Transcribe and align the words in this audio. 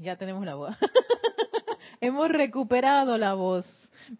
Ya 0.00 0.16
tenemos 0.16 0.46
la 0.46 0.54
voz. 0.54 0.76
Hemos 2.00 2.28
recuperado 2.28 3.18
la 3.18 3.34
voz. 3.34 3.66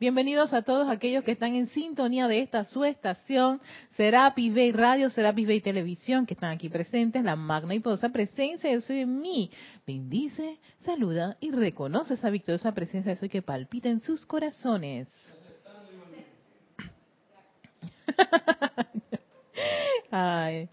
Bienvenidos 0.01 0.53
a 0.53 0.63
todos 0.63 0.89
aquellos 0.89 1.23
que 1.23 1.31
están 1.31 1.55
en 1.55 1.69
sintonía 1.69 2.27
de 2.27 2.41
esta 2.41 2.65
su 2.65 2.85
estación, 2.85 3.61
Serapis 3.97 4.53
Bay 4.53 4.73
Radio, 4.73 5.09
Serapis 5.09 5.47
Bay 5.47 5.61
Televisión, 5.61 6.27
que 6.27 6.35
están 6.35 6.51
aquí 6.51 6.69
presentes, 6.69 7.23
la 7.23 7.37
magna 7.37 7.77
y 7.77 7.81
poderosa 7.81 8.09
presencia 8.09 8.71
de 8.71 8.81
Soy 8.81 9.01
en 9.01 9.21
mí. 9.21 9.53
Bendice, 9.87 10.59
saluda 10.81 11.37
y 11.41 11.53
reconoce 11.53 12.15
esa 12.15 12.29
victoriosa 12.29 12.73
presencia 12.73 13.13
de 13.13 13.17
Soy 13.17 13.29
que 13.29 13.41
palpita 13.41 13.89
en 13.89 14.01
sus 14.01 14.27
corazones. 14.27 15.07
Ay, 20.11 20.69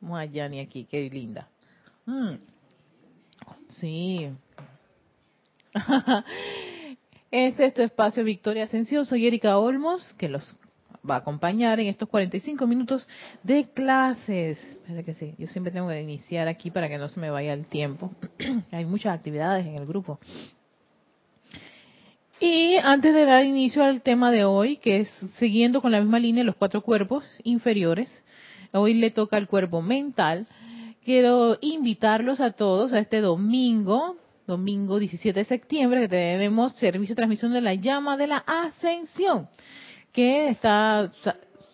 Mayani 0.00 0.58
aquí, 0.58 0.84
qué 0.84 1.08
linda. 1.08 1.48
Mm. 2.06 2.34
Sí. 3.68 4.28
Este 7.30 7.66
es 7.66 7.74
tu 7.74 7.82
espacio 7.82 8.24
Victoria 8.24 8.64
Ascensión. 8.64 9.04
Soy 9.04 9.26
Erika 9.26 9.58
Olmos, 9.58 10.14
que 10.14 10.30
los 10.30 10.56
va 11.08 11.16
a 11.16 11.18
acompañar 11.18 11.78
en 11.78 11.88
estos 11.88 12.08
45 12.08 12.66
minutos 12.66 13.06
de 13.42 13.68
clases. 13.70 14.58
que 15.04 15.14
sí, 15.14 15.34
yo 15.38 15.46
siempre 15.46 15.70
tengo 15.72 15.88
que 15.88 16.00
iniciar 16.00 16.48
aquí 16.48 16.70
para 16.70 16.88
que 16.88 16.96
no 16.96 17.08
se 17.08 17.20
me 17.20 17.30
vaya 17.30 17.52
el 17.52 17.66
tiempo. 17.66 18.12
Hay 18.72 18.86
muchas 18.86 19.14
actividades 19.14 19.66
en 19.66 19.74
el 19.74 19.86
grupo. 19.86 20.18
Y 22.40 22.76
antes 22.76 23.14
de 23.14 23.24
dar 23.24 23.44
inicio 23.44 23.84
al 23.84 24.00
tema 24.00 24.30
de 24.30 24.44
hoy, 24.44 24.76
que 24.78 25.00
es 25.00 25.08
siguiendo 25.34 25.82
con 25.82 25.92
la 25.92 26.00
misma 26.00 26.20
línea 26.20 26.44
los 26.44 26.56
cuatro 26.56 26.82
cuerpos 26.82 27.24
inferiores, 27.42 28.10
hoy 28.72 28.94
le 28.94 29.10
toca 29.10 29.36
el 29.36 29.48
cuerpo 29.48 29.82
mental. 29.82 30.46
Quiero 31.04 31.58
invitarlos 31.60 32.40
a 32.40 32.52
todos 32.52 32.92
a 32.92 33.00
este 33.00 33.20
domingo, 33.20 34.16
domingo 34.48 34.98
17 34.98 35.38
de 35.38 35.44
septiembre, 35.44 36.00
que 36.00 36.08
tenemos 36.08 36.72
servicio 36.72 37.14
de 37.14 37.16
transmisión 37.16 37.52
de 37.52 37.60
la 37.60 37.74
llama 37.74 38.16
de 38.16 38.26
la 38.26 38.38
ascensión, 38.38 39.48
que 40.12 40.48
está 40.48 41.12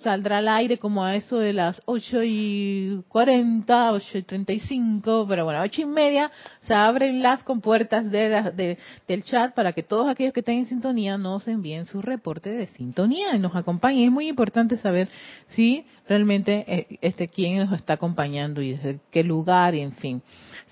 saldrá 0.05 0.39
al 0.39 0.48
aire 0.48 0.77
como 0.78 1.02
a 1.02 1.17
eso 1.17 1.39
de 1.39 1.55
las 1.55 1.80
8 1.86 2.22
y 2.25 3.02
40, 3.08 3.92
8 3.92 4.19
y 4.19 4.22
35, 4.22 5.25
pero 5.27 5.47
bueno, 5.47 5.62
8 5.62 5.80
y 5.80 5.86
media 5.86 6.30
se 6.61 6.75
abren 6.75 7.22
las 7.22 7.42
compuertas 7.42 8.11
de, 8.11 8.78
del 9.08 9.25
chat 9.25 9.55
para 9.55 9.72
que 9.72 9.83
todos 9.83 10.08
aquellos 10.08 10.34
que 10.34 10.41
estén 10.41 10.58
en 10.58 10.67
sintonía 10.67 11.17
nos 11.17 11.48
envíen 11.48 11.86
su 11.86 12.02
reporte 12.02 12.50
de 12.50 12.67
sintonía 12.69 13.34
y 13.34 13.39
nos 13.39 13.56
acompañen. 13.56 14.05
Es 14.05 14.12
muy 14.12 14.28
importante 14.28 14.77
saber 14.77 15.08
si 15.48 15.86
realmente 16.06 16.64
eh, 16.69 16.98
este 17.00 17.27
quién 17.27 17.56
nos 17.58 17.72
está 17.72 17.95
acompañando 17.95 18.61
y 18.61 18.72
desde 18.72 19.00
qué 19.11 19.25
lugar 19.25 19.75
y 19.75 19.80
en 19.80 19.92
fin. 19.92 20.22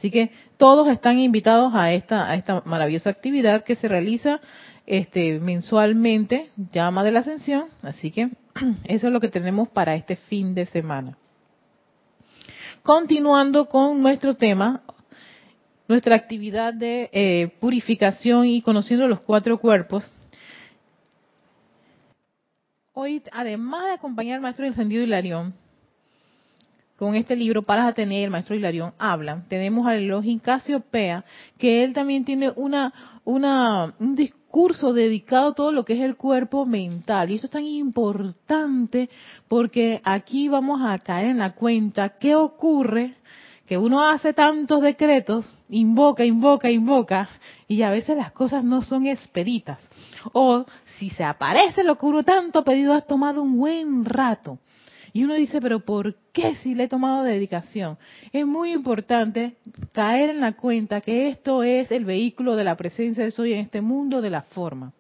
Así 0.03 0.11
que 0.11 0.33
todos 0.56 0.89
están 0.89 1.20
invitados 1.20 1.72
a 1.77 1.92
esta, 1.92 2.27
maravillosa 2.64 3.08
actividad 3.08 3.62
que 3.62 3.77
se 3.77 3.86
realiza 3.86 4.41
este 4.84 5.39
mensualmente, 5.39 6.50
llama 6.72 7.05
de 7.05 7.12
la 7.12 7.20
ascensión, 7.20 7.67
así 7.83 8.11
que 8.11 8.30
eso 8.84 9.06
es 9.06 9.12
lo 9.12 9.20
que 9.20 9.28
tenemos 9.28 9.69
para 9.69 9.95
este 9.95 10.17
fin 10.17 10.56
de 10.56 10.67
semana. 10.67 11.17
Continuando 12.83 13.69
con 13.69 14.03
nuestro 14.03 14.34
tema, 14.34 14.83
nuestra 15.86 16.17
actividad 16.17 16.75
de 16.75 17.08
eh, 17.12 17.53
purificación 17.61 18.47
y 18.47 18.61
conociendo 18.61 19.06
los 19.06 19.20
cuatro 19.20 19.56
cuerpos. 19.58 20.11
Hoy, 22.92 23.23
además 23.30 23.86
de 23.86 23.92
acompañar 23.92 24.34
al 24.34 24.42
maestro 24.42 24.67
Encendido 24.67 25.05
Hilarión, 25.05 25.55
con 27.03 27.17
este 27.17 27.34
libro, 27.34 27.62
para 27.62 27.92
tener 27.95 28.22
el 28.22 28.31
maestro 28.31 28.55
Hilarión 28.55 28.92
habla, 28.97 29.42
tenemos 29.48 29.89
al 29.89 30.05
Elohim 30.05 30.39
Casiopea, 30.39 31.25
que 31.58 31.83
él 31.83 31.95
también 31.95 32.25
tiene 32.25 32.53
una, 32.55 32.95
una, 33.25 33.92
un 33.98 34.14
discurso 34.14 34.92
dedicado 34.92 35.48
a 35.48 35.55
todo 35.55 35.73
lo 35.73 35.84
que 35.84 35.95
es 35.95 36.00
el 36.00 36.14
cuerpo 36.14 36.64
mental. 36.64 37.28
Y 37.28 37.34
esto 37.34 37.48
es 37.48 37.50
tan 37.50 37.67
importante 37.67 39.11
porque 39.48 40.00
aquí 40.05 40.46
vamos 40.46 40.80
a 40.80 40.96
caer 40.98 41.30
en 41.30 41.39
la 41.39 41.55
cuenta 41.57 42.11
qué 42.20 42.36
ocurre 42.36 43.17
que 43.67 43.77
uno 43.77 44.01
hace 44.08 44.33
tantos 44.33 44.80
decretos, 44.80 45.52
invoca, 45.70 46.24
invoca, 46.24 46.70
invoca, 46.70 47.29
y 47.67 47.83
a 47.83 47.90
veces 47.90 48.17
las 48.17 48.30
cosas 48.30 48.63
no 48.63 48.80
son 48.80 49.08
expeditas. 49.08 49.80
O 50.34 50.64
si 50.98 51.11
se 51.11 51.24
aparece 51.24 51.83
lo 51.83 51.98
que 51.98 52.07
uno 52.07 52.23
tanto 52.23 52.63
pedido, 52.63 52.92
has 52.92 53.08
tomado 53.08 53.42
un 53.42 53.58
buen 53.58 54.05
rato. 54.05 54.61
Y 55.12 55.24
uno 55.24 55.34
dice, 55.34 55.61
pero 55.61 55.80
¿por 55.80 56.14
qué 56.33 56.56
si 56.56 56.74
le 56.74 56.84
he 56.84 56.89
tomado 56.89 57.23
dedicación? 57.23 57.98
Es 58.33 58.46
muy 58.46 58.73
importante 58.73 59.56
caer 59.92 60.30
en 60.30 60.40
la 60.40 60.52
cuenta 60.52 61.02
que 61.02 61.28
esto 61.28 61.62
es 61.62 61.90
el 61.90 62.05
vehículo 62.05 62.56
de 62.56 62.64
la 62.64 62.77
presencia 62.77 63.22
de 63.24 63.30
Soy 63.30 63.52
en 63.52 63.61
este 63.61 63.83
mundo 63.83 64.22
de 64.22 64.30
la 64.30 64.42
forma. 64.42 64.92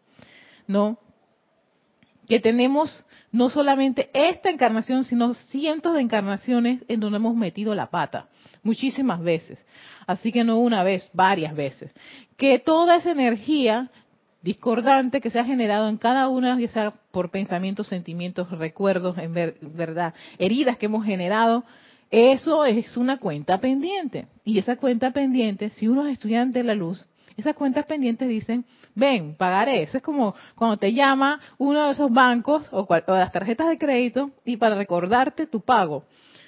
¿No? 0.66 0.98
Que 2.28 2.40
tenemos 2.40 3.04
no 3.32 3.48
solamente 3.48 4.10
esta 4.12 4.50
encarnación, 4.50 5.04
sino 5.04 5.32
cientos 5.32 5.94
de 5.94 6.02
encarnaciones 6.02 6.82
en 6.86 7.00
donde 7.00 7.16
hemos 7.16 7.34
metido 7.34 7.74
la 7.74 7.86
pata, 7.86 8.28
muchísimas 8.62 9.22
veces. 9.22 9.64
Así 10.06 10.30
que 10.30 10.44
no 10.44 10.58
una 10.58 10.82
vez, 10.82 11.08
varias 11.14 11.56
veces. 11.56 11.92
Que 12.36 12.58
toda 12.58 12.96
esa 12.96 13.10
energía 13.10 13.90
discordante 14.42 15.20
que 15.20 15.30
se 15.30 15.38
ha 15.38 15.44
generado 15.44 15.88
en 15.88 15.96
cada 15.96 16.28
una, 16.28 16.58
ya 16.58 16.68
sea 16.68 16.92
por 17.10 17.30
pensamientos, 17.30 17.88
sentimientos, 17.88 18.50
recuerdos, 18.50 19.16
en 19.18 19.32
verdad, 19.32 20.14
heridas 20.38 20.76
que 20.76 20.86
hemos 20.86 21.04
generado, 21.04 21.64
eso 22.10 22.64
es 22.66 22.96
una 22.96 23.18
cuenta 23.18 23.58
pendiente. 23.58 24.26
Y 24.44 24.58
esa 24.58 24.76
cuenta 24.76 25.12
pendiente, 25.12 25.70
si 25.70 25.88
uno 25.88 26.06
es 26.06 26.12
estudiante 26.12 26.58
de 26.58 26.64
la 26.64 26.74
luz, 26.74 27.06
esas 27.36 27.54
cuentas 27.54 27.86
pendientes 27.86 28.28
dicen, 28.28 28.66
ven, 28.94 29.34
pagaré. 29.36 29.82
Eso 29.82 29.96
es 29.96 30.02
como 30.02 30.34
cuando 30.54 30.76
te 30.76 30.92
llama 30.92 31.40
uno 31.56 31.86
de 31.86 31.92
esos 31.92 32.12
bancos 32.12 32.68
o, 32.72 32.86
o 32.86 33.12
las 33.14 33.32
tarjetas 33.32 33.68
de 33.68 33.78
crédito 33.78 34.30
y 34.44 34.58
para 34.58 34.74
recordarte 34.74 35.46
tu 35.46 35.60
pago. 35.60 36.04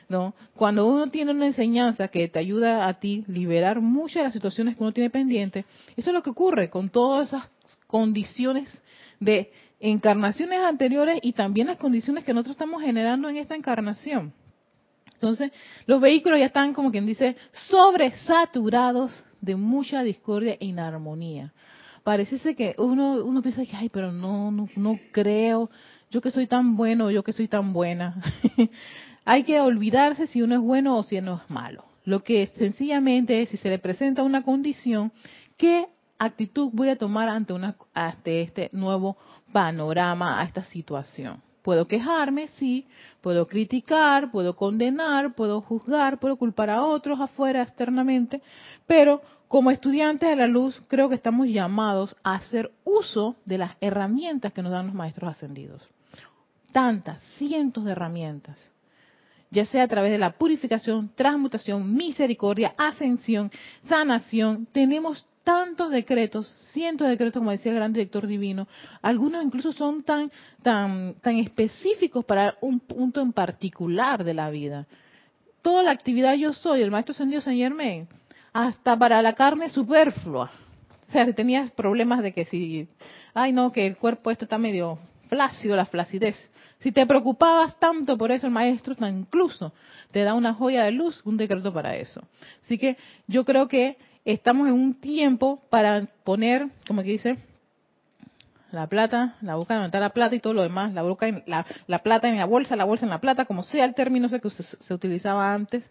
¿no? 0.09 0.35
Cuando 0.55 0.87
uno 0.87 1.09
tiene 1.09 1.31
una 1.31 1.47
enseñanza 1.47 2.09
que 2.09 2.29
te 2.29 2.39
ayuda 2.39 2.87
a 2.87 3.01
ti 3.01 3.25
liberar 3.27 3.81
muchas 3.81 4.17
de 4.17 4.23
las 4.25 4.33
situaciones 4.35 4.77
que 4.77 4.83
uno 4.83 4.93
tiene 4.93 5.09
pendiente, 5.09 5.65
eso 5.97 6.11
es 6.11 6.15
lo 6.15 6.23
que 6.23 6.31
ocurre 6.31 6.69
con 6.69 6.91
todas 6.91 7.29
esas 7.29 7.49
condiciones 7.87 8.83
de 9.21 9.53
encarnaciones 9.81 10.61
anteriores 10.61 11.19
y 11.23 11.33
también 11.33 11.67
las 11.67 11.77
condiciones 11.77 12.25
que 12.25 12.33
nosotros 12.33 12.55
estamos 12.55 12.83
generando 12.83 13.29
en 13.29 13.37
esta 13.37 13.55
encarnación. 13.55 14.33
Entonces, 15.15 15.53
los 15.87 16.01
vehículos 16.01 16.39
ya 16.39 16.47
están, 16.47 16.75
como 16.75 16.91
quien 16.91 17.07
dice, 17.07 17.37
sobresaturados 17.69 19.25
de 19.41 19.57
mucha 19.57 20.03
discordia 20.03 20.57
e 20.61 20.67
inarmonía. 20.67 21.53
Parece 22.03 22.55
que 22.55 22.75
uno, 22.79 23.25
uno 23.25 23.41
piensa 23.41 23.65
que, 23.65 23.77
ay, 23.77 23.89
pero 23.89 24.13
no, 24.13 24.51
no, 24.51 24.69
no 24.77 24.99
creo, 25.13 25.71
yo 26.11 26.21
que 26.21 26.31
soy 26.31 26.47
tan 26.47 26.77
bueno, 26.77 27.11
yo 27.11 27.23
que 27.25 27.33
soy 27.33 27.49
tan 27.49 27.73
buena. 27.73 28.23
Hay 29.25 29.45
que 29.45 29.61
olvidarse 29.61 30.27
si 30.27 30.43
uno 30.43 30.57
es 30.57 30.61
bueno 30.61 30.99
o 30.99 31.03
si 31.03 31.17
uno 31.17 31.41
es 31.43 31.51
malo. 31.51 31.85
Lo 32.05 32.23
que 32.23 32.49
sencillamente 32.49 33.41
es, 33.41 33.49
si 33.49 33.57
se 33.57 33.71
le 33.71 33.79
presenta 33.79 34.23
una 34.23 34.43
condición, 34.43 35.13
¿qué 35.57 35.87
actitud 36.19 36.71
voy 36.73 36.89
a 36.89 36.97
tomar 36.97 37.29
ante, 37.29 37.53
una, 37.53 37.77
ante 37.93 38.43
este 38.43 38.71
nuevo 38.73 39.17
panorama, 39.53 40.41
a 40.41 40.45
esta 40.45 40.63
situación? 40.65 41.43
Puedo 41.63 41.87
quejarme, 41.89 42.49
sí, 42.49 42.87
puedo 43.23 43.49
criticar, 43.49 44.31
puedo 44.31 44.55
condenar, 44.55 45.35
puedo 45.35 45.63
juzgar, 45.63 46.19
puedo 46.19 46.37
culpar 46.37 46.69
a 46.71 46.83
otros 46.83 47.21
afuera 47.21 47.63
externamente, 47.63 48.43
pero 48.87 49.23
como 49.49 49.71
estudiantes 49.71 50.29
de 50.29 50.37
la 50.37 50.47
luz 50.47 50.83
creo 50.89 51.09
que 51.09 51.15
estamos 51.15 51.49
llamados 51.49 52.17
a 52.23 52.35
hacer 52.35 52.71
uso 52.85 53.37
de 53.47 53.59
las 53.59 53.73
herramientas 53.81 54.53
que 54.53 54.63
nos 54.63 54.73
dan 54.73 54.87
los 54.87 54.95
maestros 54.95 55.31
ascendidos. 55.31 55.89
Tantas, 56.73 57.23
cientos 57.39 57.85
de 57.85 57.93
herramientas 57.93 58.75
ya 59.55 59.65
sea 59.65 59.85
a 59.85 59.89
través 59.89 60.11
de 60.11 60.19
la 60.19 60.33
purificación, 60.33 61.11
transmutación, 61.15 61.95
misericordia, 61.95 62.75
ascensión, 62.77 63.51
sanación. 63.89 64.67
Tenemos 64.67 65.27
tantos 65.45 65.91
decretos, 65.91 66.49
cientos 66.73 67.07
de 67.07 67.13
decretos, 67.13 67.41
como 67.41 67.51
decía 67.51 67.71
el 67.71 67.77
gran 67.79 67.93
director 67.93 68.27
divino. 68.27 68.67
Algunos 69.03 69.45
incluso 69.45 69.73
son 69.73 70.03
tan, 70.03 70.33
tan, 70.63 71.15
tan 71.21 71.37
específicos 71.37 72.25
para 72.25 72.57
un 72.63 72.81
punto 72.81 73.21
en 73.21 73.33
particular 73.33 74.25
de 74.25 74.35
la 74.35 74.51
vida. 74.51 74.87
Toda 75.63 75.83
la 75.83 75.93
actividad 75.93 76.35
yo 76.35 76.53
soy, 76.53 76.83
el 76.83 76.91
maestro 76.91 77.13
ascendido 77.13 77.41
San 77.43 77.57
Germain, 77.57 78.09
hasta 78.53 78.99
para 78.99 79.23
la 79.23 79.35
carne 79.35 79.69
superflua. 79.69 80.51
O 81.09 81.13
sea, 81.13 81.31
tenías 81.33 81.71
problemas 81.71 82.23
de 82.23 82.33
que 82.33 82.47
si, 82.47 82.89
ay 83.35 83.53
no, 83.53 83.71
que 83.71 83.87
el 83.87 83.97
cuerpo 83.97 84.31
esto 84.31 84.47
está 84.47 84.59
medio 84.59 84.99
flácido, 85.29 85.77
la 85.77 85.85
flacidez. 85.85 86.51
Si 86.81 86.93
te 86.93 87.07
preocupabas 87.07 87.79
tanto 87.79 88.19
por 88.19 88.31
eso, 88.31 88.47
el 88.47 88.53
maestro 88.53 88.95
incluso 89.09 89.73
te 90.11 90.23
da 90.23 90.35
una 90.35 90.55
joya 90.55 90.85
de 90.85 90.93
luz, 90.93 91.23
un 91.25 91.37
decreto 91.37 91.73
para 91.73 91.97
eso. 91.97 92.23
Así 92.63 92.79
que 92.79 92.97
yo 93.27 93.45
creo 93.45 93.69
que 93.69 93.97
estamos 94.25 94.69
en 94.69 94.75
un 94.75 94.95
tiempo 94.95 95.63
para 95.71 96.07
poner, 96.25 96.69
como 96.87 97.03
que 97.03 97.11
dice, 97.11 97.39
la 98.73 98.87
plata, 98.89 99.37
la 99.41 99.55
boca 99.55 99.75
levantar 99.75 100.01
la 100.01 100.11
plata 100.11 100.35
y 100.35 100.41
todo 100.41 100.55
lo 100.55 100.63
demás, 100.63 100.93
la 100.93 101.03
boca 101.03 101.29
en, 101.29 101.45
la, 101.47 101.65
plata 102.03 102.29
en 102.29 102.37
la 102.37 102.45
bolsa, 102.45 102.77
la 102.77 102.85
bolsa 102.85 103.07
en 103.07 103.11
la 103.11 103.21
plata, 103.21 103.45
como 103.45 103.63
sea 103.63 103.85
el 103.85 103.95
término 103.95 104.29
que 104.29 104.51
se, 104.51 104.63
se 104.63 104.95
utilizaba 104.95 105.55
antes, 105.55 105.89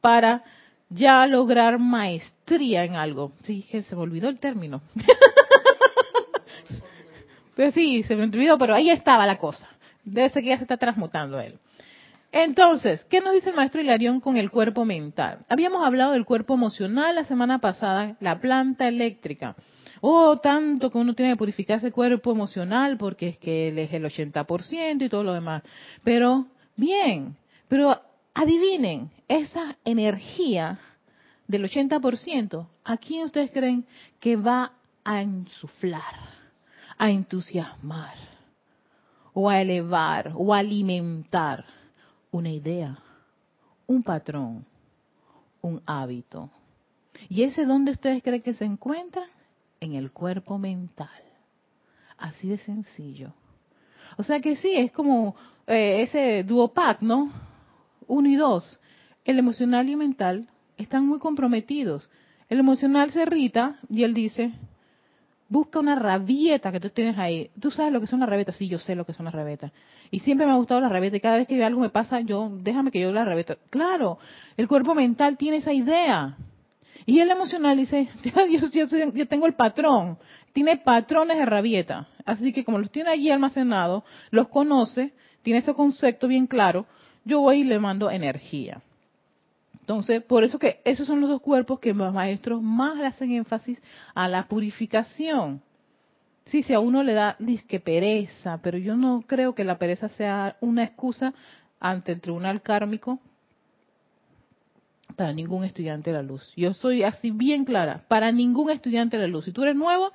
para 0.00 0.44
ya 0.88 1.26
lograr 1.26 1.78
maestría 1.78 2.84
en 2.84 2.96
algo. 2.96 3.32
Sí, 3.42 3.66
que 3.70 3.82
se 3.82 3.96
me 3.96 4.02
olvidó 4.02 4.28
el 4.28 4.38
término. 4.38 4.82
pues 7.56 7.74
sí, 7.74 8.02
se 8.02 8.14
me 8.14 8.24
olvidó, 8.24 8.58
pero 8.58 8.74
ahí 8.74 8.90
estaba 8.90 9.26
la 9.26 9.38
cosa. 9.38 9.66
Debe 10.04 10.30
ser 10.30 10.42
que 10.42 10.48
ya 10.50 10.58
se 10.58 10.64
está 10.64 10.76
transmutando 10.76 11.40
él. 11.40 11.58
Entonces, 12.34 13.04
¿qué 13.10 13.20
nos 13.20 13.34
dice 13.34 13.50
el 13.50 13.56
maestro 13.56 13.82
Hilarión 13.82 14.18
con 14.18 14.38
el 14.38 14.50
cuerpo 14.50 14.86
mental? 14.86 15.44
Habíamos 15.50 15.84
hablado 15.84 16.12
del 16.12 16.24
cuerpo 16.24 16.54
emocional 16.54 17.14
la 17.14 17.26
semana 17.26 17.58
pasada, 17.58 18.16
la 18.20 18.40
planta 18.40 18.88
eléctrica. 18.88 19.54
Oh, 20.00 20.38
tanto 20.38 20.90
que 20.90 20.96
uno 20.96 21.14
tiene 21.14 21.32
que 21.32 21.36
purificar 21.36 21.76
ese 21.76 21.92
cuerpo 21.92 22.32
emocional 22.32 22.96
porque 22.96 23.28
es 23.28 23.38
que 23.38 23.68
él 23.68 23.78
es 23.78 23.92
el 23.92 24.04
80% 24.06 25.04
y 25.04 25.08
todo 25.10 25.24
lo 25.24 25.34
demás. 25.34 25.62
Pero, 26.04 26.46
bien, 26.74 27.36
pero 27.68 28.00
adivinen, 28.32 29.10
esa 29.28 29.76
energía 29.84 30.78
del 31.46 31.64
80%, 31.64 32.66
¿a 32.82 32.96
quién 32.96 33.24
ustedes 33.24 33.50
creen 33.50 33.84
que 34.18 34.36
va 34.36 34.72
a 35.04 35.20
insuflar, 35.20 36.14
a 36.96 37.10
entusiasmar, 37.10 38.14
o 39.34 39.50
a 39.50 39.60
elevar, 39.60 40.32
o 40.34 40.54
a 40.54 40.60
alimentar? 40.60 41.81
Una 42.32 42.50
idea, 42.50 42.98
un 43.86 44.02
patrón, 44.02 44.64
un 45.60 45.80
hábito. 45.86 46.50
¿Y 47.28 47.44
ese 47.44 47.64
dónde 47.64 47.92
ustedes 47.92 48.22
creen 48.22 48.42
que 48.42 48.54
se 48.54 48.64
encuentra? 48.64 49.22
En 49.80 49.94
el 49.94 50.10
cuerpo 50.12 50.58
mental. 50.58 51.08
Así 52.18 52.48
de 52.48 52.58
sencillo. 52.58 53.32
O 54.16 54.22
sea 54.22 54.40
que 54.40 54.56
sí, 54.56 54.72
es 54.74 54.90
como 54.92 55.36
eh, 55.66 56.02
ese 56.02 56.42
duopac, 56.44 57.02
¿no? 57.02 57.30
Uno 58.06 58.28
y 58.28 58.36
dos. 58.36 58.80
El 59.24 59.38
emocional 59.38 59.88
y 59.88 59.96
mental 59.96 60.48
están 60.76 61.06
muy 61.06 61.18
comprometidos. 61.18 62.10
El 62.48 62.60
emocional 62.60 63.10
se 63.10 63.22
irrita 63.22 63.78
y 63.88 64.04
él 64.04 64.14
dice, 64.14 64.52
busca 65.52 65.78
una 65.80 65.94
rabieta 65.96 66.72
que 66.72 66.80
tú 66.80 66.88
tienes 66.88 67.18
ahí. 67.18 67.50
¿Tú 67.60 67.70
sabes 67.70 67.92
lo 67.92 68.00
que 68.00 68.06
son 68.06 68.20
las 68.20 68.28
rabietas? 68.28 68.56
Sí, 68.56 68.68
yo 68.68 68.78
sé 68.78 68.94
lo 68.94 69.04
que 69.04 69.12
son 69.12 69.26
las 69.26 69.34
rabietas. 69.34 69.70
Y 70.10 70.20
siempre 70.20 70.46
me 70.46 70.52
ha 70.52 70.56
gustado 70.56 70.80
la 70.80 70.88
rabietas. 70.88 71.18
Y 71.18 71.20
cada 71.20 71.36
vez 71.36 71.46
que 71.46 71.62
algo 71.62 71.82
me 71.82 71.90
pasa, 71.90 72.20
yo, 72.20 72.50
déjame 72.50 72.90
que 72.90 72.98
yo 72.98 73.12
la 73.12 73.26
rabieta. 73.26 73.58
Claro, 73.68 74.18
el 74.56 74.66
cuerpo 74.66 74.94
mental 74.94 75.36
tiene 75.36 75.58
esa 75.58 75.74
idea. 75.74 76.38
Y 77.04 77.20
el 77.20 77.30
emocional 77.30 77.76
dice, 77.76 78.08
yo, 78.24 78.86
yo, 79.12 79.28
tengo 79.28 79.46
el 79.46 79.52
patrón. 79.52 80.16
Tiene 80.54 80.78
patrones 80.78 81.36
de 81.36 81.44
rabieta. 81.44 82.08
Así 82.24 82.54
que 82.54 82.64
como 82.64 82.78
los 82.78 82.90
tiene 82.90 83.10
allí 83.10 83.30
almacenados, 83.30 84.04
los 84.30 84.48
conoce, 84.48 85.12
tiene 85.42 85.58
ese 85.58 85.74
concepto 85.74 86.28
bien 86.28 86.46
claro, 86.46 86.86
yo 87.26 87.40
voy 87.40 87.60
y 87.60 87.64
le 87.64 87.78
mando 87.78 88.10
energía. 88.10 88.80
Entonces, 89.82 90.22
por 90.22 90.44
eso 90.44 90.58
que 90.58 90.80
esos 90.84 91.06
son 91.06 91.20
los 91.20 91.28
dos 91.28 91.40
cuerpos 91.40 91.80
que 91.80 91.92
los 91.92 92.14
maestros 92.14 92.62
más 92.62 92.96
le 92.96 93.06
hacen 93.06 93.32
énfasis 93.32 93.82
a 94.14 94.28
la 94.28 94.46
purificación. 94.46 95.60
Sí, 96.44 96.62
si 96.62 96.72
a 96.72 96.80
uno 96.80 97.02
le 97.02 97.14
da 97.14 97.36
disque 97.40 97.80
pereza, 97.80 98.60
pero 98.62 98.78
yo 98.78 98.96
no 98.96 99.24
creo 99.26 99.54
que 99.54 99.64
la 99.64 99.78
pereza 99.78 100.08
sea 100.08 100.56
una 100.60 100.84
excusa 100.84 101.34
ante 101.80 102.12
el 102.12 102.20
tribunal 102.20 102.62
kármico 102.62 103.18
para 105.16 105.32
ningún 105.32 105.64
estudiante 105.64 106.10
de 106.10 106.16
la 106.16 106.22
luz. 106.22 106.52
Yo 106.56 106.74
soy 106.74 107.02
así 107.02 107.32
bien 107.32 107.64
clara, 107.64 108.04
para 108.06 108.30
ningún 108.30 108.70
estudiante 108.70 109.16
de 109.16 109.24
la 109.24 109.28
luz. 109.28 109.44
Si 109.46 109.52
tú 109.52 109.62
eres 109.62 109.76
nuevo, 109.76 110.12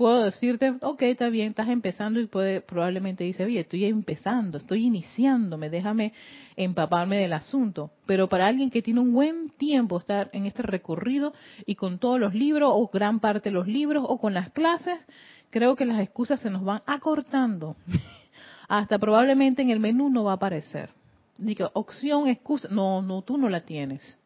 puedo 0.00 0.24
decirte, 0.24 0.72
ok, 0.80 1.02
está 1.02 1.28
bien, 1.28 1.50
estás 1.50 1.68
empezando 1.68 2.20
y 2.20 2.26
puede, 2.26 2.62
probablemente 2.62 3.22
dice, 3.22 3.44
oye, 3.44 3.60
estoy 3.60 3.84
empezando, 3.84 4.56
estoy 4.56 4.86
iniciándome, 4.86 5.68
déjame 5.68 6.14
empaparme 6.56 7.18
del 7.18 7.34
asunto. 7.34 7.90
Pero 8.06 8.26
para 8.26 8.46
alguien 8.46 8.70
que 8.70 8.80
tiene 8.80 9.00
un 9.00 9.12
buen 9.12 9.50
tiempo 9.50 9.98
estar 9.98 10.30
en 10.32 10.46
este 10.46 10.62
recorrido 10.62 11.34
y 11.66 11.74
con 11.74 11.98
todos 11.98 12.18
los 12.18 12.32
libros 12.32 12.70
o 12.72 12.88
gran 12.90 13.20
parte 13.20 13.50
de 13.50 13.54
los 13.54 13.68
libros 13.68 14.02
o 14.08 14.16
con 14.16 14.32
las 14.32 14.48
clases, 14.52 15.06
creo 15.50 15.76
que 15.76 15.84
las 15.84 16.00
excusas 16.00 16.40
se 16.40 16.48
nos 16.48 16.64
van 16.64 16.80
acortando. 16.86 17.76
Hasta 18.68 18.98
probablemente 18.98 19.60
en 19.60 19.68
el 19.68 19.80
menú 19.80 20.08
no 20.08 20.24
va 20.24 20.30
a 20.30 20.36
aparecer. 20.36 20.88
Digo, 21.36 21.70
opción, 21.74 22.26
excusa, 22.26 22.68
no, 22.70 23.02
no, 23.02 23.20
tú 23.20 23.36
no 23.36 23.50
la 23.50 23.60
tienes. 23.66 24.18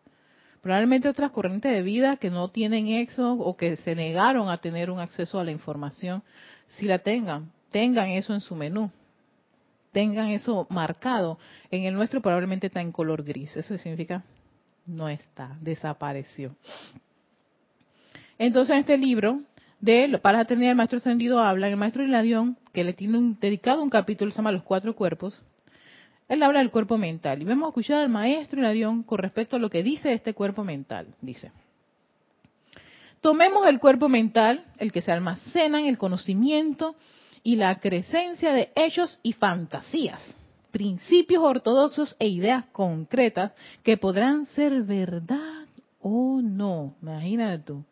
Probablemente 0.64 1.10
otras 1.10 1.30
corrientes 1.30 1.70
de 1.70 1.82
vida 1.82 2.16
que 2.16 2.30
no 2.30 2.48
tienen 2.48 2.88
eso 2.88 3.34
o 3.34 3.54
que 3.54 3.76
se 3.76 3.94
negaron 3.94 4.48
a 4.48 4.56
tener 4.56 4.90
un 4.90 4.98
acceso 4.98 5.38
a 5.38 5.44
la 5.44 5.50
información, 5.50 6.22
si 6.68 6.86
la 6.86 7.00
tengan, 7.00 7.52
tengan 7.70 8.08
eso 8.08 8.32
en 8.32 8.40
su 8.40 8.56
menú, 8.56 8.90
tengan 9.92 10.28
eso 10.28 10.66
marcado. 10.70 11.38
En 11.70 11.84
el 11.84 11.92
nuestro 11.92 12.22
probablemente 12.22 12.68
está 12.68 12.80
en 12.80 12.92
color 12.92 13.24
gris. 13.24 13.54
Eso 13.54 13.76
significa 13.76 14.24
no 14.86 15.10
está, 15.10 15.54
desapareció. 15.60 16.56
Entonces, 18.38 18.72
en 18.72 18.80
este 18.80 18.96
libro 18.96 19.42
de 19.80 20.18
para 20.22 20.46
tener 20.46 20.70
el 20.70 20.76
maestro 20.76 20.96
ascendido 20.96 21.40
habla, 21.40 21.68
el 21.68 21.76
maestro 21.76 22.02
Hilarión, 22.02 22.56
que 22.72 22.84
le 22.84 22.94
tiene 22.94 23.18
un, 23.18 23.38
dedicado 23.38 23.82
un 23.82 23.90
capítulo, 23.90 24.30
se 24.30 24.38
llama 24.38 24.50
Los 24.50 24.62
Cuatro 24.62 24.96
Cuerpos, 24.96 25.42
él 26.28 26.42
habla 26.42 26.60
del 26.60 26.70
cuerpo 26.70 26.98
mental. 26.98 27.42
Y 27.42 27.44
vamos 27.44 27.66
a 27.66 27.68
escuchar 27.68 28.02
al 28.02 28.08
maestro 28.08 28.60
Hilarión 28.60 29.02
con 29.02 29.18
respecto 29.18 29.56
a 29.56 29.58
lo 29.58 29.70
que 29.70 29.82
dice 29.82 30.12
este 30.12 30.34
cuerpo 30.34 30.64
mental. 30.64 31.08
Dice, 31.20 31.52
tomemos 33.20 33.66
el 33.66 33.78
cuerpo 33.78 34.08
mental, 34.08 34.64
el 34.78 34.92
que 34.92 35.02
se 35.02 35.12
almacena 35.12 35.80
en 35.80 35.86
el 35.86 35.98
conocimiento 35.98 36.94
y 37.42 37.56
la 37.56 37.78
crecencia 37.78 38.52
de 38.52 38.70
hechos 38.74 39.20
y 39.22 39.34
fantasías, 39.34 40.36
principios 40.70 41.42
ortodoxos 41.42 42.16
e 42.18 42.28
ideas 42.28 42.64
concretas 42.72 43.52
que 43.82 43.98
podrán 43.98 44.46
ser 44.46 44.82
verdad 44.82 45.66
o 46.00 46.40
no. 46.42 46.94
Imagínate 47.02 47.64
tú. 47.64 47.84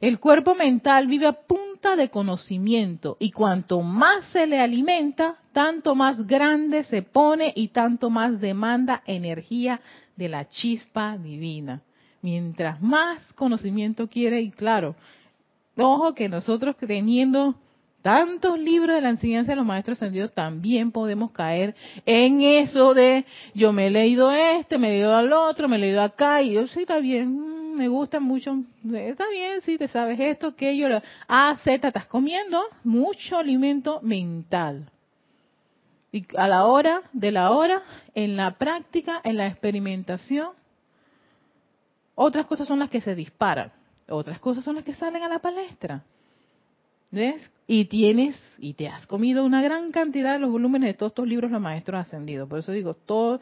El 0.00 0.18
cuerpo 0.20 0.54
mental 0.54 1.06
vive 1.06 1.26
a 1.26 1.32
punta 1.32 1.96
de 1.96 2.10
conocimiento 2.10 3.16
y 3.18 3.30
cuanto 3.30 3.80
más 3.80 4.24
se 4.30 4.46
le 4.46 4.60
alimenta, 4.60 5.36
tanto 5.56 5.94
más 5.94 6.26
grande 6.26 6.84
se 6.84 7.00
pone 7.00 7.50
y 7.56 7.68
tanto 7.68 8.10
más 8.10 8.38
demanda 8.42 9.02
energía 9.06 9.80
de 10.14 10.28
la 10.28 10.46
chispa 10.46 11.16
divina. 11.16 11.80
Mientras 12.20 12.82
más 12.82 13.22
conocimiento 13.32 14.06
quiere, 14.06 14.42
y 14.42 14.50
claro, 14.50 14.96
ojo 15.78 16.14
que 16.14 16.28
nosotros 16.28 16.76
teniendo 16.76 17.54
tantos 18.02 18.58
libros 18.58 18.96
de 18.96 19.00
la 19.00 19.08
enseñanza 19.08 19.52
de 19.52 19.56
los 19.56 19.64
maestros 19.64 19.96
ascendidos, 19.96 20.34
también 20.34 20.92
podemos 20.92 21.30
caer 21.30 21.74
en 22.04 22.42
eso 22.42 22.92
de 22.92 23.24
yo 23.54 23.72
me 23.72 23.86
he 23.86 23.90
leído 23.90 24.30
este, 24.30 24.76
me 24.76 24.88
he 24.88 24.90
leído 24.90 25.16
al 25.16 25.32
otro, 25.32 25.70
me 25.70 25.76
he 25.76 25.78
leído 25.78 26.02
acá, 26.02 26.42
y 26.42 26.52
yo 26.52 26.66
sí, 26.66 26.80
está 26.80 26.98
bien, 26.98 27.74
me 27.74 27.88
gusta 27.88 28.20
mucho, 28.20 28.58
está 28.92 29.24
bien, 29.30 29.62
si 29.62 29.78
te 29.78 29.88
sabes 29.88 30.20
esto, 30.20 30.48
aquello, 30.48 31.00
A, 31.26 31.56
Z, 31.64 31.88
estás 31.88 32.04
comiendo 32.04 32.60
mucho 32.84 33.38
alimento 33.38 34.00
mental. 34.02 34.90
Y 36.12 36.26
a 36.36 36.48
la 36.48 36.66
hora 36.66 37.02
de 37.12 37.32
la 37.32 37.50
hora, 37.50 37.82
en 38.14 38.36
la 38.36 38.52
práctica, 38.52 39.20
en 39.24 39.36
la 39.36 39.46
experimentación, 39.46 40.50
otras 42.14 42.46
cosas 42.46 42.66
son 42.66 42.78
las 42.78 42.90
que 42.90 43.00
se 43.00 43.14
disparan, 43.14 43.72
otras 44.08 44.38
cosas 44.38 44.64
son 44.64 44.76
las 44.76 44.84
que 44.84 44.94
salen 44.94 45.22
a 45.22 45.28
la 45.28 45.40
palestra. 45.40 46.02
¿Ves? 47.10 47.50
Y 47.66 47.84
tienes, 47.86 48.36
y 48.58 48.74
te 48.74 48.88
has 48.88 49.06
comido 49.06 49.44
una 49.44 49.62
gran 49.62 49.92
cantidad 49.92 50.32
de 50.32 50.38
los 50.38 50.50
volúmenes 50.50 50.88
de 50.88 50.94
todos 50.94 51.10
estos 51.10 51.28
libros 51.28 51.50
los 51.50 51.60
maestros 51.60 52.00
ascendidos. 52.00 52.48
Por 52.48 52.58
eso 52.58 52.72
digo, 52.72 52.94
todo, 52.94 53.40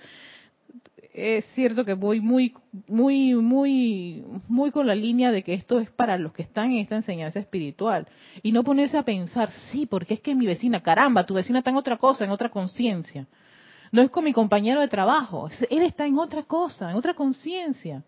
es 1.15 1.45
cierto 1.55 1.85
que 1.85 1.95
voy 1.95 2.21
muy, 2.21 2.53
muy, 2.89 3.35
muy, 3.37 4.25
muy 4.49 4.71
con 4.73 4.87
la 4.89 4.97
línea 4.97 5.31
de 5.31 5.45
que 5.45 5.55
esto 5.55 5.79
es 5.79 5.89
para 5.91 6.19
los 6.19 6.33
que 6.33 6.43
están 6.43 6.73
en 6.73 6.79
esta 6.79 6.97
enseñanza 6.97 7.39
espiritual. 7.39 8.09
Y 8.43 8.51
no 8.51 8.65
ponerse 8.65 8.99
a 8.99 9.05
pensar, 9.05 9.51
sí, 9.71 9.87
porque 9.87 10.15
es 10.15 10.21
que 10.21 10.35
mi 10.35 10.45
vecina, 10.45 10.83
caramba, 10.83 11.25
tu 11.25 11.35
vecina 11.35 11.61
está 11.61 11.71
en 11.71 11.77
otra 11.77 11.99
cosa, 11.99 12.25
en 12.25 12.31
otra 12.31 12.49
conciencia. 12.49 13.29
No 13.93 14.03
es 14.03 14.11
con 14.11 14.25
mi 14.25 14.33
compañero 14.33 14.81
de 14.81 14.89
trabajo, 14.89 15.49
él 15.71 15.83
está 15.83 16.05
en 16.05 16.19
otra 16.19 16.43
cosa, 16.43 16.91
en 16.91 16.97
otra 16.97 17.15
conciencia. 17.15 18.03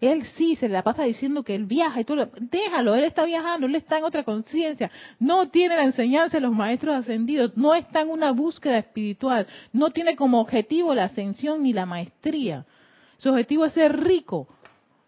Él 0.00 0.24
sí 0.36 0.56
se 0.56 0.68
la 0.68 0.82
pasa 0.82 1.04
diciendo 1.04 1.42
que 1.42 1.54
él 1.54 1.66
viaja 1.66 2.00
y 2.00 2.04
todo. 2.04 2.30
Déjalo, 2.40 2.94
él 2.94 3.04
está 3.04 3.24
viajando, 3.24 3.66
él 3.66 3.74
está 3.74 3.98
en 3.98 4.04
otra 4.04 4.24
conciencia. 4.24 4.90
No 5.18 5.48
tiene 5.48 5.76
la 5.76 5.84
enseñanza 5.84 6.38
de 6.38 6.42
los 6.42 6.52
maestros 6.52 6.96
ascendidos, 6.96 7.56
no 7.56 7.74
está 7.74 8.00
en 8.00 8.10
una 8.10 8.32
búsqueda 8.32 8.78
espiritual, 8.78 9.46
no 9.72 9.90
tiene 9.90 10.16
como 10.16 10.40
objetivo 10.40 10.94
la 10.94 11.04
ascensión 11.04 11.62
ni 11.62 11.72
la 11.72 11.86
maestría. 11.86 12.64
Su 13.18 13.30
objetivo 13.30 13.66
es 13.66 13.74
ser 13.74 14.02
rico, 14.02 14.48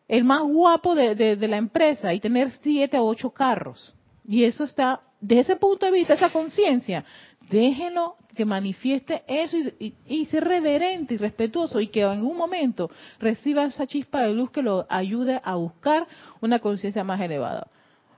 el 0.07 0.25
más 0.25 0.43
guapo 0.43 0.95
de, 0.95 1.14
de 1.14 1.49
la 1.49 1.57
empresa 1.57 2.12
y 2.12 2.21
tener 2.21 2.50
siete 2.62 2.99
o 2.99 3.05
ocho 3.05 3.31
carros. 3.31 3.95
Y 4.26 4.45
eso 4.45 4.64
está, 4.64 5.00
desde 5.21 5.43
ese 5.43 5.57
punto 5.57 5.87
de 5.87 5.93
vista, 5.93 6.14
esa 6.14 6.31
conciencia, 6.31 7.05
déjenlo 7.50 8.16
que 8.34 8.44
manifieste 8.44 9.22
eso 9.26 9.56
y, 9.56 9.94
y, 10.06 10.26
ser 10.26 10.44
reverente 10.44 11.14
y 11.14 11.16
respetuoso 11.16 11.80
y 11.80 11.88
que 11.88 12.02
en 12.02 12.24
un 12.24 12.36
momento 12.36 12.90
reciba 13.18 13.64
esa 13.64 13.86
chispa 13.86 14.22
de 14.22 14.34
luz 14.34 14.50
que 14.50 14.62
lo 14.62 14.86
ayude 14.88 15.40
a 15.42 15.54
buscar 15.54 16.06
una 16.40 16.58
conciencia 16.58 17.04
más 17.04 17.20
elevada. 17.20 17.68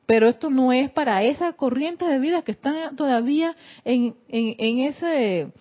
Pero 0.06 0.28
esto 0.28 0.50
no 0.50 0.72
es 0.72 0.90
para 0.90 1.22
esa 1.24 1.52
corriente 1.52 2.06
de 2.06 2.18
vida 2.18 2.42
que 2.42 2.52
están 2.52 2.94
todavía 2.96 3.56
en, 3.84 4.14
en, 4.28 4.78
ese 4.78 5.52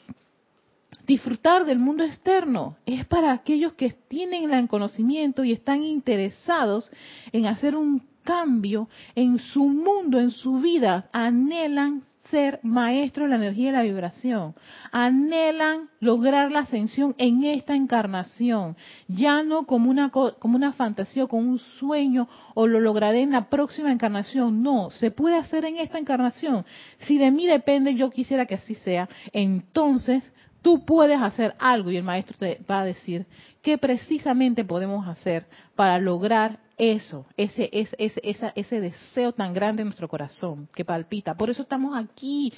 disfrutar 1.08 1.66
del 1.66 1.80
mundo 1.80 2.04
externo, 2.04 2.78
es 2.86 3.06
para 3.06 3.32
aquellos 3.32 3.74
que 3.74 3.92
tienen 3.92 4.52
el 4.52 4.68
conocimiento 4.68 5.44
y 5.44 5.52
están 5.52 5.84
interesados 5.84 6.92
en 7.32 7.48
hacer 7.48 7.76
un 7.76 8.04
cambio 8.24 8.88
en 9.16 9.40
su 9.40 9.66
mundo, 9.66 10.20
en 10.20 10.32
su 10.32 10.60
vida, 10.60 11.10
anhelan 11.12 12.04
ser 12.30 12.60
maestros 12.64 13.26
de 13.26 13.30
la 13.30 13.36
energía 13.44 13.70
y 13.70 13.74
la 13.74 13.84
vibración. 13.84 14.56
Anhelan 14.92 15.90
lograr 16.00 16.52
la 16.52 16.60
ascensión 16.60 17.16
en 17.18 17.44
esta 17.44 17.76
encarnación, 17.76 18.76
ya 19.08 19.44
no 19.44 19.66
como 19.66 19.90
una, 19.90 20.10
como 20.10 20.56
una 20.56 20.74
fantasía 20.74 21.26
o 21.26 21.28
como 21.28 21.50
un 21.50 21.60
sueño 21.60 22.28
o 22.54 22.68
lo 22.68 22.80
lograré 22.80 23.22
en 23.22 23.32
la 23.32 23.50
próxima 23.50 23.92
encarnación. 23.92 24.64
No, 24.64 24.90
se 24.90 25.12
puede 25.12 25.38
hacer 25.38 25.66
en 25.66 25.78
esta 25.78 26.00
encarnación. 26.00 26.66
Si 27.00 27.18
de 27.18 27.32
mí 27.32 27.48
depende, 27.48 27.96
yo 27.96 28.10
quisiera 28.10 28.46
que 28.46 28.56
así 28.56 28.76
sea. 28.76 29.08
Entonces, 29.32 30.32
tú 30.62 30.84
puedes 30.84 31.22
hacer 31.22 31.56
algo 31.60 31.92
y 31.92 31.98
el 31.98 32.04
maestro 32.04 32.38
te 32.40 32.60
va 32.70 32.82
a 32.82 32.86
decir 32.86 33.28
qué 33.62 33.78
precisamente 33.78 34.66
podemos 34.66 35.08
hacer 35.08 35.46
para 35.76 36.00
lograr 36.00 36.65
eso, 36.78 37.26
ese, 37.38 37.70
ese, 37.72 37.96
ese, 37.98 38.52
ese 38.56 38.82
deseo 38.82 39.32
tan 39.32 39.54
grande 39.54 39.82
en 39.82 39.88
nuestro 39.88 40.08
corazón 40.08 40.68
que 40.74 40.84
palpita. 40.84 41.36
Por 41.36 41.50
eso 41.50 41.62
estamos 41.62 41.98
aquí. 41.98 42.52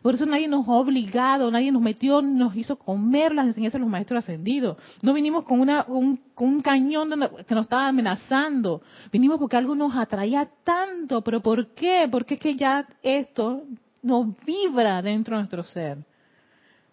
Por 0.00 0.14
eso 0.14 0.26
nadie 0.26 0.48
nos 0.48 0.66
ha 0.68 0.72
obligado, 0.72 1.48
nadie 1.50 1.70
nos 1.70 1.80
metió, 1.80 2.22
nos 2.22 2.56
hizo 2.56 2.76
comer 2.76 3.32
las 3.32 3.46
enseñanzas 3.46 3.74
de 3.74 3.84
los 3.84 3.88
maestros 3.88 4.24
ascendidos. 4.24 4.76
No 5.00 5.12
vinimos 5.12 5.44
con, 5.44 5.60
una, 5.60 5.84
un, 5.86 6.16
con 6.34 6.48
un 6.48 6.60
cañón 6.60 7.10
que 7.46 7.54
nos 7.54 7.64
estaba 7.64 7.86
amenazando. 7.86 8.82
Vinimos 9.12 9.38
porque 9.38 9.56
algo 9.56 9.76
nos 9.76 9.94
atraía 9.94 10.48
tanto. 10.64 11.22
¿Pero 11.22 11.40
por 11.40 11.68
qué? 11.74 12.08
Porque 12.10 12.34
es 12.34 12.40
que 12.40 12.56
ya 12.56 12.88
esto 13.02 13.62
nos 14.02 14.26
vibra 14.44 15.00
dentro 15.02 15.36
de 15.36 15.42
nuestro 15.42 15.62
ser 15.62 15.98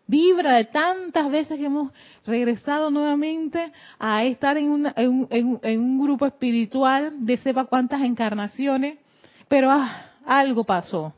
vibra 0.09 0.55
de 0.55 0.65
tantas 0.65 1.29
veces 1.29 1.59
que 1.59 1.65
hemos 1.65 1.91
regresado 2.25 2.89
nuevamente 2.89 3.71
a 3.99 4.23
estar 4.23 4.57
en, 4.57 4.69
un, 4.71 5.99
grupo 6.01 6.25
espiritual 6.25 7.13
de 7.25 7.37
sepa 7.37 7.65
cuántas 7.65 8.01
encarnaciones, 8.01 8.97
pero 9.47 9.69
ah, 9.69 10.09
algo 10.25 10.63
pasó. 10.63 11.13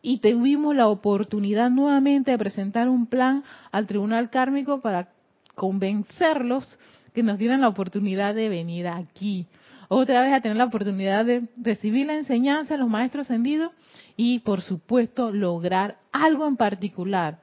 Y 0.00 0.18
tuvimos 0.18 0.74
la 0.74 0.88
oportunidad 0.88 1.68
nuevamente 1.68 2.30
de 2.30 2.38
presentar 2.38 2.88
un 2.88 3.06
plan 3.06 3.44
al 3.70 3.86
tribunal 3.86 4.30
kármico 4.30 4.80
para 4.80 5.10
convencerlos 5.54 6.78
que 7.12 7.22
nos 7.22 7.36
dieran 7.36 7.60
la 7.60 7.68
oportunidad 7.68 8.34
de 8.34 8.48
venir 8.48 8.88
aquí. 8.88 9.46
Otra 9.88 10.22
vez 10.22 10.32
a 10.32 10.40
tener 10.40 10.56
la 10.56 10.64
oportunidad 10.64 11.26
de 11.26 11.42
recibir 11.58 12.06
la 12.06 12.14
enseñanza 12.14 12.74
de 12.74 12.80
los 12.80 12.88
maestros 12.88 13.26
ascendidos 13.26 13.72
y, 14.16 14.38
por 14.38 14.62
supuesto, 14.62 15.30
lograr 15.30 15.98
algo 16.12 16.48
en 16.48 16.56
particular 16.56 17.38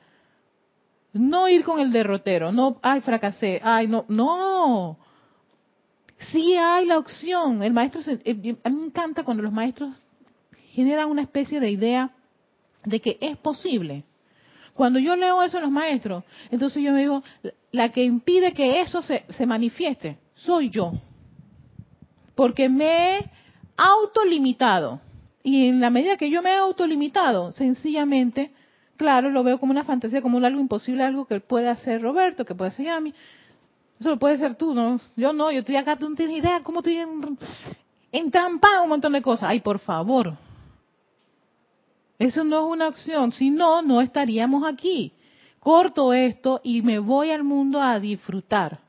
no 1.13 1.48
ir 1.50 1.63
con 1.63 1.80
el 1.80 1.92
derrotero, 1.92 2.51
no, 2.51 2.78
ay, 2.82 3.01
fracasé, 3.01 3.60
ay, 3.63 3.88
no, 3.88 4.06
no. 4.08 4.98
Sí 6.32 6.56
hay 6.56 6.86
la 6.86 6.98
opción. 6.98 7.63
El 7.63 7.74
maestro, 7.74 8.01
eh, 8.08 8.58
a 8.63 8.70
mí 8.70 8.75
me 8.75 8.86
encanta 8.86 9.24
cuando 9.24 9.42
los 9.42 9.54
maestros 9.54 9.94
generan 10.72 11.10
una 11.10 11.22
especie 11.22 11.60
de 11.60 11.72
idea 11.72 12.12
de 12.86 13.00
que 13.00 13.18
es 13.22 13.38
posible. 13.38 14.04
Cuando 14.74 15.00
yo 15.00 15.16
leo 15.16 15.42
eso 15.42 15.58
en 15.58 15.63
los 15.63 15.72
maestros, 15.72 16.24
entonces 16.51 16.84
yo 16.84 16.92
me 16.94 17.01
digo, 17.01 17.24
la 17.72 17.89
que 17.89 18.04
impide 18.04 18.54
que 18.54 18.82
eso 18.82 19.01
se, 19.01 19.25
se 19.30 19.46
manifieste 19.46 20.18
soy 20.36 20.70
yo. 20.70 20.94
Porque 22.36 22.70
me 22.70 23.18
he 23.18 23.32
autolimitado. 23.75 25.01
Y 25.44 25.68
en 25.68 25.82
la 25.82 25.89
medida 25.89 26.18
que 26.18 26.30
yo 26.30 26.42
me 26.42 26.51
he 26.51 26.58
autolimitado, 26.58 27.51
sencillamente 27.51 28.51
claro, 29.00 29.29
lo 29.29 29.44
veo 29.44 29.60
como 29.60 29.72
una 29.72 29.86
fantasía, 29.86 30.22
como 30.22 30.46
algo 30.46 30.60
imposible, 30.60 31.03
algo 31.03 31.25
que 31.25 31.39
puede 31.39 31.70
hacer 31.70 32.01
Roberto, 32.01 32.44
que 32.44 32.53
puede 32.53 32.72
hacer 32.72 32.86
Yami. 32.86 33.13
Eso 33.98 34.10
lo 34.10 34.20
puede 34.20 34.38
ser 34.38 34.56
tú, 34.56 34.75
¿no? 34.75 35.00
Yo 35.15 35.32
no, 35.32 35.51
yo 35.51 35.60
estoy 35.60 35.77
acá, 35.77 35.96
tú 35.96 36.10
no 36.10 36.15
tienes 36.15 36.38
idea 36.38 36.62
cómo 36.62 36.79
estoy 36.79 37.00
entrampado 38.12 38.84
un 38.84 38.89
montón 38.89 39.13
de 39.13 39.22
cosas. 39.22 39.50
Ay, 39.50 39.62
por 39.62 39.79
favor. 39.79 40.38
Eso 42.20 42.44
no 42.44 42.65
es 42.65 42.74
una 42.74 42.89
opción. 42.89 43.32
Si 43.32 43.50
no, 43.50 43.82
no 43.82 44.01
estaríamos 44.01 44.65
aquí. 44.68 45.13
Corto 45.62 46.12
esto 46.12 46.60
y 46.62 46.82
me 46.82 47.00
voy 47.00 47.32
al 47.32 47.46
mundo 47.46 47.82
a 47.82 48.00
disfrutar. 48.01 48.79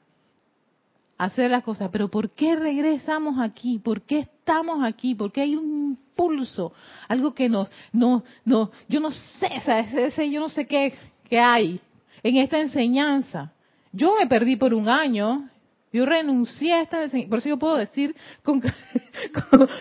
Hacer 1.25 1.51
las 1.51 1.63
cosas. 1.63 1.91
Pero 1.93 2.09
¿por 2.09 2.31
qué 2.31 2.57
regresamos 2.57 3.39
aquí? 3.39 3.79
¿Por 3.79 4.03
qué 4.03 4.21
estamos 4.21 4.83
aquí? 4.83 5.15
¿Por 5.15 5.31
qué 5.31 5.43
hay 5.43 5.55
un 5.55 5.99
pulso, 6.17 6.75
algo 7.09 7.33
que 7.33 7.49
nos, 7.49 7.71
no, 7.93 8.23
no, 8.45 8.71
yo 8.89 9.01
no 9.01 9.11
sé, 9.11 9.49
ese, 9.97 10.31
yo 10.31 10.39
no 10.39 10.51
sé 10.51 10.67
qué, 10.67 10.93
qué 11.29 11.39
hay 11.39 11.81
en 12.23 12.37
esta 12.37 12.59
enseñanza. 12.59 13.53
Yo 13.91 14.17
me 14.19 14.27
perdí 14.27 14.57
por 14.57 14.75
un 14.75 14.87
año, 14.89 15.49
yo 15.93 16.05
renuncié 16.05 16.75
a 16.75 16.83
esta 16.83 16.99
por 17.27 17.39
eso 17.39 17.49
yo 17.49 17.59
puedo 17.59 17.77
decir 17.77 18.15
con, 18.43 18.63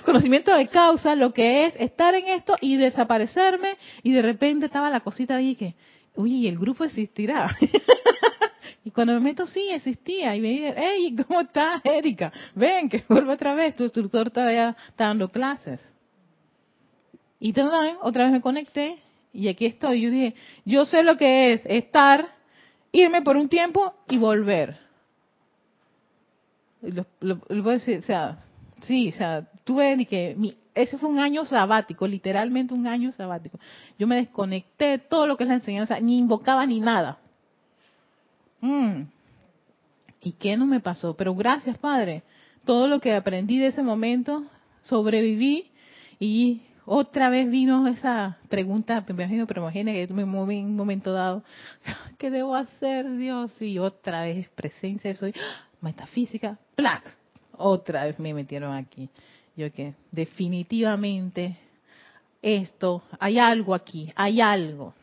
conocimiento 0.06 0.56
de 0.56 0.68
causa 0.68 1.14
lo 1.16 1.34
que 1.34 1.66
es 1.66 1.76
estar 1.78 2.16
en 2.16 2.30
esto 2.30 2.56
y 2.62 2.78
desaparecerme 2.78 3.78
y 4.02 4.14
de 4.14 4.22
repente 4.22 4.68
estaba 4.68 4.90
la 4.90 5.02
cosita 5.02 5.36
ahí 5.36 5.56
que, 5.56 5.76
uy, 6.16 6.48
el 6.48 6.58
grupo 6.58 6.86
existirá. 6.86 7.54
y 8.84 8.92
cuando 8.92 9.14
me 9.14 9.20
meto, 9.20 9.46
sí, 9.46 9.70
existía. 9.70 10.36
Y 10.36 10.42
me 10.42 10.48
dije, 10.50 10.74
hey, 10.78 11.16
¿cómo 11.28 11.42
estás, 11.42 11.82
Erika? 11.84 12.32
Ven, 12.56 12.90
que 12.90 13.04
vuelve 13.08 13.34
otra 13.34 13.54
vez, 13.54 13.76
tu 13.76 13.84
instructor 13.84 14.30
todavía 14.30 14.76
está 14.88 15.08
dando 15.08 15.30
clases. 15.30 15.82
Y 17.40 17.54
también 17.54 17.98
otra 18.02 18.24
vez 18.26 18.34
me 18.34 18.42
conecté 18.42 18.98
y 19.34 19.48
aquí 19.48 19.66
estoy. 19.66 20.02
Yo 20.02 20.12
dije, 20.12 20.36
yo 20.66 20.86
sé 20.86 21.04
lo 21.04 21.18
que 21.18 21.54
es 21.54 21.62
estar, 21.66 22.28
irme 22.92 23.22
por 23.22 23.38
un 23.38 23.48
tiempo 23.48 23.94
y 24.10 24.18
volver. 24.18 24.78
Lo, 26.82 27.06
puedo 27.40 27.72
decir, 27.72 28.00
o 28.00 28.02
sea, 28.02 28.40
sí, 28.82 29.10
o 29.10 29.12
sea, 29.18 29.48
tuve 29.64 30.06
que 30.06 30.36
mi, 30.38 30.56
ese 30.74 30.98
fue 30.98 31.10
un 31.10 31.20
año 31.20 31.46
sabático, 31.46 32.08
literalmente 32.08 32.74
un 32.74 32.88
año 32.88 33.12
sabático. 33.12 33.60
Yo 33.98 34.08
me 34.08 34.16
desconecté 34.16 34.86
de 34.86 34.98
todo 35.00 35.28
lo 35.28 35.38
que 35.38 35.44
es 35.44 35.50
la 35.50 35.56
enseñanza, 35.56 36.00
ni 36.00 36.18
invocaba 36.18 36.66
ni 36.66 36.80
nada. 36.80 37.20
Mm. 38.62 39.04
¿Y 40.22 40.34
qué 40.34 40.58
no 40.58 40.66
me 40.66 40.80
pasó? 40.80 41.16
Pero 41.16 41.34
gracias, 41.36 41.78
Padre. 41.78 42.24
Todo 42.66 42.88
lo 42.88 43.00
que 43.00 43.14
aprendí 43.14 43.58
de 43.58 43.68
ese 43.68 43.82
momento, 43.82 44.46
sobreviví 44.84 45.72
y 46.20 46.62
otra 46.86 47.30
vez 47.30 47.50
vino 47.50 47.88
esa 47.88 48.38
pregunta, 48.50 49.06
me 49.08 49.14
imagino, 49.14 49.46
pero 49.46 49.62
que 49.72 49.80
en 49.80 50.10
un 50.20 50.76
momento 50.76 51.14
dado, 51.14 51.44
¿qué 52.18 52.32
debo 52.32 52.56
hacer, 52.56 53.10
Dios? 53.16 53.62
Y 53.62 53.78
otra 53.80 54.24
vez 54.24 54.50
presencia, 54.50 55.14
soy 55.16 55.34
metafísica, 55.82 56.58
¡plac! 56.76 57.16
Otra 57.52 58.06
vez 58.06 58.18
me 58.20 58.34
metieron 58.34 58.74
aquí. 58.74 59.10
Yo 59.56 59.72
que 59.72 59.94
definitivamente 60.12 61.58
esto, 62.42 63.04
hay 63.20 63.38
algo 63.38 63.76
aquí, 63.76 64.12
hay 64.16 64.42
algo. 64.42 64.94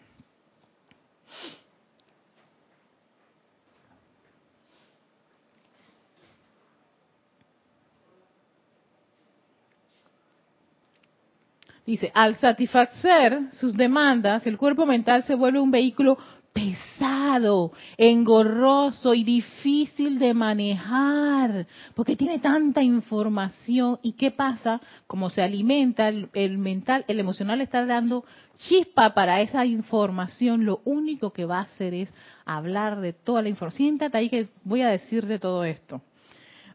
Dice, 11.87 12.11
al 12.14 12.35
satisfacer 12.37 13.50
sus 13.52 13.75
demandas, 13.75 14.45
el 14.47 14.59
cuerpo 14.59 14.87
mental 14.87 15.23
se 15.23 15.37
vuelve 15.37 15.61
un 15.61 15.71
vehículo 15.71 16.19
pesado, 16.52 17.73
engorroso 17.99 19.12
y 19.14 19.23
difícil 19.23 20.19
de 20.19 20.33
manejar, 20.33 21.66
porque 21.95 22.16
tiene 22.16 22.38
tanta 22.38 22.83
información. 22.83 24.00
¿Y 24.02 24.14
qué 24.14 24.31
pasa? 24.31 24.81
Como 25.07 25.31
se 25.31 25.43
alimenta 25.43 26.09
el, 26.09 26.59
mental, 26.59 27.05
el 27.09 27.21
emocional 27.21 27.61
está 27.61 27.85
dando 27.85 28.25
chispa 28.57 29.12
para 29.12 29.43
esa 29.43 29.66
información, 29.66 30.64
lo 30.64 30.81
único 30.87 31.33
que 31.33 31.45
va 31.45 31.59
a 31.59 31.64
hacer 31.64 31.93
es 31.93 32.12
hablar 32.47 33.00
de 33.00 33.12
toda 33.12 33.43
la 33.43 33.50
información. 33.50 33.76
Siéntate 33.76 34.16
ahí 34.16 34.31
que 34.31 34.49
voy 34.64 34.81
a 34.81 34.88
decir 34.88 35.26
de 35.26 35.38
todo 35.38 35.62
esto. 35.62 36.00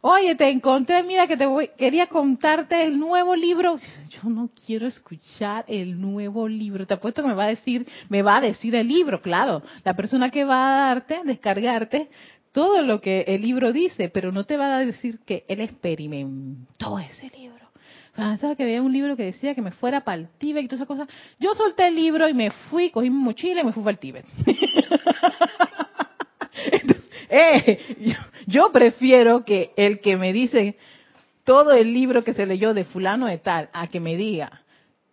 Oye, 0.04 0.34
te 0.34 0.50
encontré, 0.50 1.04
mira 1.04 1.28
que 1.28 1.38
te 1.38 1.46
voy, 1.46 1.70
quería 1.78 2.08
contarte 2.08 2.84
el 2.84 2.98
nuevo 2.98 3.36
libro. 3.36 3.78
Yo 4.10 4.30
no 4.30 4.50
quiero 4.66 4.88
escuchar 4.88 5.64
el 5.68 6.02
nuevo 6.02 6.48
libro. 6.48 6.88
Te 6.88 6.96
apuesto 6.96 7.22
que 7.22 7.28
me 7.28 7.36
va 7.36 7.44
a 7.44 7.50
decir, 7.50 7.88
me 8.10 8.24
va 8.24 8.38
a 8.38 8.42
decir 8.42 8.74
el 8.74 8.88
libro, 8.88 9.22
claro. 9.22 9.62
La 9.84 9.96
persona 9.96 10.32
que 10.32 10.44
va 10.44 10.66
a 10.66 10.88
darte, 10.88 11.22
descargarte 11.24 12.10
todo 12.52 12.82
lo 12.82 13.00
que 13.00 13.26
el 13.28 13.44
libro 13.44 13.72
dice, 13.72 14.10
pero 14.10 14.32
no 14.32 14.44
te 14.44 14.58
va 14.58 14.76
a 14.76 14.86
decir 14.86 15.20
que 15.20 15.46
él 15.48 15.62
experimentó 15.62 16.98
ese 16.98 17.30
libro. 17.38 17.70
Pensaba 18.16 18.56
que 18.56 18.64
había 18.64 18.82
un 18.82 18.92
libro 18.92 19.16
que 19.16 19.26
decía 19.26 19.54
que 19.54 19.62
me 19.62 19.72
fuera 19.72 20.04
para 20.04 20.18
el 20.18 20.30
Tíbet 20.40 20.64
y 20.64 20.68
todas 20.68 20.80
esas 20.80 20.88
cosas. 20.88 21.08
Yo 21.40 21.54
solté 21.54 21.88
el 21.88 21.96
libro 21.96 22.28
y 22.28 22.34
me 22.34 22.50
fui, 22.50 22.90
cogí 22.90 23.12
mi 23.12 23.18
mochila 23.18 23.62
y 23.62 23.66
me 23.66 23.72
fui 23.72 23.84
para 23.84 23.92
el 23.94 24.00
Tíbet. 24.00 24.26
Eh, 27.34 27.80
yo, 28.46 28.72
prefiero 28.74 29.46
que 29.46 29.72
el 29.78 30.02
que 30.02 30.18
me 30.18 30.34
dice 30.34 30.76
todo 31.46 31.72
el 31.72 31.94
libro 31.94 32.26
que 32.26 32.34
se 32.34 32.46
leyó 32.46 32.74
de 32.74 32.84
fulano 32.84 33.28
de 33.28 33.38
tal, 33.38 33.70
a 33.72 33.88
que 33.88 34.02
me 34.02 34.18
diga, 34.18 34.62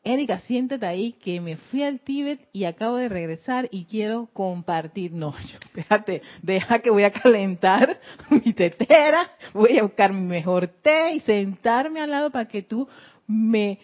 Erika, 0.02 0.40
siéntate 0.40 0.86
ahí 0.86 1.12
que 1.12 1.40
me 1.40 1.56
fui 1.56 1.82
al 1.82 2.00
Tíbet 2.00 2.40
y 2.52 2.64
acabo 2.64 2.96
de 2.96 3.08
regresar 3.08 3.68
y 3.70 3.84
quiero 3.84 4.28
compartir. 4.32 5.12
No, 5.12 5.32
yo, 5.38 5.58
espérate, 5.64 6.22
deja 6.42 6.80
que 6.80 6.90
voy 6.90 7.04
a 7.04 7.12
calentar 7.12 8.00
mi 8.30 8.52
tetera, 8.52 9.30
voy 9.52 9.78
a 9.78 9.82
buscar 9.82 10.12
mi 10.12 10.22
mejor 10.22 10.66
té 10.66 11.12
y 11.12 11.20
sentarme 11.20 12.00
al 12.00 12.10
lado 12.10 12.30
para 12.30 12.48
que 12.48 12.62
tú 12.62 12.88
me, 13.26 13.78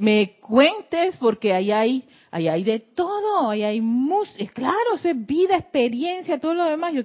me 0.00 0.38
cuentes 0.40 1.16
porque 1.18 1.52
ahí 1.52 1.70
hay, 1.70 2.04
ahí 2.30 2.48
hay 2.48 2.64
de 2.64 2.78
todo, 2.78 3.50
ahí 3.50 3.62
hay 3.62 3.80
música, 3.80 4.52
claro, 4.52 4.94
es 5.02 5.26
vida, 5.26 5.56
experiencia, 5.56 6.38
todo 6.38 6.54
lo 6.54 6.64
demás. 6.64 6.94
Yo 6.94 7.02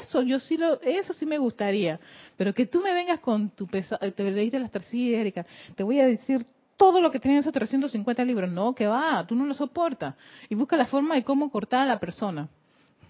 eso, 0.00 0.22
yo 0.22 0.38
sí 0.40 0.56
lo, 0.56 0.80
eso 0.82 1.12
sí 1.12 1.26
me 1.26 1.38
gustaría. 1.38 1.98
Pero 2.36 2.52
que 2.52 2.66
tú 2.66 2.80
me 2.80 2.92
vengas 2.92 3.20
con 3.20 3.50
tu 3.50 3.66
pesado, 3.66 4.12
te 4.12 4.30
leíste 4.30 4.58
las 4.58 4.70
tercias, 4.70 5.20
Erika, 5.20 5.46
te 5.74 5.82
voy 5.82 6.00
a 6.00 6.06
decir 6.06 6.46
todo 6.76 7.00
lo 7.00 7.10
que 7.10 7.18
tienen 7.18 7.40
esos 7.40 7.52
350 7.52 8.24
libros. 8.24 8.50
No, 8.50 8.74
que 8.74 8.86
va, 8.86 9.26
tú 9.26 9.34
no 9.34 9.46
lo 9.46 9.54
soportas. 9.54 10.14
Y 10.48 10.54
busca 10.54 10.76
la 10.76 10.86
forma 10.86 11.14
de 11.14 11.24
cómo 11.24 11.50
cortar 11.50 11.82
a 11.82 11.86
la 11.86 11.98
persona. 11.98 12.48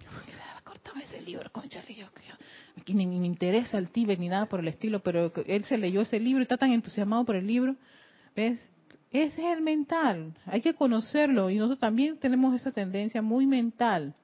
Cortame 0.64 1.02
ese 1.04 1.20
libro, 1.22 1.50
concha, 1.50 1.80
aquí 2.76 2.94
ni, 2.94 3.06
me 3.06 3.26
interesa 3.26 3.78
el 3.78 3.90
Tíbet 3.90 4.18
ni 4.18 4.28
nada 4.28 4.46
por 4.46 4.60
el 4.60 4.68
estilo, 4.68 5.00
pero 5.00 5.32
él 5.46 5.64
se 5.64 5.78
leyó 5.78 6.02
ese 6.02 6.20
libro 6.20 6.40
y 6.40 6.42
está 6.42 6.56
tan 6.56 6.72
entusiasmado 6.72 7.24
por 7.24 7.36
el 7.36 7.46
libro. 7.46 7.74
¿Ves? 8.34 8.60
Es 9.16 9.38
el 9.38 9.62
mental. 9.62 10.34
Hay 10.44 10.60
que 10.60 10.74
conocerlo. 10.74 11.48
Y 11.48 11.56
nosotros 11.56 11.78
también 11.78 12.18
tenemos 12.18 12.54
esa 12.54 12.70
tendencia 12.70 13.22
muy 13.22 13.46
mental 13.46 14.14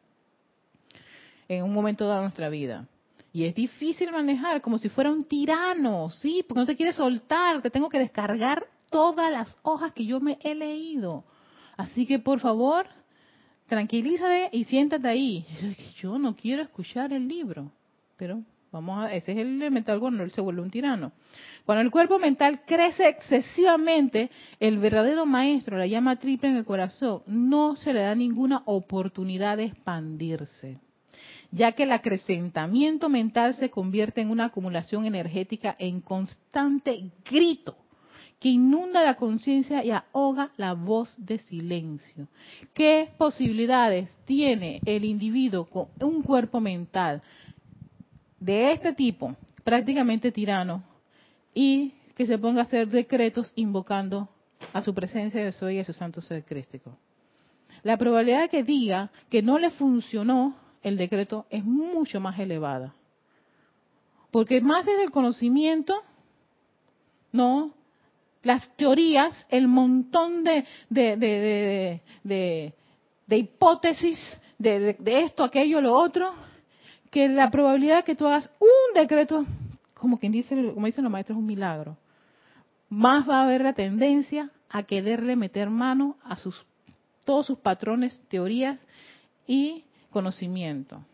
en 1.48 1.64
un 1.64 1.72
momento 1.72 2.06
dado 2.06 2.18
de 2.18 2.24
nuestra 2.24 2.50
vida. 2.50 2.86
Y 3.32 3.44
es 3.44 3.54
difícil 3.54 4.12
manejar 4.12 4.60
como 4.60 4.76
si 4.76 4.90
fuera 4.90 5.10
un 5.10 5.24
tirano, 5.24 6.10
¿sí? 6.10 6.44
Porque 6.46 6.60
no 6.60 6.66
te 6.66 6.76
quieres 6.76 6.96
soltar, 6.96 7.62
te 7.62 7.70
tengo 7.70 7.88
que 7.88 7.98
descargar 7.98 8.66
todas 8.90 9.32
las 9.32 9.56
hojas 9.62 9.94
que 9.94 10.04
yo 10.04 10.20
me 10.20 10.36
he 10.42 10.54
leído. 10.54 11.24
Así 11.78 12.04
que 12.04 12.18
por 12.18 12.40
favor, 12.40 12.86
tranquilízate 13.68 14.50
y 14.52 14.64
siéntate 14.64 15.08
ahí. 15.08 15.46
Yo 15.96 16.18
no 16.18 16.36
quiero 16.36 16.60
escuchar 16.60 17.14
el 17.14 17.26
libro, 17.26 17.72
pero 18.18 18.42
vamos 18.72 19.04
a, 19.04 19.14
ese 19.14 19.32
es 19.32 19.38
el 19.38 19.70
mental 19.70 20.00
cuando 20.00 20.24
él 20.24 20.32
se 20.32 20.40
vuelve 20.40 20.62
un 20.62 20.70
tirano. 20.70 21.12
Cuando 21.64 21.82
el 21.82 21.90
cuerpo 21.90 22.18
mental 22.18 22.62
crece 22.66 23.08
excesivamente, 23.08 24.30
el 24.58 24.78
verdadero 24.78 25.26
maestro, 25.26 25.76
la 25.76 25.86
llama 25.86 26.16
triple 26.16 26.48
en 26.48 26.56
el 26.56 26.64
corazón, 26.64 27.22
no 27.26 27.76
se 27.76 27.92
le 27.92 28.00
da 28.00 28.14
ninguna 28.14 28.62
oportunidad 28.64 29.58
de 29.58 29.64
expandirse, 29.64 30.78
ya 31.50 31.72
que 31.72 31.84
el 31.84 31.92
acrecentamiento 31.92 33.08
mental 33.08 33.54
se 33.54 33.70
convierte 33.70 34.22
en 34.22 34.30
una 34.30 34.46
acumulación 34.46 35.04
energética 35.04 35.76
en 35.78 36.00
constante 36.00 37.10
grito 37.30 37.76
que 38.40 38.48
inunda 38.48 39.04
la 39.04 39.14
conciencia 39.14 39.84
y 39.84 39.92
ahoga 39.92 40.50
la 40.56 40.72
voz 40.72 41.14
de 41.16 41.38
silencio. 41.38 42.26
¿Qué 42.74 43.10
posibilidades 43.16 44.10
tiene 44.24 44.80
el 44.84 45.04
individuo 45.04 45.64
con 45.66 45.86
un 46.00 46.24
cuerpo 46.24 46.58
mental 46.58 47.22
de 48.44 48.72
este 48.72 48.92
tipo, 48.92 49.36
prácticamente 49.64 50.32
tirano, 50.32 50.82
y 51.54 51.92
que 52.16 52.26
se 52.26 52.38
ponga 52.38 52.62
a 52.62 52.64
hacer 52.64 52.88
decretos 52.88 53.52
invocando 53.56 54.28
a 54.72 54.82
su 54.82 54.94
presencia 54.94 55.44
de 55.44 55.52
soy 55.52 55.76
y 55.76 55.80
a 55.80 55.84
su 55.84 55.92
santo 55.92 56.20
ser 56.20 56.44
crístico? 56.44 56.96
La 57.82 57.96
probabilidad 57.96 58.42
de 58.42 58.48
que 58.48 58.62
diga 58.62 59.10
que 59.28 59.42
no 59.42 59.58
le 59.58 59.70
funcionó 59.70 60.56
el 60.82 60.96
decreto 60.96 61.46
es 61.50 61.64
mucho 61.64 62.20
más 62.20 62.38
elevada. 62.38 62.94
Porque 64.30 64.60
más 64.60 64.86
desde 64.86 65.04
el 65.04 65.10
conocimiento, 65.10 66.02
no, 67.32 67.72
las 68.42 68.68
teorías, 68.76 69.46
el 69.48 69.68
montón 69.68 70.42
de, 70.44 70.64
de, 70.88 72.00
de, 72.24 73.36
hipótesis 73.36 74.18
de, 74.58 74.96
esto, 75.04 75.44
aquello, 75.44 75.80
lo 75.80 75.94
otro, 75.94 76.32
que 77.12 77.28
la 77.28 77.50
probabilidad 77.50 78.04
que 78.04 78.16
tú 78.16 78.26
hagas 78.26 78.48
un 78.58 78.94
decreto, 78.94 79.44
como 79.92 80.18
quien 80.18 80.32
dice, 80.32 80.56
como 80.72 80.86
dicen 80.86 81.04
los 81.04 81.12
maestros, 81.12 81.36
es 81.36 81.40
un 81.40 81.46
milagro. 81.46 81.98
Más 82.88 83.28
va 83.28 83.40
a 83.40 83.44
haber 83.44 83.60
la 83.60 83.74
tendencia 83.74 84.50
a 84.70 84.82
quererle 84.84 85.36
meter 85.36 85.68
mano 85.68 86.16
a 86.24 86.36
sus 86.36 86.66
todos 87.26 87.46
sus 87.46 87.58
patrones, 87.58 88.18
teorías 88.28 88.80
y 89.46 89.84
conocimiento. 90.10 91.04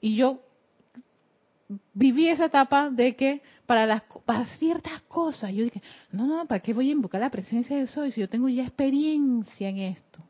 Y 0.00 0.14
yo 0.14 0.40
viví 1.92 2.28
esa 2.28 2.44
etapa 2.46 2.88
de 2.88 3.16
que 3.16 3.42
para 3.66 3.84
las 3.84 4.02
para 4.24 4.46
ciertas 4.58 5.00
cosas 5.02 5.52
yo 5.52 5.64
dije, 5.64 5.82
no, 6.12 6.24
no, 6.24 6.46
¿para 6.46 6.60
qué 6.60 6.72
voy 6.72 6.88
a 6.88 6.92
invocar 6.92 7.20
la 7.20 7.30
presencia 7.30 7.76
de 7.76 7.88
Soy 7.88 8.12
si 8.12 8.20
yo 8.20 8.28
tengo 8.28 8.48
ya 8.48 8.62
experiencia 8.62 9.68
en 9.68 9.78
esto? 9.78 10.20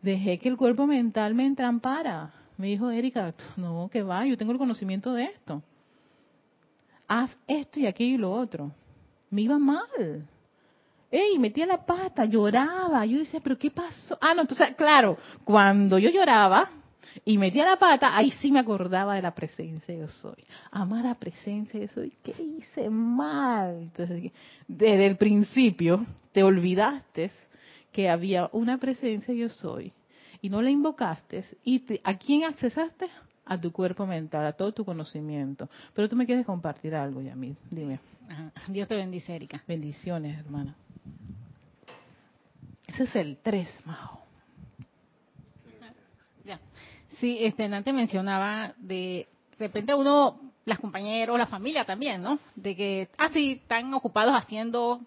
Dejé 0.00 0.38
que 0.38 0.48
el 0.48 0.56
cuerpo 0.56 0.86
mental 0.86 1.34
me 1.34 1.44
entrampara. 1.44 2.45
Me 2.56 2.68
dijo 2.68 2.90
Erika, 2.90 3.34
no, 3.56 3.88
que 3.92 4.02
va, 4.02 4.26
yo 4.26 4.36
tengo 4.36 4.52
el 4.52 4.58
conocimiento 4.58 5.12
de 5.12 5.24
esto. 5.24 5.62
Haz 7.06 7.36
esto 7.46 7.80
y 7.80 7.86
aquello 7.86 8.14
y 8.14 8.18
lo 8.18 8.32
otro. 8.32 8.72
Me 9.30 9.42
iba 9.42 9.58
mal. 9.58 10.26
Ey, 11.10 11.38
metía 11.38 11.66
la 11.66 11.84
pata, 11.84 12.24
lloraba. 12.24 13.04
Yo 13.04 13.18
decía, 13.18 13.40
pero 13.42 13.58
¿qué 13.58 13.70
pasó? 13.70 14.18
Ah, 14.20 14.34
no, 14.34 14.42
entonces, 14.42 14.74
claro, 14.74 15.18
cuando 15.44 15.98
yo 15.98 16.10
lloraba, 16.10 16.70
y 17.24 17.38
metía 17.38 17.64
la 17.64 17.78
pata, 17.78 18.16
ahí 18.16 18.30
sí 18.32 18.50
me 18.50 18.58
acordaba 18.60 19.14
de 19.14 19.22
la 19.22 19.34
presencia 19.34 19.94
yo 19.94 20.08
soy. 20.08 20.44
Amada 20.70 21.14
presencia 21.14 21.80
yo 21.80 21.88
soy, 21.88 22.12
¿qué 22.22 22.34
hice 22.42 22.90
mal? 22.90 23.90
Desde 24.68 25.06
el 25.06 25.16
principio 25.16 26.04
te 26.32 26.42
olvidaste 26.42 27.30
que 27.92 28.10
había 28.10 28.50
una 28.52 28.78
presencia 28.78 29.32
yo 29.32 29.48
soy 29.48 29.92
y 30.46 30.48
no 30.48 30.62
la 30.62 30.70
invocaste 30.70 31.44
y 31.64 31.82
a 32.04 32.16
quién 32.16 32.44
accesaste? 32.44 33.08
A 33.46 33.60
tu 33.60 33.72
cuerpo 33.72 34.06
mental, 34.06 34.46
a 34.46 34.52
todo 34.52 34.70
tu 34.70 34.84
conocimiento. 34.84 35.68
Pero 35.92 36.08
tú 36.08 36.14
me 36.14 36.24
quieres 36.24 36.46
compartir 36.46 36.94
algo, 36.94 37.20
Yamil, 37.20 37.56
dime. 37.68 37.98
Dios 38.68 38.86
te 38.86 38.94
bendice, 38.94 39.34
Erika. 39.34 39.60
Bendiciones, 39.66 40.38
hermana. 40.38 40.76
Ese 42.86 43.02
es 43.04 43.16
el 43.16 43.38
3, 43.42 43.68
Mao. 43.86 44.20
Sí, 47.18 47.38
este, 47.40 47.64
antes 47.64 47.94
mencionaba 47.94 48.72
de, 48.76 49.26
de 49.58 49.66
repente 49.66 49.94
uno, 49.94 50.38
las 50.64 50.78
compañeros, 50.78 51.36
la 51.38 51.46
familia 51.46 51.84
también, 51.84 52.22
¿no? 52.22 52.38
De 52.54 52.76
que, 52.76 53.08
ah, 53.18 53.30
sí, 53.32 53.58
están 53.62 53.92
ocupados 53.94 54.34
haciendo, 54.36 55.00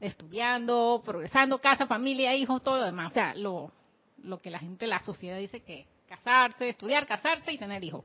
estudiando, 0.00 1.02
progresando, 1.04 1.58
casa, 1.58 1.86
familia, 1.86 2.34
hijos, 2.34 2.62
todo 2.62 2.78
lo 2.78 2.86
demás. 2.86 3.10
O 3.10 3.14
sea, 3.14 3.34
lo, 3.34 3.72
lo 4.22 4.40
que 4.40 4.50
la 4.50 4.58
gente, 4.58 4.86
la 4.86 5.00
sociedad 5.00 5.38
dice 5.38 5.60
que 5.60 5.86
casarse, 6.08 6.68
estudiar, 6.68 7.06
casarse 7.06 7.52
y 7.52 7.58
tener 7.58 7.82
hijos. 7.84 8.04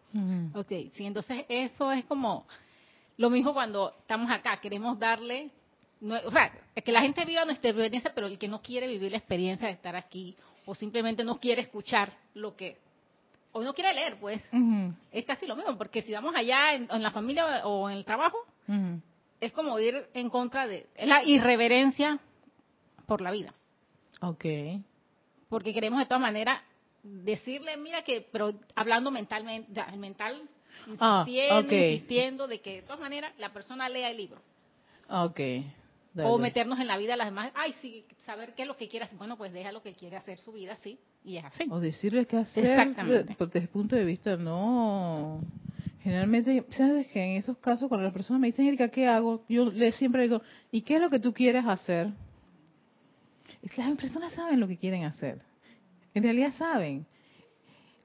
Ok, 0.53 0.69
sí, 0.93 1.05
entonces 1.05 1.45
eso 1.49 1.91
es 1.91 2.05
como 2.05 2.45
lo 3.17 3.29
mismo 3.29 3.53
cuando 3.53 3.93
estamos 3.99 4.29
acá, 4.29 4.57
queremos 4.57 4.99
darle, 4.99 5.49
o 6.01 6.31
sea, 6.31 6.51
es 6.75 6.83
que 6.83 6.91
la 6.91 7.01
gente 7.01 7.25
viva 7.25 7.45
nuestra 7.45 7.69
experiencia, 7.69 8.11
pero 8.13 8.27
el 8.27 8.37
que 8.37 8.47
no 8.47 8.61
quiere 8.61 8.87
vivir 8.87 9.11
la 9.11 9.17
experiencia 9.17 9.67
de 9.67 9.73
estar 9.73 9.95
aquí 9.95 10.35
o 10.65 10.75
simplemente 10.75 11.23
no 11.23 11.39
quiere 11.39 11.61
escuchar 11.61 12.11
lo 12.33 12.55
que 12.55 12.77
o 13.53 13.63
no 13.63 13.73
quiere 13.73 13.93
leer, 13.93 14.17
pues 14.19 14.41
es 15.13 15.23
casi 15.23 15.47
lo 15.47 15.55
mismo, 15.55 15.77
porque 15.77 16.01
si 16.01 16.11
vamos 16.11 16.33
allá 16.35 16.73
en, 16.73 16.87
la 17.01 17.11
familia 17.11 17.65
o 17.65 17.89
en 17.89 17.95
el 17.95 18.03
trabajo, 18.03 18.37
es 19.39 19.53
como 19.53 19.79
ir 19.79 20.07
en 20.13 20.29
contra 20.29 20.67
de 20.67 20.87
la 21.03 21.23
irreverencia 21.23 22.19
por 23.05 23.21
la 23.21 23.31
vida. 23.31 23.53
Ok. 24.21 24.45
Porque 25.49 25.73
queremos 25.73 25.99
de 25.99 26.05
todas 26.05 26.21
maneras 26.21 26.61
decirle, 27.03 27.77
mira 27.77 28.03
que, 28.03 28.27
pero 28.31 28.53
hablando 28.75 29.11
mentalmente, 29.11 29.71
ya, 29.71 29.83
el 29.83 29.99
mental, 29.99 30.41
ah, 30.99 31.23
insistiendo, 31.25 31.75
insistiendo 31.75 32.47
de 32.47 32.61
que 32.61 32.75
de 32.77 32.81
todas 32.81 32.99
maneras 32.99 33.33
la 33.37 33.53
persona 33.53 33.87
lea 33.89 34.09
el 34.09 34.17
libro. 34.17 34.41
Ok. 35.09 35.39
O 36.23 36.37
meternos 36.37 36.79
en 36.79 36.87
la 36.87 36.97
vida 36.97 37.11
de 37.11 37.17
las 37.17 37.27
demás. 37.27 37.51
Ay, 37.55 37.75
sí, 37.81 38.05
saber 38.25 38.53
qué 38.55 38.61
es 38.61 38.67
lo 38.67 38.77
que 38.77 38.87
quiere 38.87 39.05
hacer. 39.05 39.17
Bueno, 39.17 39.37
pues 39.37 39.51
deja 39.51 39.71
lo 39.71 39.81
que 39.81 39.93
quiere 39.93 40.15
hacer 40.15 40.37
su 40.39 40.53
vida, 40.53 40.77
sí, 40.77 40.97
y 41.25 41.37
es 41.37 41.45
así. 41.45 41.67
O 41.69 41.79
decirle 41.79 42.25
qué 42.25 42.37
hacer. 42.37 42.65
Exactamente. 42.65 43.35
desde 43.37 43.59
el 43.59 43.67
punto 43.67 43.95
de 43.95 44.05
vista, 44.05 44.37
no. 44.37 45.41
Generalmente, 46.01 46.63
¿sabes 46.69 47.07
que 47.07 47.21
En 47.21 47.37
esos 47.37 47.57
casos, 47.57 47.89
cuando 47.89 48.05
las 48.05 48.13
personas 48.13 48.39
me 48.39 48.47
dicen, 48.47 48.67
Erika, 48.67 48.89
¿qué 48.89 49.07
hago? 49.07 49.43
Yo 49.49 49.65
le 49.65 49.91
siempre 49.91 50.23
digo, 50.23 50.41
¿y 50.71 50.81
qué 50.81 50.95
es 50.95 51.01
lo 51.01 51.09
que 51.09 51.19
tú 51.19 51.33
quieres 51.33 51.65
hacer? 51.65 52.09
Las 53.75 53.97
personas 53.97 54.33
saben 54.33 54.59
lo 54.59 54.67
que 54.67 54.77
quieren 54.77 55.03
hacer. 55.03 55.41
En 56.13 56.23
realidad 56.23 56.53
saben. 56.57 57.05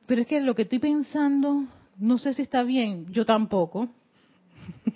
Pero 0.06 0.22
es 0.22 0.26
que 0.26 0.40
lo 0.40 0.54
que 0.54 0.62
estoy 0.62 0.78
pensando, 0.78 1.66
no 1.98 2.18
sé 2.18 2.34
si 2.34 2.42
está 2.42 2.62
bien, 2.62 3.06
yo 3.12 3.24
tampoco. 3.24 3.88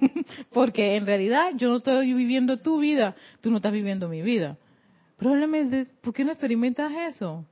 Porque 0.52 0.96
en 0.96 1.06
realidad 1.06 1.52
yo 1.56 1.68
no 1.68 1.76
estoy 1.76 2.12
viviendo 2.14 2.58
tu 2.58 2.80
vida, 2.80 3.14
tú 3.40 3.50
no 3.50 3.58
estás 3.58 3.72
viviendo 3.72 4.08
mi 4.08 4.22
vida. 4.22 4.56
Probablemente, 5.16 5.86
¿por 6.00 6.12
qué 6.12 6.24
no 6.24 6.32
experimentas 6.32 6.92
eso? 7.14 7.44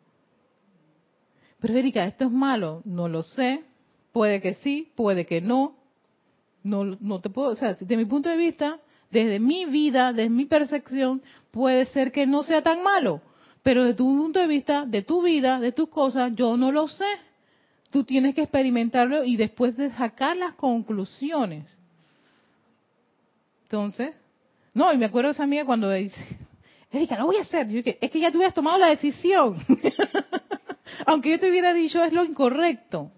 Pero 1.61 1.77
Erika, 1.77 2.05
¿esto 2.07 2.25
es 2.25 2.31
malo? 2.33 2.83
No 2.85 3.09
lo 3.09 3.23
sé. 3.23 3.63
Puede 4.11 4.41
que 4.41 4.55
sí, 4.55 4.91
puede 4.97 5.25
que 5.27 5.41
no. 5.41 5.77
No, 6.65 6.85
no 6.85 7.21
te 7.21 7.31
puedo, 7.31 7.51
o 7.51 7.57
sea, 7.57 7.75
de 7.75 7.97
mi 7.97 8.05
punto 8.05 8.29
de 8.29 8.37
vista, 8.37 8.79
desde 9.11 9.41
mi 9.41 9.65
vida, 9.67 10.13
desde 10.13 10.31
mi 10.31 10.45
percepción, 10.45 11.23
puede 11.53 11.87
ser 11.87 12.11
que 12.11 12.27
no 12.27 12.43
sea 12.43 12.63
tan 12.63 12.83
malo. 12.83 13.21
Pero 13.63 13.85
de 13.85 13.95
tu 13.95 14.05
punto 14.05 14.41
de 14.41 14.49
vista, 14.49 14.85
de 14.85 15.03
tu 15.03 15.23
vida, 15.23 15.61
de 15.61 15.71
tus 15.71 15.89
cosas, 15.89 16.33
yo 16.35 16.57
no 16.57 16.73
lo 16.73 16.89
sé. 16.89 17.07
Tú 17.91 18.03
tienes 18.03 18.35
que 18.35 18.43
experimentarlo 18.43 19.23
y 19.23 19.37
después 19.37 19.77
de 19.77 19.91
sacar 19.91 20.37
las 20.37 20.55
conclusiones. 20.55 21.79
Entonces, 23.65 24.17
no, 24.75 24.93
y 24.93 24.99
me 24.99 25.07
acuerdo 25.07 25.29
de 25.29 25.35
esa 25.35 25.45
amiga 25.45 25.65
cuando 25.65 25.91
dice, 25.91 26.21
Erika, 26.91 27.17
lo 27.19 27.27
voy 27.27 27.37
a 27.37 27.43
hacer. 27.43 27.69
Yo 27.69 27.77
dije, 27.77 27.99
es 28.01 28.11
que 28.11 28.19
ya 28.19 28.31
tú 28.33 28.39
hubieras 28.39 28.55
tomado 28.55 28.79
la 28.79 28.89
decisión. 28.89 29.59
Aunque 31.07 31.31
yo 31.31 31.39
te 31.39 31.51
hubiera 31.51 31.73
dicho 31.73 32.03
es 32.03 32.13
lo 32.13 32.25
incorrecto. 32.25 33.13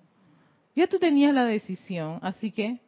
Ya 0.77 0.89
tú 0.89 0.99
tenías 0.99 1.33
la 1.33 1.45
decisión, 1.45 2.19
así 2.23 2.51
que 2.51 2.81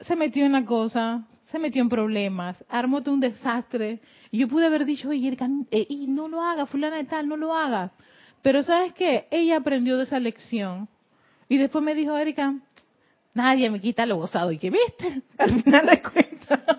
se 0.00 0.16
metió 0.16 0.44
en 0.44 0.52
la 0.52 0.64
cosa, 0.64 1.26
se 1.46 1.58
metió 1.58 1.82
en 1.82 1.88
problemas, 1.88 2.62
armó 2.68 3.02
un 3.06 3.20
desastre. 3.20 4.00
Y 4.30 4.38
yo 4.38 4.48
pude 4.48 4.66
haber 4.66 4.84
dicho, 4.84 5.08
oye, 5.08 5.26
Erika, 5.26 5.48
eh, 5.70 5.86
y 5.88 6.06
no 6.06 6.28
lo 6.28 6.42
hagas, 6.42 6.68
fulana 6.68 6.96
de 6.96 7.04
tal, 7.04 7.28
no 7.28 7.36
lo 7.36 7.54
hagas. 7.54 7.92
Pero 8.42 8.62
¿sabes 8.62 8.92
qué? 8.92 9.26
Ella 9.30 9.56
aprendió 9.58 9.96
de 9.96 10.04
esa 10.04 10.18
lección. 10.18 10.88
Y 11.48 11.58
después 11.58 11.84
me 11.84 11.94
dijo, 11.94 12.16
Erika, 12.16 12.54
nadie 13.34 13.70
me 13.70 13.80
quita 13.80 14.06
lo 14.06 14.16
gozado. 14.16 14.50
Y 14.52 14.58
que 14.58 14.70
viste, 14.70 15.22
al 15.38 15.62
final 15.62 15.86
de 15.86 16.02
cuentas. 16.02 16.60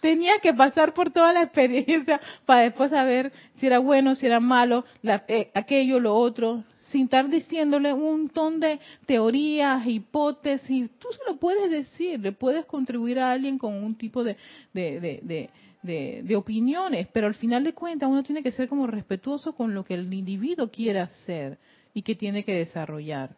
Tenía 0.00 0.38
que 0.40 0.52
pasar 0.52 0.92
por 0.92 1.10
toda 1.10 1.32
la 1.32 1.42
experiencia 1.42 2.20
para 2.44 2.62
después 2.62 2.90
saber 2.90 3.32
si 3.56 3.66
era 3.66 3.78
bueno, 3.78 4.14
si 4.14 4.26
era 4.26 4.40
malo, 4.40 4.84
eh, 5.02 5.50
aquello, 5.54 5.98
lo 6.00 6.14
otro 6.14 6.64
sin 6.88 7.04
estar 7.04 7.28
diciéndole 7.28 7.92
un 7.92 8.20
montón 8.22 8.60
de 8.60 8.78
teorías, 9.06 9.86
hipótesis. 9.86 10.90
Tú 10.98 11.08
se 11.10 11.30
lo 11.30 11.38
puedes 11.38 11.70
decir, 11.70 12.20
le 12.20 12.32
puedes 12.32 12.64
contribuir 12.66 13.18
a 13.18 13.32
alguien 13.32 13.58
con 13.58 13.74
un 13.74 13.94
tipo 13.96 14.22
de, 14.22 14.36
de, 14.72 16.36
opiniones, 16.36 17.08
pero 17.12 17.26
al 17.26 17.34
final 17.34 17.64
de 17.64 17.72
cuentas 17.72 18.08
uno 18.08 18.22
tiene 18.22 18.42
que 18.42 18.52
ser 18.52 18.68
como 18.68 18.86
respetuoso 18.86 19.54
con 19.54 19.74
lo 19.74 19.84
que 19.84 19.94
el 19.94 20.12
individuo 20.12 20.70
quiere 20.70 21.00
hacer 21.00 21.58
y 21.94 22.02
que 22.02 22.14
tiene 22.14 22.44
que 22.44 22.54
desarrollar. 22.54 23.34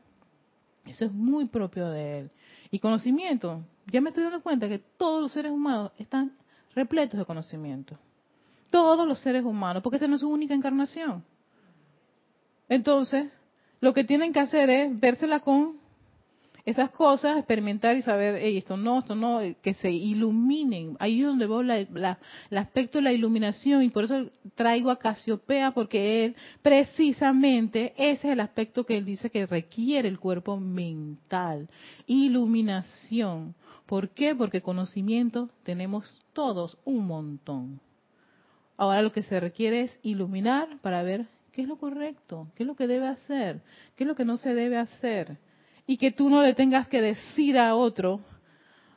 Eso 0.86 1.04
es 1.04 1.12
muy 1.12 1.46
propio 1.46 1.88
de 1.90 2.20
él. 2.20 2.30
Y 2.70 2.78
conocimiento, 2.78 3.62
ya 3.86 4.00
me 4.00 4.10
estoy 4.10 4.24
dando 4.24 4.42
cuenta 4.42 4.68
que 4.68 4.78
todos 4.78 5.22
los 5.22 5.32
seres 5.32 5.52
humanos 5.52 5.92
están 5.98 6.32
repletos 6.74 7.18
de 7.18 7.24
conocimiento. 7.24 7.98
Todos 8.70 9.06
los 9.06 9.18
seres 9.20 9.44
humanos, 9.44 9.82
porque 9.82 9.96
esta 9.96 10.08
no 10.08 10.16
es 10.16 10.20
su 10.20 10.28
única 10.28 10.54
encarnación. 10.54 11.24
Entonces, 12.68 13.32
lo 13.80 13.94
que 13.94 14.04
tienen 14.04 14.32
que 14.32 14.40
hacer 14.40 14.70
es 14.70 15.00
vérsela 15.00 15.40
con 15.40 15.78
esas 16.68 16.90
cosas, 16.90 17.38
experimentar 17.38 17.96
y 17.96 18.02
saber, 18.02 18.34
esto 18.34 18.76
no, 18.76 18.98
esto 18.98 19.14
no, 19.14 19.40
que 19.62 19.72
se 19.72 19.90
iluminen. 19.90 20.96
Ahí 20.98 21.20
es 21.20 21.26
donde 21.26 21.46
veo 21.46 21.62
el 21.62 22.58
aspecto 22.58 22.98
de 22.98 23.04
la 23.04 23.12
iluminación 23.12 23.82
y 23.82 23.88
por 23.88 24.04
eso 24.04 24.26
traigo 24.54 24.90
a 24.90 24.98
Casiopea, 24.98 25.70
porque 25.70 26.26
él 26.26 26.36
precisamente 26.60 27.94
ese 27.96 28.28
es 28.28 28.32
el 28.34 28.40
aspecto 28.40 28.84
que 28.84 28.98
él 28.98 29.06
dice 29.06 29.30
que 29.30 29.46
requiere 29.46 30.08
el 30.08 30.18
cuerpo 30.18 30.58
mental. 30.58 31.70
Iluminación. 32.06 33.54
¿Por 33.86 34.10
qué? 34.10 34.34
Porque 34.34 34.60
conocimiento 34.60 35.48
tenemos 35.62 36.04
todos 36.34 36.76
un 36.84 37.06
montón. 37.06 37.80
Ahora 38.76 39.00
lo 39.00 39.10
que 39.10 39.22
se 39.22 39.40
requiere 39.40 39.84
es 39.84 39.98
iluminar 40.02 40.68
para 40.82 41.02
ver 41.02 41.28
qué 41.58 41.62
es 41.62 41.68
lo 41.68 41.76
correcto, 41.76 42.46
qué 42.54 42.62
es 42.62 42.68
lo 42.68 42.76
que 42.76 42.86
debe 42.86 43.08
hacer, 43.08 43.60
qué 43.96 44.04
es 44.04 44.08
lo 44.08 44.14
que 44.14 44.24
no 44.24 44.36
se 44.36 44.54
debe 44.54 44.76
hacer. 44.76 45.38
Y 45.88 45.96
que 45.96 46.12
tú 46.12 46.30
no 46.30 46.40
le 46.40 46.54
tengas 46.54 46.86
que 46.86 47.02
decir 47.02 47.58
a 47.58 47.74
otro, 47.74 48.20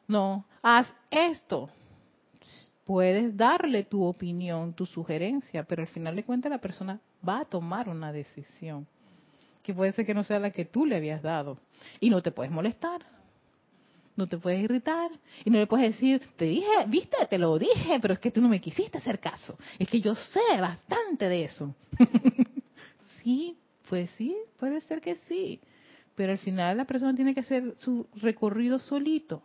no, 0.07 0.45
haz 0.61 0.93
esto. 1.09 1.71
Puedes 2.85 3.35
darle 3.35 3.83
tu 3.83 4.03
opinión, 4.03 4.75
tu 4.75 4.85
sugerencia, 4.85 5.63
pero 5.63 5.81
al 5.81 5.87
final 5.87 6.15
de 6.15 6.23
cuentas 6.23 6.51
la 6.51 6.59
persona 6.59 6.99
va 7.27 7.39
a 7.39 7.45
tomar 7.45 7.89
una 7.89 8.13
decisión, 8.13 8.85
que 9.63 9.73
puede 9.73 9.93
ser 9.93 10.05
que 10.05 10.13
no 10.13 10.23
sea 10.23 10.37
la 10.37 10.51
que 10.51 10.65
tú 10.65 10.85
le 10.85 10.97
habías 10.97 11.23
dado. 11.23 11.57
Y 11.99 12.11
no 12.11 12.21
te 12.21 12.29
puedes 12.29 12.51
molestar 12.51 13.01
no 14.15 14.27
te 14.27 14.37
puedes 14.37 14.63
irritar 14.63 15.09
y 15.43 15.49
no 15.49 15.59
le 15.59 15.67
puedes 15.67 15.93
decir, 15.93 16.21
te 16.35 16.45
dije, 16.45 16.67
viste, 16.87 17.17
te 17.29 17.37
lo 17.37 17.57
dije, 17.57 17.99
pero 17.99 18.13
es 18.13 18.19
que 18.19 18.31
tú 18.31 18.41
no 18.41 18.49
me 18.49 18.61
quisiste 18.61 18.97
hacer 18.97 19.19
caso. 19.19 19.57
Es 19.79 19.89
que 19.89 19.99
yo 19.99 20.15
sé 20.15 20.39
bastante 20.59 21.27
de 21.27 21.45
eso. 21.45 21.75
sí, 23.23 23.57
pues 23.89 24.09
sí, 24.11 24.35
puede 24.59 24.81
ser 24.81 25.01
que 25.01 25.15
sí, 25.27 25.59
pero 26.15 26.31
al 26.31 26.37
final 26.37 26.77
la 26.77 26.85
persona 26.85 27.15
tiene 27.15 27.33
que 27.33 27.41
hacer 27.41 27.75
su 27.77 28.07
recorrido 28.15 28.79
solito 28.79 29.41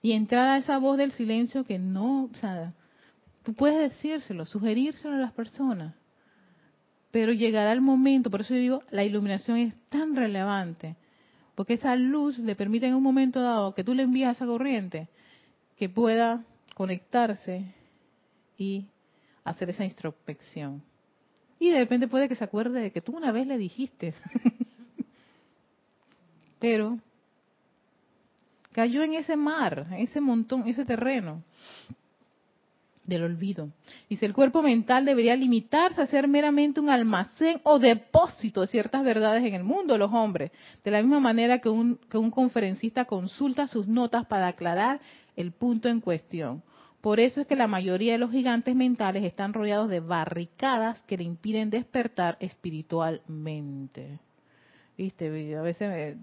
y 0.00 0.12
entrar 0.12 0.46
a 0.46 0.58
esa 0.58 0.78
voz 0.78 0.98
del 0.98 1.12
silencio 1.12 1.64
que 1.64 1.78
no, 1.78 2.24
o 2.24 2.34
sea, 2.36 2.72
tú 3.42 3.54
puedes 3.54 3.78
decírselo, 3.78 4.46
sugerírselo 4.46 5.14
a 5.14 5.18
las 5.18 5.32
personas, 5.32 5.94
pero 7.10 7.32
llegará 7.32 7.72
el 7.72 7.80
momento, 7.80 8.30
por 8.30 8.40
eso 8.40 8.54
yo 8.54 8.60
digo, 8.60 8.82
la 8.90 9.04
iluminación 9.04 9.58
es 9.58 9.76
tan 9.90 10.16
relevante 10.16 10.96
porque 11.54 11.74
esa 11.74 11.94
luz 11.96 12.38
le 12.38 12.56
permite 12.56 12.86
en 12.86 12.94
un 12.94 13.02
momento 13.02 13.40
dado 13.40 13.74
que 13.74 13.84
tú 13.84 13.94
le 13.94 14.04
envías 14.04 14.36
esa 14.36 14.46
corriente 14.46 15.08
que 15.76 15.88
pueda 15.88 16.44
conectarse 16.74 17.74
y 18.56 18.86
hacer 19.44 19.70
esa 19.70 19.84
introspección. 19.84 20.82
Y 21.62 21.70
de 21.70 21.78
repente 21.78 22.08
puede 22.08 22.28
que 22.28 22.34
se 22.34 22.42
acuerde 22.42 22.80
de 22.80 22.90
que 22.90 23.00
tú 23.00 23.16
una 23.16 23.30
vez 23.30 23.46
le 23.46 23.56
dijiste, 23.56 24.14
pero 26.58 26.98
cayó 28.72 29.04
en 29.04 29.14
ese 29.14 29.36
mar, 29.36 29.86
ese 29.96 30.20
montón, 30.20 30.66
ese 30.66 30.84
terreno 30.84 31.44
del 33.04 33.22
olvido. 33.22 33.68
Dice, 34.10 34.26
el 34.26 34.32
cuerpo 34.32 34.60
mental 34.60 35.04
debería 35.04 35.36
limitarse 35.36 36.02
a 36.02 36.08
ser 36.08 36.26
meramente 36.26 36.80
un 36.80 36.90
almacén 36.90 37.60
o 37.62 37.78
depósito 37.78 38.62
de 38.62 38.66
ciertas 38.66 39.04
verdades 39.04 39.44
en 39.44 39.54
el 39.54 39.62
mundo 39.62 39.92
de 39.92 40.00
los 40.00 40.12
hombres, 40.12 40.50
de 40.82 40.90
la 40.90 41.00
misma 41.00 41.20
manera 41.20 41.60
que 41.60 41.68
un, 41.68 41.96
que 42.10 42.18
un 42.18 42.32
conferencista 42.32 43.04
consulta 43.04 43.68
sus 43.68 43.86
notas 43.86 44.26
para 44.26 44.48
aclarar 44.48 45.00
el 45.36 45.52
punto 45.52 45.88
en 45.88 46.00
cuestión. 46.00 46.64
Por 47.02 47.18
eso 47.18 47.40
es 47.40 47.48
que 47.48 47.56
la 47.56 47.66
mayoría 47.66 48.12
de 48.12 48.18
los 48.18 48.30
gigantes 48.30 48.76
mentales 48.76 49.24
están 49.24 49.52
rodeados 49.52 49.90
de 49.90 49.98
barricadas 49.98 51.02
que 51.02 51.18
le 51.18 51.24
impiden 51.24 51.68
despertar 51.68 52.36
espiritualmente. 52.38 54.20
Viste, 54.96 55.56
a 55.56 55.62
veces 55.62 56.16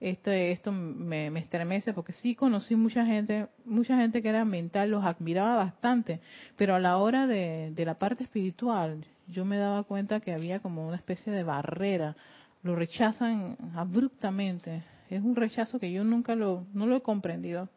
esto, 0.00 0.30
esto 0.30 0.72
me, 0.72 1.26
estremece 1.38 1.92
porque 1.92 2.14
sí 2.14 2.34
conocí 2.34 2.74
mucha 2.74 3.04
gente, 3.04 3.48
mucha 3.66 3.98
gente 3.98 4.22
que 4.22 4.30
era 4.30 4.46
mental, 4.46 4.90
los 4.90 5.04
admiraba 5.04 5.56
bastante, 5.56 6.20
pero 6.56 6.74
a 6.74 6.78
la 6.78 6.96
hora 6.96 7.26
de, 7.26 7.70
de 7.76 7.84
la 7.84 7.98
parte 7.98 8.24
espiritual 8.24 9.04
yo 9.28 9.44
me 9.44 9.58
daba 9.58 9.82
cuenta 9.82 10.20
que 10.20 10.32
había 10.32 10.60
como 10.60 10.86
una 10.86 10.96
especie 10.96 11.34
de 11.34 11.42
barrera, 11.42 12.16
lo 12.62 12.76
rechazan 12.76 13.58
abruptamente, 13.74 14.84
es 15.10 15.22
un 15.22 15.36
rechazo 15.36 15.78
que 15.78 15.92
yo 15.92 16.02
nunca 16.02 16.34
lo, 16.34 16.64
no 16.72 16.86
lo 16.86 16.96
he 16.96 17.02
comprendido. 17.02 17.68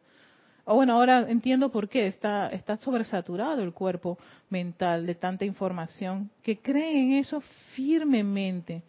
O 0.72 0.76
bueno, 0.76 0.94
ahora 0.94 1.26
entiendo 1.28 1.70
por 1.72 1.90
qué 1.90 2.06
está, 2.06 2.50
está 2.50 2.78
sobresaturado 2.78 3.64
el 3.64 3.74
cuerpo 3.74 4.20
mental 4.52 5.08
de 5.08 5.16
tanta 5.16 5.44
información, 5.44 6.30
que 6.44 6.60
creen 6.60 6.98
en 6.98 7.14
eso 7.14 7.42
firmemente, 7.74 8.84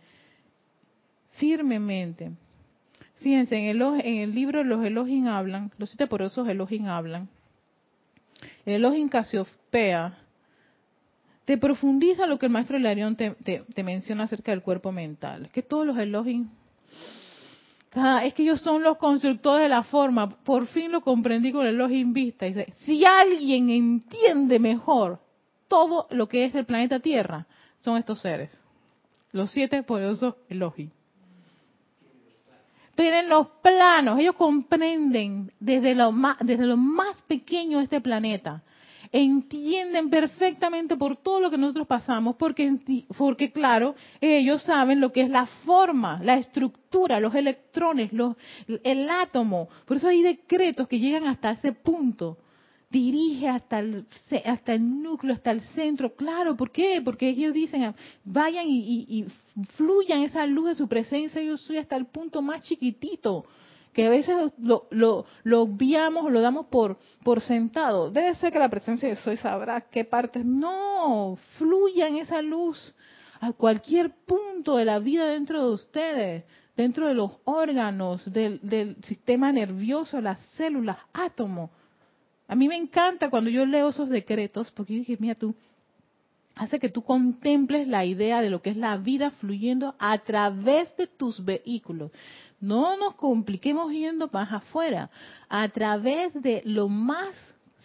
firmemente. 1.39 2.33
Fíjense, 3.21 3.57
en 3.57 3.65
el, 3.65 3.81
en 3.81 4.19
el 4.19 4.35
libro 4.35 4.63
Los 4.63 4.85
Elohim 4.85 5.27
hablan, 5.27 5.73
los 5.79 5.89
siete 5.89 6.07
esos 6.23 6.47
Elohim 6.47 6.87
hablan, 6.87 7.31
el 8.67 8.75
Elohim 8.75 9.09
Casiopea 9.09 10.19
te 11.47 11.57
profundiza 11.57 12.27
lo 12.27 12.39
que 12.39 12.45
el 12.45 12.53
maestro 12.53 12.77
Hilarión 12.77 13.17
te, 13.17 13.31
te, 13.33 13.83
menciona 13.83 14.25
acerca 14.25 14.51
del 14.51 14.61
cuerpo 14.61 14.93
mental, 14.93 15.49
que 15.51 15.63
todos 15.63 15.87
los 15.87 15.97
Elohim, 15.97 16.51
es 18.23 18.35
que 18.35 18.43
ellos 18.43 18.61
son 18.61 18.83
los 18.83 18.97
constructores 18.99 19.65
de 19.65 19.69
la 19.69 19.83
forma, 19.83 20.31
por 20.31 20.67
fin 20.67 20.93
lo 20.93 21.01
comprendí 21.01 21.51
con 21.53 21.67
el 21.67 21.75
Elohim 21.75 22.13
Vista, 22.13 22.47
dice, 22.47 22.73
si 22.79 23.05
alguien 23.05 23.71
entiende 23.71 24.59
mejor 24.59 25.19
todo 25.69 26.07
lo 26.11 26.29
que 26.29 26.45
es 26.45 26.55
el 26.55 26.67
planeta 26.67 27.01
Tierra, 27.01 27.47
son 27.81 27.97
estos 27.97 28.21
seres, 28.21 28.57
los 29.33 29.51
siete 29.51 29.83
poderosos 29.83 30.37
Elohim 30.49 30.91
tienen 33.01 33.31
los 33.31 33.49
planos, 33.63 34.19
ellos 34.19 34.35
comprenden 34.35 35.51
desde 35.59 35.95
lo 35.95 36.13
más, 36.13 36.37
desde 36.41 36.67
lo 36.67 36.77
más 36.77 37.23
pequeño 37.23 37.79
de 37.79 37.85
este 37.85 38.03
planeta, 38.03 38.63
entienden 39.13 40.09
perfectamente 40.09 40.97
por 40.97 41.17
todo 41.17 41.41
lo 41.41 41.51
que 41.51 41.59
nosotros 41.59 41.87
pasamos, 41.87 42.37
porque, 42.37 42.77
porque 43.17 43.51
claro, 43.51 43.95
ellos 44.21 44.63
saben 44.63 45.01
lo 45.01 45.13
que 45.13 45.23
es 45.23 45.31
la 45.31 45.47
forma, 45.47 46.21
la 46.23 46.37
estructura, 46.37 47.21
los 47.21 47.35
electrones, 47.35 48.13
los, 48.13 48.37
el 48.85 49.09
átomo. 49.11 49.69
Por 49.85 49.97
eso 49.97 50.09
hay 50.09 50.23
decretos 50.23 50.87
que 50.89 51.01
llegan 51.01 51.27
hasta 51.27 51.53
ese 51.53 51.73
punto 51.73 52.39
dirige 52.91 53.49
hasta 53.49 53.79
el, 53.79 54.05
hasta 54.45 54.75
el 54.75 55.03
núcleo, 55.03 55.33
hasta 55.33 55.53
el 55.53 55.61
centro. 55.61 56.15
Claro, 56.17 56.57
¿por 56.57 56.73
qué? 56.73 57.01
Porque 57.03 57.29
ellos 57.29 57.55
dicen, 57.55 57.95
vayan 58.25 58.67
y, 58.69 59.25
fluyan 59.77 60.23
esa 60.23 60.45
luz 60.47 60.71
de 60.71 60.75
su 60.75 60.89
presencia, 60.89 61.41
yo 61.41 61.57
soy 61.57 61.79
hasta 61.79 61.97
el 61.97 62.07
punto 62.07 62.43
más 62.43 62.63
chiquitito. 62.63 63.47
Que 63.93 64.07
a 64.07 64.11
veces 64.11 64.53
lo, 64.59 64.87
lo, 64.91 65.27
lo 65.43 65.63
obviamos, 65.63 66.31
lo 66.31 66.41
damos 66.41 66.67
por, 66.67 66.99
por 67.25 67.41
sentado. 67.41 68.11
Debe 68.11 68.35
ser 68.37 68.53
que 68.53 68.59
la 68.59 68.69
presencia 68.69 69.09
de 69.09 69.17
Soy 69.17 69.37
sabrá 69.37 69.81
qué 69.81 70.05
partes. 70.05 70.45
No, 70.45 71.39
fluya 71.59 72.09
en 72.09 72.17
esa 72.17 72.41
luz 72.43 72.95
a 73.41 73.53
cualquier 73.53 74.11
punto 74.27 74.77
de 74.77 74.85
la 74.85 74.99
vida 74.99 75.27
dentro 75.27 75.63
de 75.67 75.75
ustedes, 75.75 76.45
dentro 76.77 77.09
de 77.09 77.15
los 77.15 77.33
órganos, 77.45 78.31
del, 78.31 78.61
del 78.63 78.97
sistema 79.05 79.51
nervioso, 79.51 80.21
las 80.21 80.41
células, 80.57 80.99
átomos. 81.13 81.71
A 82.47 82.55
mí 82.55 82.69
me 82.69 82.77
encanta 82.77 83.31
cuando 83.31 83.51
yo 83.51 83.65
leo 83.65 83.89
esos 83.89 84.09
decretos, 84.09 84.71
porque 84.73 84.95
dije, 84.95 85.17
mira 85.19 85.35
tú, 85.35 85.55
hace 86.55 86.79
que 86.79 86.91
tú 86.91 87.03
contemples 87.03 87.89
la 87.89 88.05
idea 88.05 88.43
de 88.43 88.51
lo 88.51 88.61
que 88.61 88.71
es 88.71 88.77
la 88.77 88.97
vida 88.99 89.31
fluyendo 89.31 89.95
a 89.99 90.19
través 90.19 90.95
de 90.97 91.07
tus 91.07 91.43
vehículos. 91.45 92.11
No 92.61 92.97
nos 92.97 93.15
compliquemos 93.15 93.91
yendo 93.93 94.29
más 94.33 94.53
afuera, 94.53 95.11
a 95.49 95.69
través 95.69 96.35
de 96.43 96.63
lo 96.65 96.89
más 96.89 97.35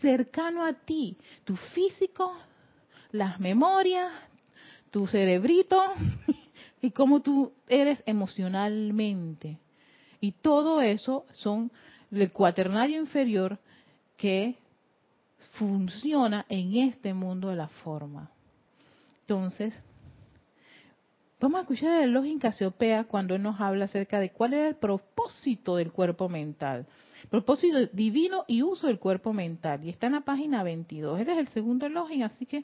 cercano 0.02 0.64
a 0.64 0.74
ti, 0.74 1.18
tu 1.46 1.56
físico, 1.56 2.34
las 3.12 3.40
memorias, 3.40 4.12
tu 4.92 5.08
cerebrito 5.08 5.82
y 6.82 6.92
cómo 6.92 7.22
tú 7.22 7.54
eres 7.68 8.04
emocionalmente. 8.06 9.58
Y 10.20 10.34
todo 10.34 10.82
eso 10.82 11.26
son 11.32 11.72
el 12.12 12.32
cuaternario 12.32 13.00
inferior 13.00 13.58
que 14.18 14.56
funciona 15.54 16.46
en 16.50 16.78
este 16.78 17.14
mundo 17.14 17.50
de 17.50 17.56
la 17.56 17.68
forma. 17.68 18.30
Entonces, 19.22 19.74
vamos 21.39 21.60
a 21.60 21.62
escuchar 21.62 22.04
el 22.04 22.10
elogio 22.10 22.32
en 22.32 22.39
Casiopea 22.39 23.04
cuando 23.06 23.38
nos 23.38 23.60
habla 23.60 23.86
acerca 23.86 24.19
de 24.19 24.32
cuál 24.32 24.54
es 24.54 24.67
el 24.67 24.76
propósito 24.76 25.76
del 25.76 25.91
cuerpo 25.91 26.30
mental. 26.30 26.86
Propósito 27.30 27.86
divino 27.88 28.45
y 28.48 28.62
uso 28.62 28.88
del 28.88 29.00
cuerpo 29.00 29.34
mental. 29.34 29.84
Y 29.84 29.89
está 29.89 30.08
en 30.08 30.13
la 30.13 30.21
página 30.21 30.63
22. 30.63 31.19
Este 31.19 31.32
es 31.34 31.38
el 31.38 31.48
segundo 31.50 31.86
elogio, 31.86 32.26
así 32.26 32.45
que, 32.45 32.63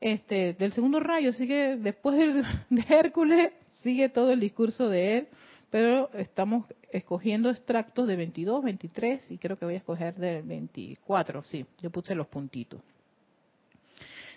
este, 0.00 0.54
del 0.54 0.72
segundo 0.72 1.00
rayo, 1.00 1.30
así 1.30 1.46
que 1.46 1.76
después 1.76 2.16
de 2.70 2.84
Hércules 2.88 3.52
sigue 3.82 4.08
todo 4.08 4.32
el 4.32 4.40
discurso 4.40 4.88
de 4.88 5.18
él, 5.18 5.28
pero 5.70 6.10
estamos 6.14 6.66
escogiendo 6.90 7.50
extractos 7.50 8.06
de 8.06 8.16
22, 8.16 8.64
23 8.64 9.30
y 9.30 9.38
creo 9.38 9.58
que 9.58 9.64
voy 9.64 9.74
a 9.74 9.78
escoger 9.78 10.14
del 10.14 10.42
24. 10.42 11.42
Sí, 11.42 11.66
yo 11.78 11.90
puse 11.90 12.14
los 12.14 12.26
puntitos. 12.26 12.80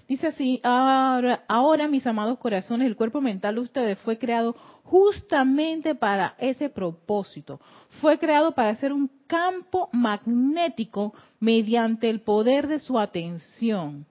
Dice 0.09 0.25
así, 0.25 0.59
ahora, 0.63 1.43
ahora, 1.47 1.87
mis 1.87 2.07
amados 2.07 2.39
corazones, 2.39 2.87
el 2.87 2.95
cuerpo 2.95 3.21
mental 3.21 3.53
de 3.53 3.61
ustedes 3.61 3.99
fue 3.99 4.17
creado 4.17 4.55
justamente 4.83 5.93
para 5.93 6.33
ese 6.39 6.67
propósito. 6.67 7.61
Fue 8.01 8.17
creado 8.17 8.53
para 8.55 8.75
ser 8.77 8.91
un 8.91 9.11
campo 9.27 9.87
magnético 9.93 11.13
mediante 11.39 12.09
el 12.09 12.21
poder 12.21 12.65
de 12.65 12.79
su 12.79 12.97
atención, 12.97 14.07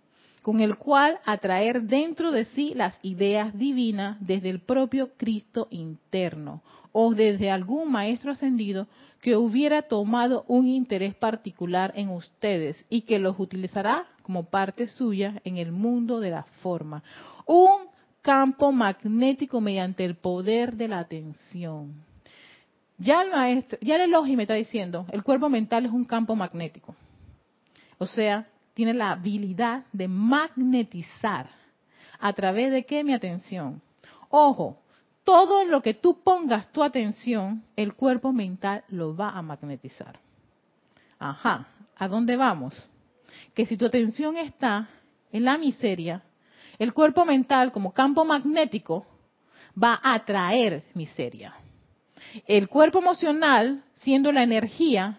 con 0.49 0.63
el 0.63 0.79
cual 0.79 1.21
atraer 1.27 1.83
dentro 1.83 2.33
de 2.33 2.47
sí 2.47 2.73
las 2.75 2.99
ideas 3.03 3.53
divinas 3.59 4.17
desde 4.19 4.49
el 4.49 4.61
propio 4.61 5.11
Cristo 5.19 5.69
interno 5.71 6.63
o 6.91 7.13
desde 7.13 7.51
algún 7.51 7.93
maestro 7.93 8.33
ascendido 8.33 8.87
que 9.21 9.37
hubiera 9.37 9.83
tomado 9.83 10.47
un 10.49 10.67
interés 10.67 11.15
particular 11.15 11.93
en 11.97 12.09
ustedes 12.09 12.83
y 12.89 13.03
que 13.03 13.19
los 13.19 13.39
utilizará 13.39 14.07
como 14.23 14.45
parte 14.45 14.87
suya 14.87 15.39
en 15.45 15.59
el 15.59 15.71
mundo 15.71 16.19
de 16.19 16.31
la 16.31 16.45
forma. 16.63 17.03
Un 17.45 17.83
campo 18.23 18.73
magnético 18.73 19.61
mediante 19.61 20.03
el 20.07 20.15
poder 20.15 20.77
de 20.77 20.89
la 20.89 21.01
atención. 21.01 21.93
Ya 22.97 23.21
el 23.21 23.33
maestro, 23.33 23.79
ya 23.83 23.97
el 23.97 24.01
elogio 24.01 24.35
me 24.35 24.45
está 24.45 24.55
diciendo, 24.55 25.05
el 25.13 25.23
cuerpo 25.23 25.51
mental 25.51 25.85
es 25.85 25.93
un 25.93 26.07
campo 26.07 26.35
magnético. 26.35 26.97
O 27.99 28.07
sea, 28.07 28.47
tiene 28.79 28.95
la 28.95 29.11
habilidad 29.11 29.87
de 29.93 30.07
magnetizar. 30.07 31.51
¿A 32.21 32.33
través 32.33 32.71
de 32.71 32.87
qué? 32.87 33.03
Mi 33.03 33.13
atención. 33.13 33.83
Ojo, 34.29 34.79
todo 35.25 35.65
lo 35.65 35.83
que 35.83 35.95
tú 35.95 36.23
pongas 36.23 36.71
tu 36.71 36.85
atención, 36.85 37.65
el 37.75 37.95
cuerpo 37.95 38.33
mental 38.33 38.85
lo 38.87 39.17
va 39.17 39.31
a 39.31 39.43
magnetizar. 39.43 40.21
Ajá, 41.19 41.67
¿a 41.97 42.07
dónde 42.07 42.37
vamos? 42.37 42.89
que 43.53 43.67
si 43.67 43.77
tu 43.77 43.87
atención 43.87 44.37
está 44.37 44.89
en 45.33 45.45
la 45.45 45.59
miseria, 45.59 46.23
el 46.79 46.95
cuerpo 46.95 47.25
mental 47.25 47.73
como 47.73 47.93
campo 47.93 48.25
magnético 48.25 49.05
va 49.77 49.99
a 50.01 50.15
atraer 50.15 50.85
miseria. 50.95 51.53
El 52.47 52.69
cuerpo 52.69 53.01
emocional, 53.01 53.83
siendo 53.97 54.31
la 54.31 54.45
energía 54.45 55.19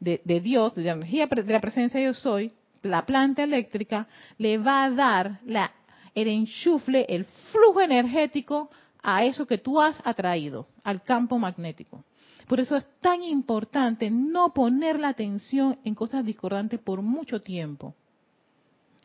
de, 0.00 0.40
Dios, 0.40 0.74
de 0.74 0.84
la 0.84 0.92
energía 0.92 1.26
de 1.26 1.52
la 1.52 1.60
presencia 1.60 2.00
yo 2.00 2.14
soy, 2.14 2.50
la 2.82 3.06
planta 3.06 3.42
eléctrica, 3.42 4.08
le 4.38 4.58
va 4.58 4.84
a 4.84 4.90
dar 4.90 5.40
la, 5.44 5.72
el 6.14 6.28
enchufle, 6.28 7.06
el 7.08 7.24
flujo 7.24 7.80
energético 7.80 8.70
a 9.02 9.24
eso 9.24 9.46
que 9.46 9.58
tú 9.58 9.80
has 9.80 9.96
atraído, 10.04 10.68
al 10.84 11.02
campo 11.02 11.38
magnético. 11.38 12.04
Por 12.46 12.60
eso 12.60 12.76
es 12.76 12.86
tan 13.00 13.22
importante 13.22 14.10
no 14.10 14.52
poner 14.52 14.98
la 14.98 15.08
atención 15.08 15.78
en 15.84 15.94
cosas 15.94 16.24
discordantes 16.24 16.80
por 16.80 17.02
mucho 17.02 17.40
tiempo. 17.40 17.94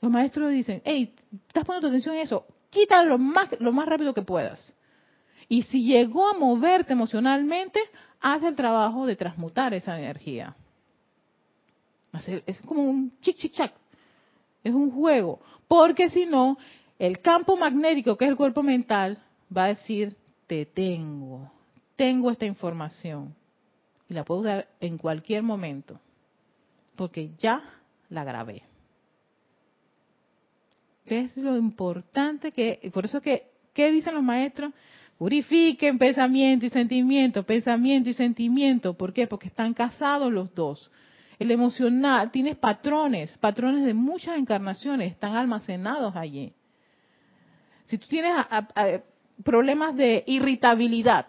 Los 0.01 0.11
maestros 0.11 0.51
dicen, 0.51 0.81
hey, 0.85 1.15
estás 1.47 1.65
poniendo 1.65 1.87
atención 1.87 2.15
en 2.15 2.21
eso, 2.21 2.45
quítalo 2.69 3.09
lo 3.09 3.17
más, 3.17 3.49
lo 3.59 3.71
más 3.71 3.87
rápido 3.87 4.13
que 4.13 4.21
puedas. 4.21 4.75
Y 5.49 5.63
si 5.63 5.83
llegó 5.83 6.27
a 6.27 6.37
moverte 6.37 6.93
emocionalmente, 6.93 7.79
haz 8.19 8.43
el 8.43 8.55
trabajo 8.55 9.05
de 9.05 9.15
transmutar 9.15 9.73
esa 9.73 9.97
energía. 9.97 10.55
Es 12.45 12.59
como 12.61 12.83
un 12.83 13.11
chic, 13.21 13.37
chic, 13.37 13.53
chac. 13.53 13.73
Es 14.63 14.73
un 14.73 14.91
juego. 14.91 15.39
Porque 15.67 16.09
si 16.09 16.25
no, 16.25 16.57
el 16.99 17.19
campo 17.19 17.57
magnético, 17.57 18.17
que 18.17 18.25
es 18.25 18.31
el 18.31 18.37
cuerpo 18.37 18.63
mental, 18.63 19.17
va 19.55 19.65
a 19.65 19.67
decir, 19.69 20.15
te 20.47 20.65
tengo 20.65 21.51
tengo 21.97 22.31
esta 22.31 22.45
información 22.45 23.35
y 24.07 24.13
la 24.13 24.23
puedo 24.23 24.41
usar 24.41 24.69
en 24.79 24.97
cualquier 24.97 25.43
momento, 25.43 25.99
porque 26.95 27.31
ya 27.39 27.61
la 28.09 28.23
grabé. 28.23 28.61
¿Qué 31.05 31.21
es 31.21 31.35
lo 31.35 31.57
importante 31.57 32.53
que, 32.53 32.89
por 32.93 33.05
eso 33.05 33.19
que, 33.19 33.47
¿qué 33.73 33.91
dicen 33.91 34.13
los 34.13 34.23
maestros? 34.23 34.71
Purifiquen 35.17 35.97
pensamiento 35.97 36.65
y 36.65 36.69
sentimiento, 36.69 37.43
pensamiento 37.43 38.09
y 38.09 38.13
sentimiento. 38.13 38.93
¿Por 38.93 39.11
qué? 39.11 39.25
Porque 39.25 39.47
están 39.47 39.73
casados 39.73 40.31
los 40.31 40.53
dos. 40.53 40.91
El 41.39 41.51
emocional, 41.51 42.31
tienes 42.31 42.57
patrones, 42.57 43.37
patrones 43.37 43.85
de 43.85 43.93
muchas 43.93 44.37
encarnaciones, 44.37 45.11
están 45.11 45.35
almacenados 45.35 46.15
allí. 46.15 46.53
Si 47.85 47.97
tú 47.97 48.07
tienes 48.07 48.33
problemas 49.43 49.95
de 49.95 50.23
irritabilidad, 50.27 51.27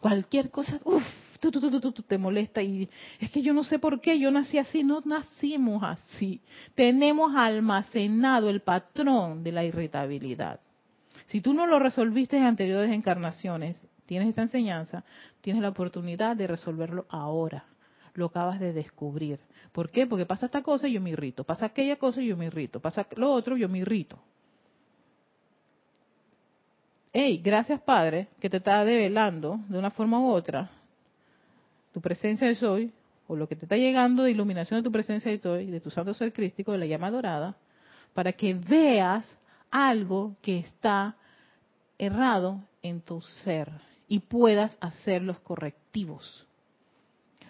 cualquier 0.00 0.50
cosa, 0.50 0.78
uff, 0.84 1.02
tú, 1.50 1.92
te 2.06 2.18
molesta 2.18 2.62
y 2.62 2.88
es 3.18 3.30
que 3.30 3.42
yo 3.42 3.52
no 3.52 3.64
sé 3.64 3.78
por 3.78 4.00
qué, 4.00 4.18
yo 4.18 4.30
nací 4.30 4.58
así, 4.58 4.82
no 4.82 5.02
nacimos 5.04 5.82
así. 5.82 6.40
Tenemos 6.74 7.34
almacenado 7.34 8.48
el 8.48 8.60
patrón 8.60 9.42
de 9.42 9.52
la 9.52 9.64
irritabilidad. 9.64 10.60
Si 11.26 11.40
tú 11.40 11.54
no 11.54 11.66
lo 11.66 11.78
resolviste 11.78 12.36
en 12.36 12.44
anteriores 12.44 12.92
encarnaciones, 12.92 13.82
tienes 14.06 14.28
esta 14.28 14.42
enseñanza, 14.42 15.04
tienes 15.40 15.62
la 15.62 15.70
oportunidad 15.70 16.36
de 16.36 16.46
resolverlo 16.46 17.06
ahora. 17.08 17.64
Lo 18.14 18.26
acabas 18.26 18.60
de 18.60 18.72
descubrir. 18.72 19.40
¿Por 19.72 19.90
qué? 19.90 20.06
Porque 20.06 20.26
pasa 20.26 20.46
esta 20.46 20.62
cosa 20.62 20.88
y 20.88 20.92
yo 20.92 21.00
me 21.00 21.10
irrito. 21.10 21.44
Pasa 21.44 21.66
aquella 21.66 21.96
cosa 21.96 22.22
y 22.22 22.28
yo 22.28 22.36
me 22.36 22.46
irrito. 22.46 22.80
Pasa 22.80 23.06
lo 23.16 23.32
otro 23.32 23.56
y 23.56 23.60
yo 23.60 23.68
me 23.68 23.78
irrito 23.78 24.18
hey, 27.16 27.40
gracias 27.42 27.80
Padre, 27.80 28.26
que 28.40 28.50
te 28.50 28.56
está 28.56 28.84
develando 28.84 29.60
de 29.68 29.78
una 29.78 29.92
forma 29.92 30.18
u 30.18 30.30
otra 30.30 30.68
tu 31.92 32.00
presencia 32.00 32.48
de 32.48 32.56
soy, 32.56 32.92
o 33.28 33.36
lo 33.36 33.48
que 33.48 33.54
te 33.54 33.66
está 33.66 33.76
llegando 33.76 34.24
de 34.24 34.32
iluminación 34.32 34.80
de 34.80 34.84
tu 34.84 34.90
presencia 34.90 35.30
de 35.30 35.38
soy, 35.38 35.66
de 35.66 35.80
tu 35.80 35.90
santo 35.90 36.12
ser 36.12 36.32
crístico, 36.32 36.72
de 36.72 36.78
la 36.78 36.86
llama 36.86 37.12
dorada, 37.12 37.56
para 38.12 38.32
que 38.32 38.52
veas 38.52 39.24
algo 39.70 40.34
que 40.42 40.58
está 40.58 41.14
errado 41.96 42.64
en 42.82 43.00
tu 43.00 43.20
ser 43.20 43.70
y 44.08 44.18
puedas 44.18 44.76
hacer 44.80 45.22
los 45.22 45.38
correctivos. 45.38 46.48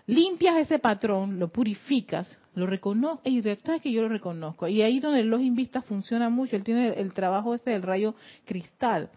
Limpias 0.07 0.57
ese 0.57 0.79
patrón, 0.79 1.38
lo 1.38 1.49
purificas, 1.49 2.40
lo 2.55 2.67
reconoces, 2.67 3.33
y 3.33 3.49
es 3.49 3.59
que 3.83 3.90
yo 3.90 4.03
lo 4.03 4.09
reconozco. 4.09 4.69
Y 4.69 4.83
ahí 4.83 5.01
donde 5.01 5.25
los 5.25 5.40
invista 5.40 5.81
funciona 5.81 6.29
mucho, 6.29 6.57
él 6.57 6.64
tiene 6.64 6.88
el 6.88 7.14
trabajo 7.14 7.55
este 7.55 7.71
del 7.71 7.83
rayo 7.83 8.14
cristal 8.45 9.11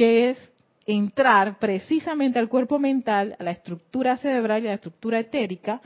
que 0.00 0.30
es 0.30 0.52
entrar 0.86 1.58
precisamente 1.58 2.38
al 2.38 2.48
cuerpo 2.48 2.78
mental, 2.78 3.36
a 3.38 3.42
la 3.42 3.50
estructura 3.50 4.16
cerebral 4.16 4.62
y 4.62 4.66
a 4.66 4.70
la 4.70 4.76
estructura 4.76 5.18
etérica, 5.18 5.80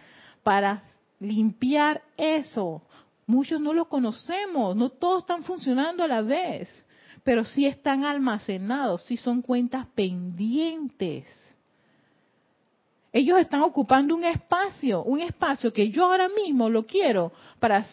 para 0.45 0.85
limpiar 1.19 2.01
eso. 2.17 2.83
Muchos 3.27 3.61
no 3.61 3.73
lo 3.73 3.89
conocemos, 3.89 4.77
no 4.77 4.91
todos 4.91 5.23
están 5.23 5.43
funcionando 5.43 6.05
a 6.05 6.07
la 6.07 6.23
vez, 6.23 6.69
pero 7.25 7.45
sí 7.45 7.67
están 7.67 8.05
almacenados, 8.05 9.03
sí 9.03 9.17
son 9.17 9.43
cuentas 9.43 9.89
pendientes. 9.97 11.27
Ellos 13.15 13.39
están 13.39 13.63
ocupando 13.63 14.17
un 14.17 14.25
espacio, 14.25 15.05
un 15.05 15.21
espacio 15.21 15.73
que 15.73 15.89
yo 15.89 16.07
ahora 16.07 16.29
mismo 16.29 16.69
lo 16.69 16.85
quiero 16.85 17.33
para, 17.61 17.87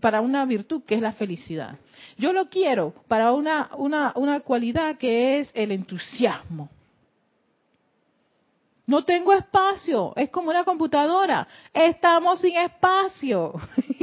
para 0.00 0.20
una 0.20 0.46
virtud 0.46 0.84
que 0.86 0.94
es 0.94 1.00
la 1.00 1.10
felicidad. 1.10 1.76
Yo 2.16 2.32
lo 2.32 2.48
quiero 2.48 2.94
para 3.08 3.32
una, 3.32 3.70
una, 3.76 4.12
una 4.14 4.38
cualidad 4.38 4.98
que 4.98 5.40
es 5.40 5.50
el 5.52 5.72
entusiasmo. 5.72 6.70
No 8.90 9.04
tengo 9.04 9.32
espacio, 9.32 10.12
es 10.16 10.30
como 10.30 10.50
una 10.50 10.64
computadora, 10.64 11.46
estamos 11.72 12.40
sin 12.40 12.56
espacio. 12.56 13.54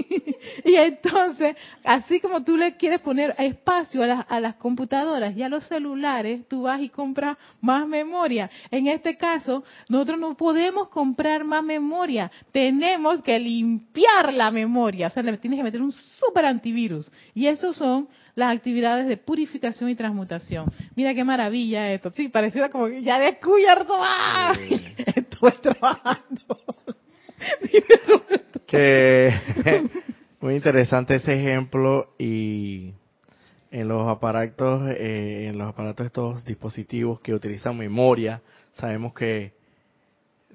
y 0.64 0.76
entonces, 0.76 1.58
así 1.84 2.22
como 2.22 2.42
tú 2.46 2.56
le 2.56 2.78
quieres 2.78 3.02
poner 3.02 3.36
espacio 3.38 4.02
a 4.02 4.08
las, 4.08 4.26
a 4.30 4.40
las 4.40 4.56
computadoras 4.56 5.36
y 5.36 5.44
a 5.44 5.50
los 5.50 5.66
celulares, 5.68 6.48
tú 6.48 6.62
vas 6.62 6.80
y 6.80 6.88
compras 6.88 7.36
más 7.60 7.86
memoria. 7.86 8.50
En 8.72 8.88
este 8.88 9.18
caso, 9.18 9.66
nosotros 9.90 10.20
no 10.20 10.38
podemos 10.38 10.88
comprar 10.88 11.44
más 11.44 11.66
memoria, 11.66 12.32
tenemos 12.54 13.22
que 13.22 13.38
limpiar 13.38 14.32
la 14.32 14.52
memoria, 14.52 15.08
o 15.08 15.10
sea, 15.10 15.22
le 15.22 15.38
tienes 15.38 15.58
que 15.60 15.66
meter 15.66 15.82
un 15.82 15.92
super 15.92 16.46
antivirus. 16.46 17.12
Y 17.34 17.48
esos 17.48 17.76
son 17.76 18.08
las 18.38 18.56
actividades 18.56 19.08
de 19.08 19.18
purificación 19.18 19.90
y 19.90 19.96
transmutación. 19.96 20.72
Mira 20.96 21.16
qué 21.16 21.24
maravilla 21.24 21.92
esto. 21.92 22.12
Sí, 22.12 22.30
pareciera 22.30 22.70
como 22.70 22.86
que 22.86 23.02
ya 23.02 23.18
descubierto. 23.18 23.94
¡Ah! 24.00 24.54
Estuve 25.16 25.54
trabajando. 25.54 26.64
que 28.68 29.34
muy 30.40 30.54
interesante 30.54 31.16
ese 31.16 31.34
ejemplo 31.34 32.14
y 32.20 32.94
en 33.72 33.88
los 33.88 34.08
aparatos, 34.08 34.88
eh, 34.92 35.48
en 35.48 35.58
los 35.58 35.68
aparatos 35.68 36.06
estos 36.06 36.46
dispositivos 36.46 37.20
que 37.22 37.34
utilizan 37.34 37.76
memoria, 37.76 38.44
sabemos 38.74 39.14
que 39.16 39.54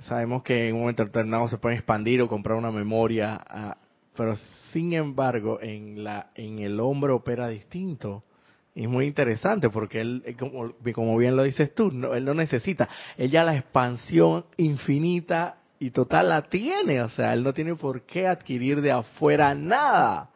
sabemos 0.03 0.45
que 0.45 0.69
en 0.69 0.77
un 0.77 0.83
momento 0.83 1.05
determinado 1.05 1.49
se 1.49 1.59
puede 1.59 1.75
expandir 1.75 2.23
o 2.23 2.29
comprar 2.29 2.57
una 2.57 2.71
memoria 2.71 3.35
a, 3.35 3.77
pero 4.17 4.37
sin 4.73 4.93
embargo 4.93 5.59
en 5.61 6.05
la 6.05 6.31
en 6.35 6.59
el 6.59 6.81
hombre 6.81 7.13
opera 7.13 7.49
distinto. 7.49 8.25
Es 8.75 8.89
muy 8.89 9.05
interesante 9.05 9.69
porque 9.69 10.01
él 10.01 10.23
eh, 10.25 10.35
como, 10.35 10.73
como 10.95 11.17
bien 11.17 11.37
lo 11.37 11.43
dices 11.43 11.75
tú 11.75 11.91
no, 11.91 12.15
él 12.15 12.25
no 12.25 12.35
necesita. 12.35 12.89
Él 13.17 13.31
ya 13.31 13.45
la 13.45 13.57
expansión 13.57 14.47
infinita 14.57 15.59
y 15.79 15.91
total 15.91 16.29
la 16.29 16.43
tiene. 16.43 17.03
O 17.03 17.09
sea 17.11 17.33
él 17.33 17.43
no 17.43 17.53
tiene 17.55 17.75
por 17.75 18.03
qué 18.03 18.27
adquirir 18.27 18.81
de 18.81 18.93
afuera 18.93 19.55
nada. 19.55 20.31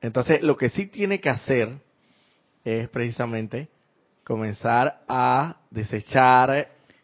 Entonces 0.00 0.42
lo 0.42 0.56
que 0.56 0.68
sí 0.70 0.86
tiene 0.86 1.20
que 1.20 1.30
hacer 1.30 1.78
es 2.64 2.88
precisamente 2.88 3.68
comenzar 4.24 5.02
a 5.08 5.56
desechar 5.70 6.50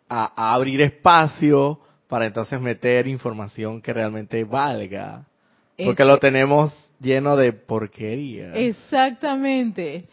a, 0.09 0.33
a 0.35 0.55
abrir 0.55 0.81
espacio 0.83 1.81
para 2.09 2.27
entonces 2.27 2.61
meter 2.61 3.07
información 3.07 3.83
que 3.83 3.92
realmente 3.92 4.42
valga 4.44 5.27
porque 5.84 6.04
lo 6.04 6.18
tenemos 6.18 6.72
lleno 7.00 7.36
de 7.36 7.52
porquería. 7.52 8.54
Exactamente. 8.54 10.08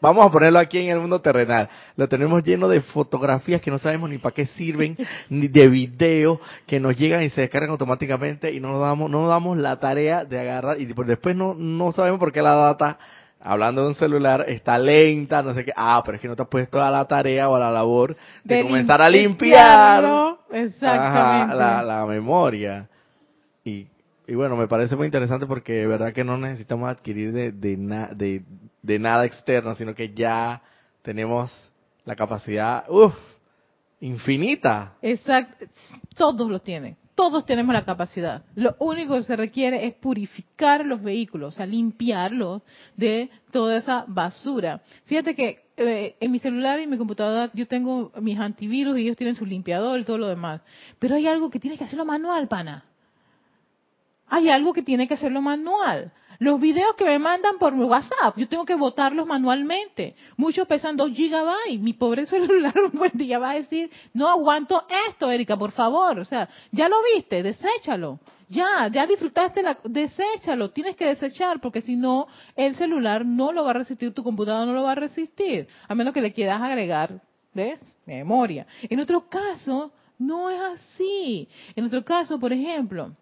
Vamos 0.00 0.26
a 0.26 0.30
ponerlo 0.30 0.58
aquí 0.58 0.78
en 0.78 0.88
el 0.88 0.98
mundo 0.98 1.20
terrenal. 1.20 1.68
Lo 1.96 2.08
tenemos 2.08 2.42
lleno 2.42 2.68
de 2.68 2.80
fotografías 2.80 3.60
que 3.60 3.70
no 3.70 3.78
sabemos 3.78 4.08
ni 4.08 4.16
para 4.16 4.34
qué 4.34 4.46
sirven, 4.46 4.96
ni 5.28 5.48
de 5.48 5.68
videos 5.68 6.38
que 6.66 6.80
nos 6.80 6.96
llegan 6.96 7.22
y 7.22 7.28
se 7.28 7.42
descargan 7.42 7.70
automáticamente 7.70 8.50
y 8.50 8.60
no 8.60 8.72
nos 8.72 8.80
damos, 8.80 9.10
no 9.10 9.20
nos 9.22 9.28
damos 9.28 9.58
la 9.58 9.78
tarea 9.78 10.24
de 10.24 10.40
agarrar 10.40 10.80
y 10.80 10.86
después 10.86 11.36
no, 11.36 11.54
no 11.54 11.92
sabemos 11.92 12.18
por 12.18 12.32
qué 12.32 12.40
la 12.40 12.54
data, 12.54 12.98
hablando 13.40 13.82
de 13.82 13.88
un 13.88 13.94
celular, 13.94 14.46
está 14.48 14.78
lenta, 14.78 15.42
no 15.42 15.52
sé 15.52 15.66
qué. 15.66 15.72
Ah, 15.76 16.00
pero 16.02 16.16
es 16.16 16.22
que 16.22 16.28
no 16.28 16.36
te 16.36 16.42
has 16.42 16.48
puesto 16.48 16.82
a 16.82 16.90
la 16.90 17.06
tarea 17.06 17.50
o 17.50 17.56
a 17.56 17.58
la 17.58 17.70
labor 17.70 18.16
de, 18.42 18.62
comenzar 18.62 19.02
a 19.02 19.10
limpiar 19.10 20.38
Exactamente. 20.50 21.56
la, 21.56 21.82
la 21.82 22.06
memoria. 22.06 22.88
Y 23.62 23.86
y 24.30 24.36
bueno, 24.36 24.56
me 24.56 24.68
parece 24.68 24.94
muy 24.94 25.06
interesante 25.06 25.44
porque 25.44 25.72
de 25.72 25.86
verdad 25.88 26.12
que 26.12 26.22
no 26.22 26.38
necesitamos 26.38 26.88
adquirir 26.88 27.32
de, 27.32 27.50
de, 27.50 28.44
de, 28.80 28.98
nada 29.00 29.24
externo, 29.24 29.74
sino 29.74 29.92
que 29.92 30.14
ya 30.14 30.62
tenemos 31.02 31.50
la 32.04 32.14
capacidad, 32.14 32.84
uff, 32.88 33.12
infinita. 34.00 34.94
Exacto, 35.02 35.66
todos 36.16 36.48
lo 36.48 36.60
tienen, 36.60 36.96
todos 37.16 37.44
tenemos 37.44 37.74
la 37.74 37.84
capacidad. 37.84 38.44
Lo 38.54 38.76
único 38.78 39.16
que 39.16 39.24
se 39.24 39.34
requiere 39.34 39.84
es 39.84 39.94
purificar 39.94 40.86
los 40.86 41.02
vehículos, 41.02 41.54
o 41.54 41.56
sea, 41.56 41.66
limpiarlos 41.66 42.62
de 42.96 43.30
toda 43.50 43.78
esa 43.78 44.04
basura. 44.06 44.80
Fíjate 45.06 45.34
que 45.34 45.64
eh, 45.76 46.14
en 46.20 46.30
mi 46.30 46.38
celular 46.38 46.78
y 46.78 46.84
en 46.84 46.90
mi 46.90 46.98
computadora 46.98 47.50
yo 47.52 47.66
tengo 47.66 48.12
mis 48.20 48.38
antivirus 48.38 48.96
y 48.96 49.02
ellos 49.02 49.16
tienen 49.16 49.34
su 49.34 49.44
limpiador 49.44 49.98
y 49.98 50.04
todo 50.04 50.18
lo 50.18 50.28
demás. 50.28 50.60
Pero 51.00 51.16
hay 51.16 51.26
algo 51.26 51.50
que 51.50 51.58
tienes 51.58 51.80
que 51.80 51.84
hacerlo 51.86 52.04
manual, 52.04 52.46
pana 52.46 52.84
hay 54.30 54.48
algo 54.48 54.72
que 54.72 54.82
tiene 54.82 55.06
que 55.06 55.14
hacerlo 55.14 55.42
manual. 55.42 56.12
Los 56.38 56.58
videos 56.58 56.94
que 56.96 57.04
me 57.04 57.18
mandan 57.18 57.58
por 57.58 57.74
WhatsApp, 57.74 58.34
yo 58.38 58.48
tengo 58.48 58.64
que 58.64 58.74
votarlos 58.74 59.26
manualmente. 59.26 60.16
Muchos 60.38 60.66
pesan 60.66 60.96
2 60.96 61.10
gigabytes. 61.10 61.78
Mi 61.80 61.92
pobre 61.92 62.24
celular 62.34 62.74
un 62.80 62.98
buen 62.98 63.12
día 63.12 63.38
va 63.38 63.50
a 63.50 63.54
decir, 63.56 63.90
no 64.14 64.26
aguanto 64.26 64.82
esto, 65.08 65.30
Erika, 65.30 65.58
por 65.58 65.72
favor. 65.72 66.18
O 66.18 66.24
sea, 66.24 66.48
ya 66.72 66.88
lo 66.88 66.96
viste, 67.14 67.42
deséchalo. 67.42 68.20
Ya, 68.48 68.88
ya 68.90 69.06
disfrutaste, 69.06 69.62
la, 69.62 69.78
deséchalo. 69.84 70.70
Tienes 70.70 70.96
que 70.96 71.04
desechar 71.04 71.60
porque 71.60 71.82
si 71.82 71.94
no, 71.94 72.26
el 72.56 72.74
celular 72.74 73.26
no 73.26 73.52
lo 73.52 73.62
va 73.62 73.70
a 73.70 73.74
resistir, 73.74 74.14
tu 74.14 74.22
computadora 74.22 74.64
no 74.64 74.72
lo 74.72 74.84
va 74.84 74.92
a 74.92 74.94
resistir. 74.94 75.68
A 75.88 75.94
menos 75.94 76.14
que 76.14 76.22
le 76.22 76.32
quieras 76.32 76.62
agregar, 76.62 77.20
¿ves? 77.52 77.80
Memoria. 78.06 78.66
En 78.82 78.98
otro 78.98 79.28
caso, 79.28 79.92
no 80.18 80.48
es 80.48 80.60
así. 80.60 81.48
En 81.76 81.84
otro 81.84 82.02
caso, 82.02 82.40
por 82.40 82.52
ejemplo, 82.52 83.14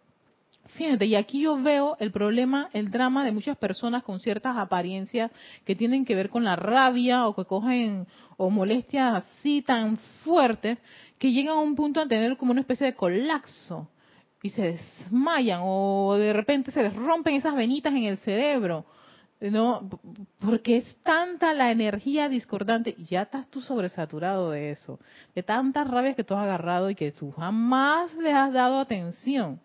Fíjate, 0.74 1.06
y 1.06 1.14
aquí 1.14 1.40
yo 1.42 1.60
veo 1.60 1.96
el 1.98 2.12
problema, 2.12 2.68
el 2.72 2.90
drama 2.90 3.24
de 3.24 3.32
muchas 3.32 3.56
personas 3.56 4.02
con 4.02 4.20
ciertas 4.20 4.56
apariencias 4.56 5.30
que 5.64 5.74
tienen 5.74 6.04
que 6.04 6.14
ver 6.14 6.28
con 6.28 6.44
la 6.44 6.56
rabia 6.56 7.26
o 7.26 7.34
que 7.34 7.44
cogen 7.44 8.06
o 8.36 8.50
molestias 8.50 9.24
así 9.24 9.62
tan 9.62 9.96
fuertes 10.24 10.78
que 11.18 11.32
llegan 11.32 11.56
a 11.56 11.60
un 11.60 11.74
punto 11.74 12.00
a 12.00 12.06
tener 12.06 12.36
como 12.36 12.52
una 12.52 12.60
especie 12.60 12.86
de 12.86 12.94
colapso 12.94 13.88
y 14.42 14.50
se 14.50 14.62
desmayan 14.62 15.60
o 15.64 16.16
de 16.16 16.32
repente 16.32 16.70
se 16.70 16.82
les 16.82 16.94
rompen 16.94 17.34
esas 17.34 17.56
venitas 17.56 17.92
en 17.92 18.04
el 18.04 18.18
cerebro, 18.18 18.84
¿no? 19.40 19.88
Porque 20.38 20.76
es 20.76 20.96
tanta 21.02 21.54
la 21.54 21.72
energía 21.72 22.28
discordante 22.28 22.94
y 22.96 23.06
ya 23.06 23.22
estás 23.22 23.48
tú 23.48 23.60
sobresaturado 23.60 24.50
de 24.50 24.70
eso, 24.70 25.00
de 25.34 25.42
tantas 25.42 25.88
rabias 25.88 26.14
que 26.14 26.24
tú 26.24 26.34
has 26.34 26.44
agarrado 26.44 26.90
y 26.90 26.94
que 26.94 27.10
tú 27.10 27.32
jamás 27.32 28.14
le 28.14 28.32
has 28.32 28.52
dado 28.52 28.78
atención. 28.78 29.60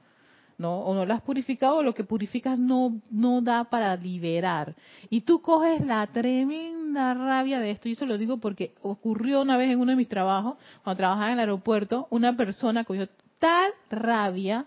¿No? 0.63 0.80
O 0.80 0.95
no 0.95 1.06
lo 1.06 1.13
has 1.13 1.21
purificado, 1.21 1.84
lo 1.84 1.93
que 1.93 2.06
purificas 2.06 2.58
no, 2.58 3.02
no 3.12 3.41
da 3.41 3.65
para 3.65 3.95
liberar. 3.97 4.73
Y 5.10 5.21
tú 5.21 5.41
coges 5.41 5.86
la 5.86 6.08
tremenda 6.08 7.13
rabia 7.13 7.60
de 7.60 7.71
esto, 7.71 7.89
y 7.89 7.91
eso 7.91 8.06
lo 8.06 8.17
digo 8.17 8.38
porque 8.38 8.73
ocurrió 8.82 9.41
una 9.41 9.58
vez 9.58 9.69
en 9.69 9.80
uno 9.80 9.91
de 9.91 9.97
mis 9.97 10.08
trabajos, 10.08 10.56
cuando 10.84 10.97
trabajaba 10.97 11.28
en 11.28 11.34
el 11.34 11.39
aeropuerto, 11.41 12.08
una 12.12 12.38
persona 12.38 12.86
cogió 12.86 13.10
tal 13.39 13.71
rabia 13.89 14.65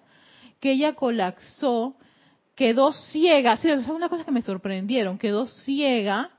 que 0.61 0.73
ella 0.73 0.93
colapsó, 0.93 1.95
quedó 2.55 2.93
ciega, 2.93 3.57
sí, 3.57 3.71
es 3.71 3.89
una 3.89 4.11
cosa 4.11 4.25
que 4.25 4.33
me 4.33 4.43
sorprendieron, 4.43 5.17
quedó 5.17 5.47
ciega 5.47 6.31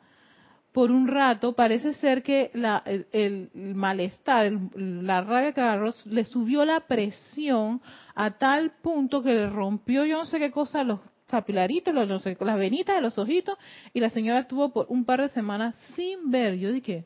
por 0.78 0.92
un 0.92 1.08
rato, 1.08 1.54
parece 1.54 1.96
ser 1.96 2.22
que 2.22 2.52
la, 2.54 2.84
el, 2.86 3.50
malestar, 3.56 4.52
la 4.76 5.22
rabia 5.22 5.52
que 5.52 5.60
agarró, 5.60 5.92
le 6.06 6.24
subió 6.24 6.64
la 6.66 6.82
presión 6.82 7.82
a 8.14 8.38
tal 8.38 8.74
punto 8.84 9.24
que 9.24 9.34
le 9.34 9.50
rompió 9.50 10.06
yo 10.06 10.20
no 10.20 10.26
sé 10.26 10.38
qué 10.38 10.52
cosa 10.52 10.84
los 10.84 11.00
capilaritos, 11.26 11.96
los, 11.96 12.24
las 12.24 12.60
venitas 12.60 12.96
de 12.96 13.02
los 13.02 13.18
ojitos, 13.18 13.58
y 13.92 14.00
la 14.00 14.12
señora 14.12 14.42
estuvo 14.42 14.70
por 14.70 14.86
un 14.90 15.04
par 15.04 15.20
de 15.24 15.30
semanas 15.30 15.74
sin 15.96 16.30
ver. 16.30 16.54
Yo 16.60 16.72
dije, 16.72 17.06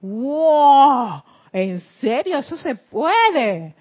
wow, 0.00 1.22
¿en 1.52 1.78
serio? 2.00 2.38
Eso 2.38 2.56
se 2.56 2.74
puede. 2.74 3.74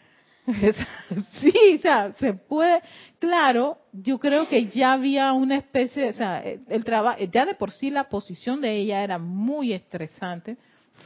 sí, 1.42 1.54
o 1.76 1.78
sea, 1.80 2.14
se 2.14 2.34
puede. 2.34 2.82
Claro, 3.20 3.78
yo 3.92 4.20
creo 4.20 4.48
que 4.48 4.68
ya 4.68 4.94
había 4.94 5.34
una 5.34 5.58
especie, 5.58 6.10
o 6.10 6.14
sea, 6.14 6.42
el 6.42 6.84
trabajo, 6.84 7.20
ya 7.32 7.46
de 7.46 7.56
por 7.56 7.72
sí 7.72 7.90
la 7.90 8.10
posición 8.10 8.62
de 8.62 8.78
ella 8.78 9.04
era 9.04 9.18
muy 9.18 9.74
estresante, 9.74 10.58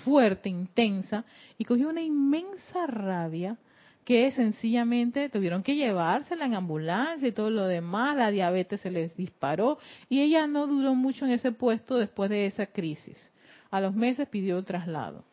fuerte, 0.03 0.49
intensa, 0.49 1.25
y 1.57 1.65
cogió 1.65 1.89
una 1.89 2.01
inmensa 2.01 2.85
rabia 2.87 3.57
que 4.05 4.31
sencillamente 4.31 5.29
tuvieron 5.29 5.63
que 5.63 5.75
llevársela 5.75 6.45
en 6.45 6.55
ambulancia 6.55 7.27
y 7.27 7.31
todo 7.31 7.49
lo 7.49 7.67
demás, 7.67 8.17
la 8.17 8.31
diabetes 8.31 8.81
se 8.81 8.91
les 8.91 9.15
disparó 9.15 9.77
y 10.09 10.21
ella 10.21 10.45
no 10.45 10.67
duró 10.67 10.93
mucho 10.93 11.25
en 11.25 11.31
ese 11.31 11.53
puesto 11.53 11.97
después 11.97 12.29
de 12.29 12.45
esa 12.45 12.65
crisis. 12.65 13.31
A 13.71 13.79
los 13.79 13.95
meses 13.95 14.27
pidió 14.27 14.61
traslado, 14.63 15.23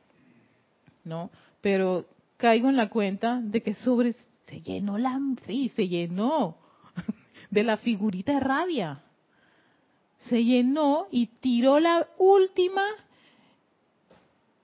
¿no? 1.04 1.30
Pero 1.61 2.06
caigo 2.41 2.70
en 2.70 2.76
la 2.76 2.88
cuenta 2.88 3.38
de 3.43 3.62
que 3.62 3.74
sobre 3.74 4.14
se 4.47 4.62
llenó 4.62 4.99
la 4.99 5.20
sí, 5.47 5.68
se 5.76 5.86
llenó 5.86 6.57
de 7.51 7.62
la 7.62 7.76
figurita 7.76 8.32
de 8.32 8.41
rabia. 8.41 9.03
Se 10.28 10.43
llenó 10.43 11.07
y 11.11 11.26
tiró 11.26 11.78
la 11.78 12.09
última 12.18 12.82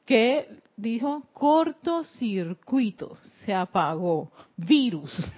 que 0.04 0.48
dijo 0.76 1.22
cortocircuito, 1.32 3.16
se 3.44 3.54
apagó, 3.54 4.32
virus. 4.56 5.12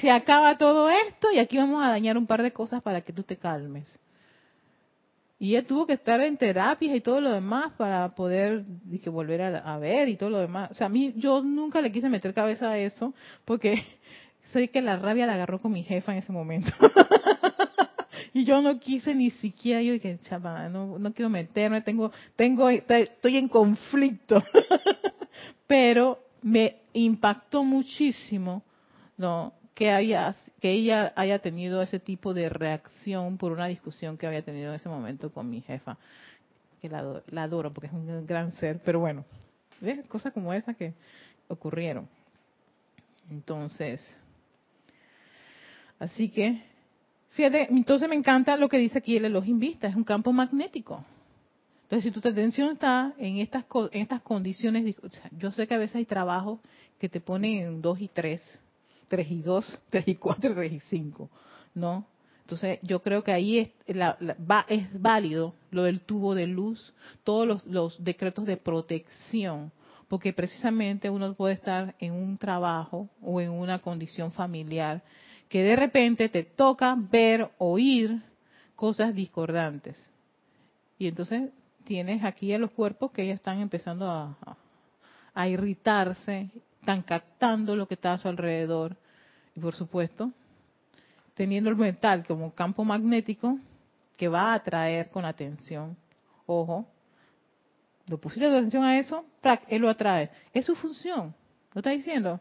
se 0.00 0.10
acaba 0.10 0.58
todo 0.58 0.90
esto 0.90 1.30
y 1.32 1.38
aquí 1.38 1.56
vamos 1.56 1.82
a 1.84 1.88
dañar 1.88 2.18
un 2.18 2.26
par 2.26 2.42
de 2.42 2.52
cosas 2.52 2.82
para 2.82 3.02
que 3.02 3.12
tú 3.12 3.22
te 3.22 3.36
calmes. 3.36 3.98
Y 5.42 5.56
él 5.56 5.66
tuvo 5.66 5.88
que 5.88 5.94
estar 5.94 6.20
en 6.20 6.36
terapias 6.36 6.94
y 6.94 7.00
todo 7.00 7.20
lo 7.20 7.32
demás 7.32 7.72
para 7.76 8.14
poder 8.14 8.62
dije, 8.84 9.10
volver 9.10 9.42
a, 9.42 9.76
ver 9.76 10.08
y 10.08 10.14
todo 10.14 10.30
lo 10.30 10.38
demás. 10.38 10.70
O 10.70 10.74
sea, 10.74 10.86
a 10.86 10.88
mí 10.88 11.14
yo 11.16 11.42
nunca 11.42 11.80
le 11.80 11.90
quise 11.90 12.08
meter 12.08 12.32
cabeza 12.32 12.70
a 12.70 12.78
eso 12.78 13.12
porque 13.44 13.82
sé 14.52 14.68
que 14.68 14.80
la 14.80 14.94
rabia 14.94 15.26
la 15.26 15.34
agarró 15.34 15.58
con 15.58 15.72
mi 15.72 15.82
jefa 15.82 16.12
en 16.12 16.18
ese 16.18 16.30
momento. 16.30 16.70
y 18.32 18.44
yo 18.44 18.62
no 18.62 18.78
quise 18.78 19.16
ni 19.16 19.30
siquiera, 19.30 19.82
yo 19.82 19.94
dije, 19.94 20.20
chapa, 20.28 20.68
no, 20.68 20.96
no 21.00 21.12
quiero 21.12 21.28
meterme, 21.28 21.80
tengo, 21.80 22.12
tengo, 22.36 22.70
estoy 22.70 23.36
en 23.36 23.48
conflicto. 23.48 24.40
Pero 25.66 26.20
me 26.42 26.82
impactó 26.92 27.64
muchísimo, 27.64 28.62
¿no? 29.16 29.52
Que 29.74 29.90
haya 29.90 30.34
que 30.60 30.70
ella 30.70 31.12
haya 31.16 31.38
tenido 31.38 31.82
ese 31.82 31.98
tipo 31.98 32.34
de 32.34 32.48
reacción 32.48 33.38
por 33.38 33.52
una 33.52 33.66
discusión 33.66 34.18
que 34.18 34.26
había 34.26 34.42
tenido 34.42 34.70
en 34.70 34.76
ese 34.76 34.88
momento 34.88 35.32
con 35.32 35.48
mi 35.48 35.62
jefa 35.62 35.96
que 36.80 36.88
la, 36.88 37.22
la 37.28 37.44
adoro 37.44 37.72
porque 37.72 37.86
es 37.86 37.92
un 37.92 38.26
gran 38.26 38.52
ser 38.52 38.80
pero 38.84 39.00
bueno 39.00 39.24
¿ves? 39.80 40.06
cosas 40.08 40.32
como 40.32 40.52
esas 40.52 40.76
que 40.76 40.92
ocurrieron 41.48 42.08
entonces 43.30 44.06
así 45.98 46.28
que 46.28 46.62
fíjate 47.30 47.68
entonces 47.70 48.08
me 48.08 48.16
encanta 48.16 48.56
lo 48.56 48.68
que 48.68 48.78
dice 48.78 48.98
aquí 48.98 49.16
el 49.16 49.24
elogio 49.24 49.54
vista 49.56 49.88
es 49.88 49.96
un 49.96 50.04
campo 50.04 50.32
magnético 50.32 51.02
entonces 51.84 52.12
si 52.12 52.20
tu 52.20 52.26
atención 52.28 52.72
está 52.72 53.14
en 53.16 53.38
estas 53.38 53.64
en 53.90 54.02
estas 54.02 54.20
condiciones 54.20 54.96
yo 55.38 55.50
sé 55.50 55.66
que 55.66 55.74
a 55.74 55.78
veces 55.78 55.96
hay 55.96 56.04
trabajos 56.04 56.60
que 56.98 57.08
te 57.08 57.20
ponen 57.20 57.60
en 57.60 57.82
dos 57.82 58.00
y 58.00 58.08
tres 58.08 58.42
3 59.12 59.30
y 59.30 59.42
2, 59.42 59.82
3 59.90 60.04
y 60.08 60.14
4, 60.14 60.54
3 60.54 60.72
y 60.72 60.80
5, 60.80 61.28
¿no? 61.74 62.06
Entonces, 62.40 62.78
yo 62.80 63.02
creo 63.02 63.22
que 63.22 63.30
ahí 63.30 63.58
es, 63.58 63.70
va, 63.94 64.64
es 64.68 65.00
válido 65.00 65.54
lo 65.70 65.82
del 65.82 66.00
tubo 66.00 66.34
de 66.34 66.46
luz, 66.46 66.94
todos 67.22 67.62
los, 67.66 68.02
decretos 68.02 68.46
de 68.46 68.56
protección, 68.56 69.70
porque 70.08 70.32
precisamente 70.32 71.10
uno 71.10 71.34
puede 71.34 71.54
estar 71.54 71.94
en 71.98 72.14
un 72.14 72.38
trabajo 72.38 73.10
o 73.20 73.38
en 73.42 73.50
una 73.50 73.80
condición 73.80 74.32
familiar 74.32 75.02
que 75.50 75.62
de 75.62 75.76
repente 75.76 76.30
te 76.30 76.44
toca 76.44 76.96
ver, 76.98 77.50
oír 77.58 78.22
cosas 78.74 79.14
discordantes. 79.14 80.10
Y 80.98 81.06
entonces 81.06 81.50
tienes 81.84 82.24
aquí 82.24 82.50
a 82.54 82.58
los 82.58 82.70
cuerpos 82.70 83.10
que 83.12 83.26
ya 83.26 83.34
están 83.34 83.60
empezando 83.60 84.10
a, 84.10 84.38
a 85.34 85.48
irritarse, 85.48 86.48
están 86.80 87.02
captando 87.02 87.76
lo 87.76 87.86
que 87.86 87.94
está 87.94 88.14
a 88.14 88.18
su 88.18 88.28
alrededor 88.28 88.96
y 89.54 89.60
por 89.60 89.74
supuesto, 89.74 90.30
teniendo 91.34 91.70
el 91.70 91.76
metal 91.76 92.24
como 92.26 92.54
campo 92.54 92.84
magnético 92.84 93.58
que 94.16 94.28
va 94.28 94.52
a 94.52 94.54
atraer 94.54 95.10
con 95.10 95.24
atención. 95.24 95.96
Ojo, 96.46 96.86
lo 98.08 98.18
pusiste 98.18 98.46
atención 98.46 98.84
a 98.84 98.98
eso, 98.98 99.24
él 99.68 99.82
lo 99.82 99.88
atrae. 99.88 100.30
Es 100.52 100.66
su 100.66 100.74
función. 100.74 101.34
¿Lo 101.74 101.80
está 101.80 101.90
diciendo? 101.90 102.40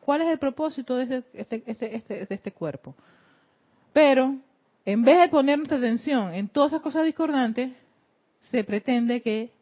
¿Cuál 0.00 0.22
es 0.22 0.28
el 0.28 0.38
propósito 0.38 0.96
de 0.96 1.02
este, 1.02 1.24
este, 1.34 1.62
este, 1.66 1.96
este, 1.96 2.26
de 2.26 2.34
este 2.34 2.52
cuerpo? 2.52 2.94
Pero, 3.92 4.36
en 4.84 5.02
vez 5.02 5.20
de 5.20 5.28
poner 5.28 5.58
nuestra 5.58 5.78
atención 5.78 6.32
en 6.32 6.48
todas 6.48 6.72
esas 6.72 6.82
cosas 6.82 7.04
discordantes, 7.04 7.72
se 8.50 8.64
pretende 8.64 9.20
que 9.20 9.52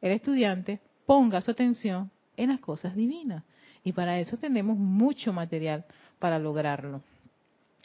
el 0.00 0.12
estudiante 0.12 0.80
ponga 1.06 1.40
su 1.40 1.50
atención 1.50 2.10
en 2.36 2.50
las 2.50 2.60
cosas 2.60 2.94
divinas. 2.94 3.42
Y 3.82 3.92
para 3.92 4.18
eso 4.20 4.36
tenemos 4.36 4.76
mucho 4.76 5.32
material 5.32 5.84
para 6.18 6.38
lograrlo. 6.38 7.02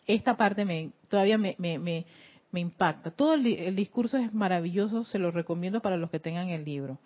Esta 0.06 0.36
parte 0.36 0.66
me, 0.66 0.92
todavía 1.08 1.38
me, 1.38 1.56
me, 1.58 1.78
me, 1.80 2.60
impacta. 2.60 3.12
Todo 3.12 3.34
el, 3.34 3.76
discurso 3.76 4.18
es 4.18 4.34
maravilloso, 4.34 5.06
se 5.06 5.20
lo 5.20 5.32
recomiendo 5.32 5.82
para 5.82 5.98
los 5.98 6.10
que 6.10 6.20
tengan 6.20 6.50
el 6.50 6.66
libro. 6.66 7.00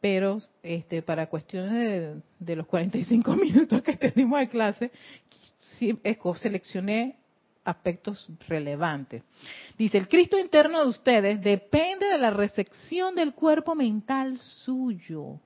Pero 0.00 0.38
este, 0.62 1.02
para 1.02 1.26
cuestiones 1.26 1.72
de, 1.72 2.20
de 2.38 2.56
los 2.56 2.66
45 2.66 3.36
minutos 3.36 3.82
que 3.82 3.96
tenemos 3.96 4.40
de 4.40 4.48
clase, 4.48 4.90
sí, 5.78 5.98
seleccioné 6.36 7.16
aspectos 7.64 8.30
relevantes. 8.48 9.22
Dice, 9.76 9.98
el 9.98 10.08
Cristo 10.08 10.38
interno 10.38 10.82
de 10.82 10.88
ustedes 10.88 11.40
depende 11.42 12.06
de 12.06 12.18
la 12.18 12.30
recepción 12.30 13.14
del 13.14 13.34
cuerpo 13.34 13.74
mental 13.74 14.38
suyo 14.38 15.38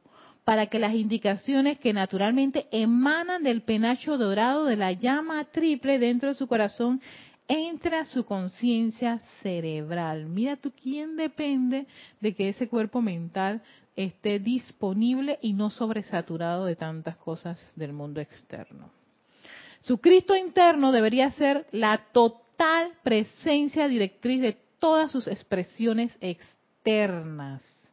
para 0.44 0.66
que 0.66 0.78
las 0.78 0.94
indicaciones 0.94 1.78
que 1.78 1.92
naturalmente 1.92 2.66
emanan 2.70 3.42
del 3.42 3.62
penacho 3.62 4.18
dorado 4.18 4.66
de 4.66 4.76
la 4.76 4.92
llama 4.92 5.44
triple 5.46 5.98
dentro 5.98 6.28
de 6.28 6.34
su 6.34 6.46
corazón 6.46 7.00
entre 7.48 7.96
a 7.96 8.04
su 8.04 8.24
conciencia 8.24 9.20
cerebral. 9.42 10.26
Mira 10.26 10.56
tú 10.56 10.70
quién 10.70 11.16
depende 11.16 11.86
de 12.20 12.34
que 12.34 12.50
ese 12.50 12.68
cuerpo 12.68 13.00
mental 13.02 13.62
esté 13.96 14.38
disponible 14.38 15.38
y 15.40 15.52
no 15.52 15.70
sobresaturado 15.70 16.66
de 16.66 16.76
tantas 16.76 17.16
cosas 17.16 17.60
del 17.76 17.92
mundo 17.92 18.20
externo. 18.20 18.90
Su 19.80 19.98
Cristo 19.98 20.34
interno 20.34 20.92
debería 20.92 21.30
ser 21.32 21.66
la 21.70 21.98
total 22.12 22.92
presencia 23.02 23.88
directriz 23.88 24.40
de 24.40 24.56
todas 24.78 25.10
sus 25.10 25.26
expresiones 25.26 26.16
externas 26.20 27.83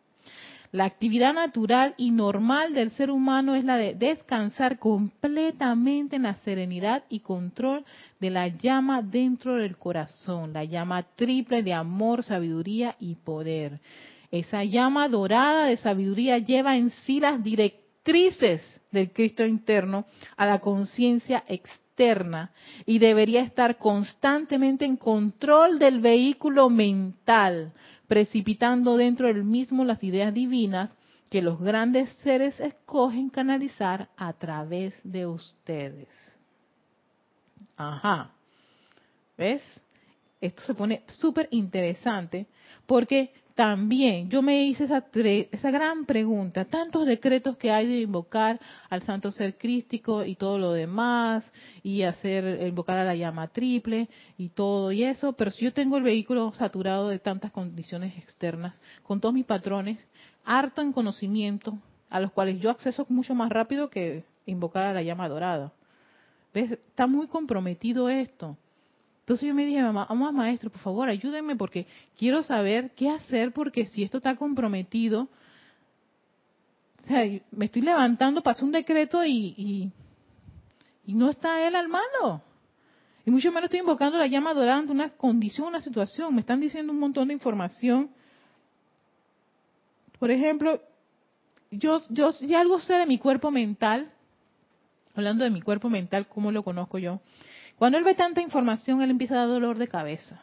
la 0.72 0.86
actividad 0.86 1.34
natural 1.34 1.94
y 1.98 2.12
normal 2.12 2.74
del 2.74 2.92
ser 2.92 3.12
humano 3.12 3.56
es 3.56 3.66
la 3.66 3.76
de 3.76 3.94
descansar 3.94 4.80
completamente 4.80 6.16
en 6.16 6.24
la 6.24 6.36
serenidad 6.36 7.04
y 7.10 7.20
control 7.20 7.84
de 8.22 8.30
la 8.30 8.48
llama 8.48 9.02
dentro 9.02 9.56
del 9.56 9.78
corazón, 9.78 10.54
la 10.54 10.64
llama 10.64 11.04
triple 11.16 11.62
de 11.62 11.74
amor, 11.74 12.24
sabiduría 12.24 12.96
y 13.00 13.16
poder. 13.16 13.82
Esa 14.32 14.64
llama 14.64 15.10
dorada 15.10 15.66
de 15.66 15.76
sabiduría 15.76 16.38
lleva 16.38 16.78
en 16.78 16.90
sí 17.06 17.20
las 17.20 17.44
directrices 17.44 18.62
del 18.92 19.12
Cristo 19.12 19.46
interno 19.46 20.06
a 20.38 20.46
la 20.46 20.60
conciencia 20.60 21.44
externa 21.50 22.52
y 22.86 23.00
debería 23.00 23.42
estar 23.42 23.78
constantemente 23.78 24.86
en 24.86 24.96
control 24.96 25.80
del 25.80 26.00
vehículo 26.00 26.70
mental 26.70 27.74
precipitando 28.12 28.97
dentro 28.97 29.28
del 29.28 29.45
mismo 29.45 29.86
las 29.86 30.03
ideas 30.03 30.34
divinas 30.34 30.91
que 31.30 31.41
los 31.41 31.62
grandes 31.62 32.09
seres 32.24 32.59
escogen 32.59 33.30
canalizar 33.30 34.09
a 34.18 34.34
través 34.34 34.99
de 35.05 35.26
ustedes. 35.26 36.09
Ajá. 37.78 38.32
¿Ves? 39.38 39.64
Esto 40.41 40.62
se 40.64 40.74
pone 40.74 41.05
súper 41.07 41.47
interesante 41.51 42.47
porque 42.86 43.32
también 43.62 44.28
yo 44.28 44.41
me 44.41 44.64
hice 44.64 44.86
esa, 44.86 45.05
esa 45.14 45.70
gran 45.70 46.07
pregunta, 46.07 46.66
tantos 46.66 47.05
decretos 47.05 47.57
que 47.57 47.70
hay 47.70 47.86
de 47.86 47.99
invocar 47.99 48.59
al 48.89 49.03
santo 49.03 49.30
ser 49.30 49.55
crístico 49.55 50.26
y 50.26 50.34
todo 50.34 50.57
lo 50.57 50.72
demás, 50.74 51.43
y 51.84 52.01
hacer 52.01 52.66
invocar 52.68 52.97
a 52.97 53.03
la 53.03 53.14
llama 53.14 53.49
triple 53.49 54.09
y 54.36 54.49
todo 54.49 54.91
y 54.91 55.03
eso, 55.03 55.34
pero 55.34 55.51
si 55.51 55.66
yo 55.66 55.74
tengo 55.74 55.97
el 55.97 56.01
vehículo 56.01 56.51
saturado 56.55 57.07
de 57.07 57.20
tantas 57.20 57.51
condiciones 57.51 58.18
externas, 58.18 58.74
con 59.03 59.22
todos 59.22 59.36
mis 59.36 59.45
patrones, 59.45 60.07
harto 60.43 60.82
en 60.82 60.91
conocimiento, 60.91 61.78
a 62.09 62.20
los 62.20 62.32
cuales 62.32 62.59
yo 62.59 62.72
acceso 62.72 63.05
mucho 63.09 63.36
más 63.36 63.51
rápido 63.51 63.91
que 63.91 64.24
invocar 64.47 64.88
a 64.88 64.93
la 64.93 65.03
llama 65.03 65.30
dorada. 65.30 65.72
¿Ves? 66.51 66.72
Está 66.72 67.05
muy 67.05 67.28
comprometido 67.28 68.09
esto. 68.09 68.57
Entonces 69.32 69.48
yo 69.48 69.56
me 69.56 69.66
dije, 69.66 69.82
mamá, 69.82 70.08
vamos 70.10 70.34
maestro, 70.34 70.70
por 70.70 70.82
favor, 70.82 71.08
ayúdenme 71.08 71.56
porque 71.56 71.88
quiero 72.18 72.44
saber 72.44 72.92
qué 72.98 73.10
hacer 73.10 73.54
porque 73.54 73.86
si 73.86 74.04
esto 74.04 74.18
está 74.18 74.36
comprometido, 74.36 75.30
o 77.02 77.08
sea, 77.08 77.24
me 77.52 77.64
estoy 77.64 77.82
levantando, 77.82 78.44
pasó 78.44 78.66
un 78.66 78.74
decreto 78.74 79.24
y, 79.24 79.90
y, 81.06 81.14
no 81.14 81.30
está 81.30 81.66
él 81.66 81.78
al 81.78 81.88
mando. 81.88 82.44
Y 83.26 83.32
mucho 83.32 83.54
menos 83.54 83.70
estoy 83.70 83.80
invocando 83.80 84.18
la 84.18 84.28
llama 84.28 84.54
dorada 84.54 84.80
ante 84.80 84.92
una 84.92 85.12
condición, 85.12 85.70
una 85.70 85.80
situación. 85.80 86.36
Me 86.36 86.42
están 86.42 86.60
diciendo 86.60 86.92
un 86.92 87.00
montón 87.00 87.30
de 87.30 87.34
información. 87.34 88.10
Por 90.20 90.30
ejemplo, 90.30 90.82
yo, 91.72 92.02
yo 92.10 92.34
si 92.34 92.54
algo 92.54 92.82
sé 92.82 92.96
de 92.96 93.06
mi 93.06 93.18
cuerpo 93.18 93.50
mental, 93.50 94.12
hablando 95.16 95.46
de 95.46 95.52
mi 95.52 95.62
cuerpo 95.62 95.90
mental, 95.90 96.28
¿cómo 96.28 96.52
lo 96.52 96.64
conozco 96.64 96.98
yo? 96.98 97.22
Cuando 97.82 97.98
él 97.98 98.04
ve 98.04 98.14
tanta 98.14 98.42
información, 98.42 99.02
él 99.02 99.10
empieza 99.10 99.34
a 99.34 99.38
dar 99.40 99.48
dolor 99.48 99.80
de 99.80 99.88
cabeza. 99.88 100.40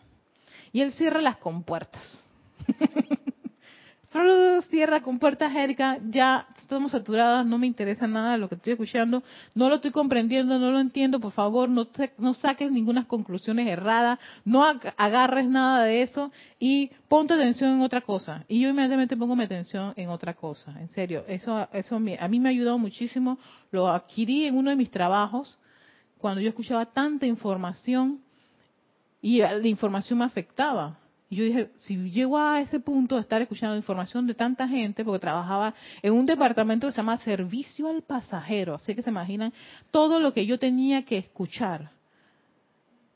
Y 0.73 0.81
él 0.81 0.91
cierra 0.91 1.21
las 1.21 1.37
compuertas. 1.37 2.25
cierra 4.69 5.03
compuertas, 5.03 5.55
Erika, 5.55 6.01
ya 6.11 6.49
estamos 6.57 6.91
saturadas, 6.91 7.47
no 7.47 7.57
me 7.57 7.69
interesa 7.69 8.09
nada 8.09 8.37
lo 8.37 8.49
que 8.49 8.57
estoy 8.57 8.73
escuchando, 8.73 9.23
no 9.55 9.69
lo 9.69 9.77
estoy 9.77 9.93
comprendiendo, 9.93 10.59
no 10.59 10.73
lo 10.73 10.81
entiendo, 10.81 11.21
por 11.21 11.31
favor, 11.31 11.69
no, 11.69 11.87
no 12.19 12.35
saques 12.35 12.73
ninguna 12.73 13.07
conclusiones 13.07 13.69
erradas, 13.69 14.19
no 14.45 14.65
agarres 14.65 15.47
nada 15.47 15.85
de 15.85 16.03
eso. 16.03 16.33
Y 16.59 16.91
ponte 17.07 17.35
atención 17.35 17.71
en 17.71 17.83
otra 17.83 18.01
cosa. 18.01 18.45
Y 18.49 18.59
yo 18.59 18.69
inmediatamente 18.69 19.17
pongo 19.17 19.37
mi 19.37 19.45
atención 19.45 19.93
en 19.95 20.09
otra 20.09 20.35
cosa, 20.35 20.75
en 20.81 20.89
serio, 20.89 21.23
eso, 21.29 21.69
eso 21.73 21.95
a 21.95 22.01
mí 22.01 22.41
me 22.41 22.49
ha 22.49 22.51
ayudado 22.51 22.81
muchísimo, 22.81 23.39
lo 23.71 23.87
adquirí 23.87 24.47
en 24.47 24.57
uno 24.57 24.71
de 24.71 24.77
mis 24.77 24.91
trabajos, 24.91 25.57
cuando 26.19 26.41
yo 26.41 26.49
escuchaba 26.49 26.87
tanta 26.87 27.27
información 27.27 28.21
y 29.21 29.39
la 29.39 29.67
información 29.67 30.19
me 30.19 30.25
afectaba 30.25 30.99
y 31.31 31.37
yo 31.37 31.45
dije, 31.45 31.71
si 31.79 32.11
llego 32.11 32.39
a 32.39 32.61
ese 32.61 32.81
punto 32.81 33.17
de 33.17 33.21
estar 33.21 33.43
escuchando 33.43 33.77
información 33.77 34.27
de 34.27 34.35
tanta 34.35 34.67
gente, 34.67 35.05
porque 35.05 35.19
trabajaba 35.21 35.75
en 36.03 36.15
un 36.15 36.25
departamento 36.25 36.87
que 36.87 36.93
se 36.93 36.97
llama 36.97 37.19
Servicio 37.19 37.89
al 37.89 38.03
Pasajero, 38.03 38.75
así 38.75 38.95
que 38.95 39.03
se 39.03 39.11
imaginan 39.11 39.53
todo 39.91 40.21
lo 40.21 40.33
que 40.33 40.47
yo 40.47 40.59
tenía 40.59 41.05
que 41.05 41.19
escuchar. 41.19 41.91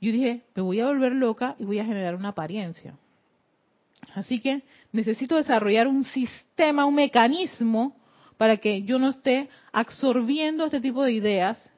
Yo 0.00 0.12
dije, 0.12 0.42
me 0.55 0.62
voy 0.62 0.80
a 0.80 0.86
volver 0.86 1.12
loca 1.12 1.57
y 1.59 1.64
voy 1.64 1.78
a 1.78 1.86
generar 1.86 2.14
una 2.14 2.30
apariencia. 2.30 2.94
Así 4.14 4.40
que 4.40 4.62
necesito 4.90 5.36
desarrollar 5.36 5.86
un 5.86 6.05
sistema, 6.05 6.84
un 6.84 6.96
mecanismo 6.96 7.96
para 8.36 8.59
que 8.59 8.82
yo 8.82 8.98
no 8.98 9.11
esté 9.11 9.48
absorbiendo 9.72 10.66
este 10.66 10.80
tipo 10.80 11.03
de 11.03 11.12
ideas 11.12 11.72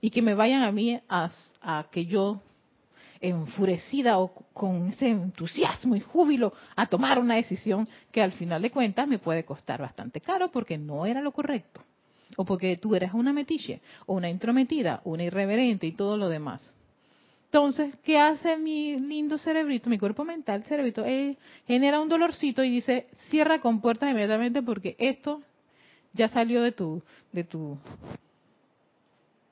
y 0.00 0.10
que 0.10 0.22
me 0.22 0.34
vayan 0.34 0.62
a 0.62 0.72
mí 0.72 1.00
a, 1.08 1.30
que 1.90 2.06
yo 2.06 2.40
enfurecida 3.20 4.18
o 4.18 4.28
con 4.28 4.88
ese 4.88 5.08
entusiasmo 5.08 5.96
y 5.96 6.00
júbilo 6.00 6.52
a 6.76 6.86
tomar 6.86 7.18
una 7.18 7.36
decisión 7.36 7.88
que 8.12 8.22
al 8.22 8.32
final 8.32 8.62
de 8.62 8.70
cuentas 8.70 9.08
me 9.08 9.18
puede 9.18 9.44
costar 9.44 9.80
bastante 9.80 10.20
caro 10.20 10.50
porque 10.50 10.76
no 10.78 11.06
era 11.06 11.20
lo 11.20 11.32
correcto. 11.32 11.80
O 12.36 12.44
porque 12.44 12.76
tú 12.76 12.94
eres 12.94 13.14
una 13.14 13.32
metiche, 13.32 13.80
o 14.04 14.14
una 14.14 14.28
intrometida, 14.28 15.00
una 15.04 15.24
irreverente 15.24 15.86
y 15.86 15.92
todo 15.92 16.16
lo 16.16 16.28
demás. 16.28 16.74
Entonces, 17.46 17.96
¿qué 18.02 18.18
hace 18.18 18.58
mi 18.58 18.98
lindo 18.98 19.38
cerebrito, 19.38 19.88
mi 19.88 19.98
cuerpo 19.98 20.24
mental, 20.24 20.64
cerebrito? 20.64 21.04
Él 21.04 21.38
genera 21.66 22.00
un 22.00 22.08
dolorcito 22.08 22.62
y 22.62 22.70
dice, 22.70 23.06
cierra 23.30 23.60
con 23.60 23.80
puertas 23.80 24.10
inmediatamente 24.10 24.60
porque 24.62 24.96
esto 24.98 25.40
ya 26.12 26.28
salió 26.28 26.60
de 26.60 26.72
tu, 26.72 27.02
de 27.32 27.44
tu, 27.44 27.78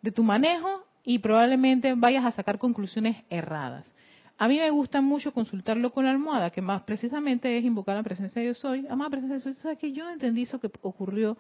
de 0.05 0.13
tu 0.13 0.23
manejo 0.23 0.85
y 1.03 1.19
probablemente 1.19 1.95
vayas 1.95 2.27
a 2.27 2.33
sacar 2.33 2.59
conclusiones 2.59 3.25
erradas. 3.31 3.91
A 4.37 4.49
mí 4.49 4.59
me 4.59 4.69
gusta 4.69 5.01
mucho 5.01 5.33
consultarlo 5.33 5.93
con 5.93 6.05
la 6.05 6.11
almohada, 6.11 6.51
que 6.51 6.61
más 6.61 6.83
precisamente 6.83 7.57
es 7.57 7.65
invocar 7.65 7.97
la 7.97 8.03
presencia 8.03 8.43
de 8.43 8.49
yo 8.49 8.55
soy. 8.55 8.87
Amada 8.91 9.11
presencia 9.11 9.37
de 9.37 9.41
yo 9.41 9.45
soy, 9.45 9.55
¿sabes 9.55 9.79
que 9.79 9.93
yo 9.93 10.05
no 10.05 10.11
entendí 10.11 10.43
eso 10.43 10.61
que 10.61 10.71
ocurrió 10.83 11.39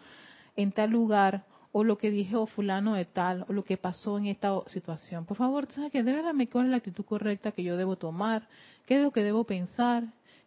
en 0.56 0.72
tal 0.72 0.90
lugar, 0.90 1.44
o 1.72 1.84
lo 1.84 1.98
que 1.98 2.10
dijo 2.10 2.46
fulano 2.46 2.94
de 2.94 3.04
tal, 3.04 3.44
o 3.48 3.52
lo 3.52 3.64
que 3.64 3.76
pasó 3.76 4.16
en 4.16 4.26
esta 4.26 4.52
situación? 4.68 5.26
Por 5.26 5.36
favor, 5.36 5.70
¿sabes 5.70 5.92
que 5.92 6.02
De 6.02 6.12
verdad 6.12 6.32
me 6.32 6.48
cuál 6.48 6.66
es 6.66 6.70
la 6.70 6.78
actitud 6.78 7.04
correcta 7.04 7.52
que 7.52 7.64
yo 7.64 7.76
debo 7.76 7.96
tomar, 7.96 8.48
qué 8.86 8.96
es 8.96 9.02
lo 9.02 9.10
que 9.10 9.22
debo 9.22 9.44
pensar, 9.44 10.04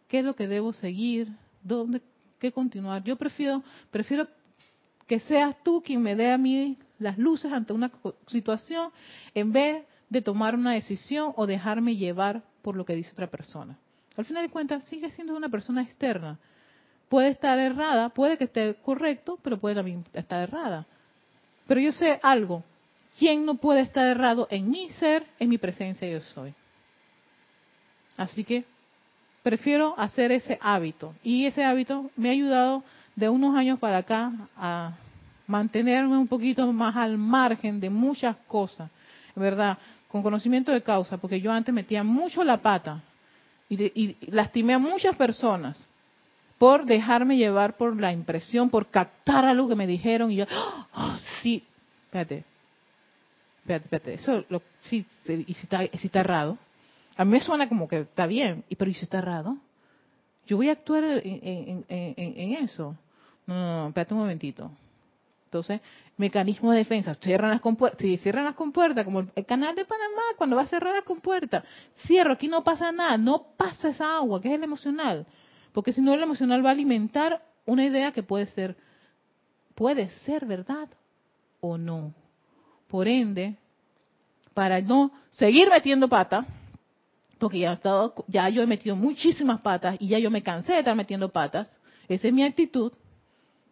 qué 0.08 0.20
es 0.20 0.24
lo 0.24 0.34
que 0.34 0.48
debo 0.48 0.72
seguir, 0.72 1.28
dónde, 1.62 2.02
qué 2.40 2.50
continuar. 2.50 3.04
Yo 3.04 3.14
prefiero, 3.14 3.62
prefiero 3.92 4.26
que 5.06 5.20
seas 5.20 5.54
tú 5.62 5.82
quien 5.84 6.02
me 6.02 6.16
dé 6.16 6.32
a 6.32 6.38
mí 6.38 6.76
las 6.98 7.18
luces 7.18 7.52
ante 7.52 7.72
una 7.72 7.90
situación 8.26 8.90
en 9.34 9.52
vez 9.52 9.84
de 10.08 10.22
tomar 10.22 10.54
una 10.54 10.72
decisión 10.72 11.32
o 11.36 11.46
dejarme 11.46 11.96
llevar 11.96 12.42
por 12.62 12.76
lo 12.76 12.84
que 12.84 12.94
dice 12.94 13.10
otra 13.12 13.28
persona. 13.28 13.76
Al 14.16 14.24
final 14.24 14.42
de 14.42 14.50
cuentas, 14.50 14.84
sigue 14.84 15.10
siendo 15.10 15.36
una 15.36 15.48
persona 15.48 15.82
externa. 15.82 16.38
Puede 17.08 17.28
estar 17.28 17.58
errada, 17.58 18.08
puede 18.08 18.36
que 18.36 18.44
esté 18.44 18.74
correcto, 18.84 19.38
pero 19.42 19.58
puede 19.58 19.76
también 19.76 20.04
estar 20.12 20.42
errada. 20.42 20.86
Pero 21.66 21.80
yo 21.80 21.92
sé 21.92 22.18
algo. 22.22 22.64
¿Quién 23.18 23.44
no 23.44 23.56
puede 23.56 23.80
estar 23.80 24.06
errado 24.06 24.46
en 24.50 24.70
mi 24.70 24.90
ser, 24.90 25.26
en 25.38 25.48
mi 25.48 25.58
presencia 25.58 26.08
yo 26.08 26.20
soy? 26.20 26.54
Así 28.16 28.44
que 28.44 28.64
prefiero 29.42 29.94
hacer 29.98 30.32
ese 30.32 30.58
hábito. 30.60 31.14
Y 31.22 31.46
ese 31.46 31.64
hábito 31.64 32.10
me 32.16 32.28
ha 32.28 32.32
ayudado 32.32 32.82
de 33.16 33.28
unos 33.28 33.56
años 33.56 33.78
para 33.78 33.98
acá 33.98 34.32
a 34.56 34.96
mantenerme 35.48 36.16
un 36.16 36.28
poquito 36.28 36.70
más 36.72 36.94
al 36.94 37.18
margen 37.18 37.80
de 37.80 37.90
muchas 37.90 38.36
cosas, 38.46 38.90
¿verdad? 39.34 39.78
Con 40.06 40.22
conocimiento 40.22 40.70
de 40.70 40.82
causa, 40.82 41.16
porque 41.16 41.40
yo 41.40 41.50
antes 41.50 41.74
metía 41.74 42.04
mucho 42.04 42.44
la 42.44 42.58
pata 42.58 43.02
y, 43.68 44.16
lastimé 44.30 44.74
a 44.74 44.78
muchas 44.78 45.16
personas 45.16 45.84
por 46.58 46.84
dejarme 46.84 47.36
llevar 47.36 47.76
por 47.76 47.98
la 47.98 48.12
impresión, 48.12 48.70
por 48.70 48.88
captar 48.88 49.44
algo 49.46 49.68
que 49.68 49.74
me 49.74 49.86
dijeron 49.86 50.30
y 50.30 50.36
yo, 50.36 50.46
oh, 50.94 51.16
sí, 51.42 51.62
espérate, 52.04 52.44
espérate, 53.60 53.84
espérate, 53.84 54.14
eso 54.14 54.44
lo, 54.48 54.62
sí, 54.82 55.04
y 55.26 55.54
si 55.54 55.62
está, 55.62 55.80
si 55.86 56.06
está 56.06 56.20
errado. 56.20 56.58
A 57.16 57.24
mí 57.24 57.32
me 57.32 57.40
suena 57.40 57.68
como 57.68 57.88
que 57.88 58.00
está 58.00 58.26
bien, 58.26 58.64
pero 58.76 58.90
¿y 58.90 58.94
si 58.94 59.04
está 59.04 59.18
errado? 59.18 59.56
Yo 60.46 60.56
voy 60.56 60.68
a 60.68 60.72
actuar 60.72 61.04
en, 61.04 61.84
eso. 62.62 62.96
No, 63.46 63.54
no, 63.54 63.82
no, 63.82 63.88
espérate 63.88 64.14
un 64.14 64.20
momentito. 64.20 64.70
Entonces, 65.48 65.80
mecanismo 66.18 66.72
de 66.72 66.78
defensa, 66.78 67.14
cierran 67.14 67.50
las 67.50 67.62
compuertas, 67.62 68.02
si 68.02 68.18
cierran 68.18 68.44
las 68.44 68.54
compuertas, 68.54 69.02
como 69.06 69.20
el 69.34 69.46
canal 69.46 69.74
de 69.74 69.86
Panamá, 69.86 70.20
cuando 70.36 70.56
va 70.56 70.62
a 70.62 70.66
cerrar 70.66 70.94
las 70.94 71.04
compuertas, 71.04 71.64
cierro, 72.06 72.34
aquí 72.34 72.48
no 72.48 72.62
pasa 72.62 72.92
nada, 72.92 73.16
no 73.16 73.46
pasa 73.56 73.88
esa 73.88 74.16
agua, 74.16 74.42
que 74.42 74.48
es 74.48 74.54
el 74.54 74.62
emocional, 74.62 75.26
porque 75.72 75.94
si 75.94 76.02
no 76.02 76.12
el 76.12 76.22
emocional 76.22 76.62
va 76.62 76.68
a 76.68 76.72
alimentar 76.72 77.42
una 77.64 77.86
idea 77.86 78.12
que 78.12 78.22
puede 78.22 78.46
ser, 78.48 78.76
puede 79.74 80.10
ser 80.26 80.44
verdad 80.44 80.90
o 81.60 81.78
no. 81.78 82.12
Por 82.88 83.08
ende, 83.08 83.56
para 84.52 84.82
no 84.82 85.10
seguir 85.30 85.70
metiendo 85.70 86.10
pata, 86.10 86.44
porque 87.38 87.60
ya, 87.60 87.72
estado, 87.72 88.12
ya 88.26 88.50
yo 88.50 88.60
he 88.60 88.66
metido 88.66 88.96
muchísimas 88.96 89.62
patas 89.62 89.96
y 89.98 90.08
ya 90.08 90.18
yo 90.18 90.30
me 90.30 90.42
cansé 90.42 90.74
de 90.74 90.80
estar 90.80 90.94
metiendo 90.94 91.30
patas, 91.30 91.68
esa 92.06 92.28
es 92.28 92.34
mi 92.34 92.44
actitud, 92.44 92.92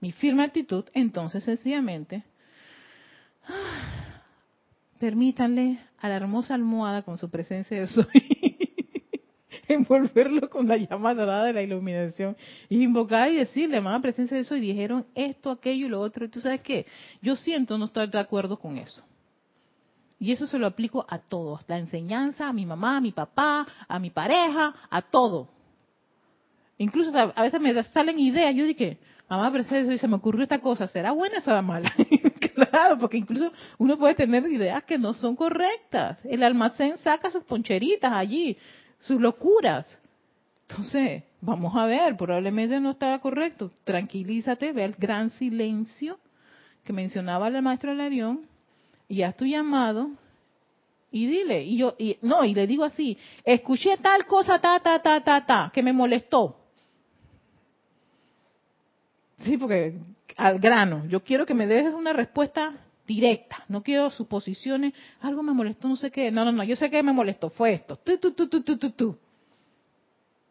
mi 0.00 0.12
firme 0.12 0.44
actitud, 0.44 0.84
entonces 0.94 1.44
sencillamente 1.44 2.24
permítanle 4.98 5.78
a 5.98 6.08
la 6.08 6.16
hermosa 6.16 6.54
almohada 6.54 7.02
con 7.02 7.18
su 7.18 7.30
presencia 7.30 7.80
de 7.80 7.86
soy 7.86 8.06
envolverlo 9.68 10.48
con 10.48 10.68
la 10.68 10.76
llamada 10.76 11.44
de 11.44 11.52
la 11.52 11.62
iluminación 11.62 12.36
y 12.68 12.82
invocar 12.82 13.30
y 13.30 13.36
decirle, 13.36 13.78
amada 13.78 14.00
presencia 14.00 14.36
de 14.36 14.44
soy, 14.44 14.60
dijeron 14.60 15.06
esto, 15.14 15.50
aquello 15.50 15.86
y 15.86 15.88
lo 15.88 16.00
otro. 16.00 16.24
Y 16.24 16.28
tú 16.28 16.40
sabes 16.40 16.60
qué, 16.60 16.86
yo 17.20 17.36
siento 17.36 17.78
no 17.78 17.86
estar 17.86 18.10
de 18.10 18.18
acuerdo 18.18 18.58
con 18.58 18.78
eso. 18.78 19.04
Y 20.18 20.32
eso 20.32 20.46
se 20.46 20.58
lo 20.58 20.66
aplico 20.66 21.04
a 21.08 21.18
todos, 21.18 21.60
la 21.68 21.78
enseñanza, 21.78 22.48
a 22.48 22.52
mi 22.52 22.64
mamá, 22.64 22.96
a 22.96 23.00
mi 23.00 23.12
papá, 23.12 23.66
a 23.86 23.98
mi 23.98 24.10
pareja, 24.10 24.74
a 24.88 25.02
todo. 25.02 25.48
Incluso 26.78 27.10
a 27.16 27.42
veces 27.42 27.60
me 27.60 27.84
salen 27.84 28.18
ideas, 28.18 28.54
yo 28.54 28.64
dije, 28.64 28.98
mamá, 29.28 29.50
pero 29.52 29.64
se 29.98 30.08
me 30.08 30.16
ocurrió 30.16 30.42
esta 30.42 30.60
cosa, 30.60 30.86
¿será 30.88 31.12
buena 31.12 31.38
o 31.38 31.40
será 31.40 31.62
mala? 31.62 31.92
claro, 32.54 32.98
porque 32.98 33.16
incluso 33.16 33.52
uno 33.78 33.98
puede 33.98 34.14
tener 34.14 34.46
ideas 34.46 34.84
que 34.84 34.98
no 34.98 35.12
son 35.14 35.36
correctas. 35.36 36.18
El 36.24 36.42
almacén 36.42 36.98
saca 36.98 37.30
sus 37.30 37.44
poncheritas 37.44 38.12
allí, 38.12 38.56
sus 39.00 39.20
locuras. 39.20 40.00
Entonces, 40.68 41.22
vamos 41.40 41.74
a 41.76 41.86
ver, 41.86 42.16
probablemente 42.16 42.80
no 42.80 42.92
estaba 42.92 43.18
correcto. 43.20 43.70
Tranquilízate, 43.84 44.72
ve 44.72 44.84
el 44.84 44.94
gran 44.94 45.30
silencio 45.30 46.18
que 46.84 46.92
mencionaba 46.92 47.48
el 47.48 47.62
maestro 47.62 47.94
Larión 47.94 48.46
y 49.08 49.22
haz 49.22 49.36
tu 49.36 49.44
llamado 49.44 50.10
y 51.10 51.26
dile, 51.26 51.62
y 51.62 51.78
yo, 51.78 51.94
y, 51.98 52.18
no, 52.22 52.44
y 52.44 52.54
le 52.54 52.66
digo 52.66 52.84
así, 52.84 53.16
escuché 53.44 53.96
tal 53.98 54.26
cosa, 54.26 54.58
ta, 54.60 54.80
ta, 54.80 55.00
ta, 55.00 55.22
ta, 55.22 55.46
ta, 55.46 55.70
que 55.72 55.82
me 55.82 55.92
molestó. 55.92 56.56
Sí, 59.46 59.56
porque 59.56 59.94
al 60.36 60.58
grano. 60.58 61.06
Yo 61.06 61.22
quiero 61.22 61.46
que 61.46 61.54
me 61.54 61.66
des 61.66 61.94
una 61.94 62.12
respuesta 62.12 62.74
directa. 63.06 63.64
No 63.68 63.82
quiero 63.82 64.10
suposiciones. 64.10 64.92
Algo 65.20 65.42
me 65.42 65.52
molestó, 65.52 65.88
no 65.88 65.96
sé 65.96 66.10
qué. 66.10 66.32
No, 66.32 66.44
no, 66.44 66.50
no. 66.50 66.64
Yo 66.64 66.74
sé 66.74 66.90
que 66.90 67.02
me 67.02 67.12
molestó. 67.12 67.50
Fue 67.50 67.74
esto. 67.74 67.96
Tú, 67.96 68.18
tú, 68.18 68.32
tú, 68.32 68.48
tú, 68.48 68.62
tú, 68.62 68.76
tú, 68.76 68.90
tú. 68.90 69.18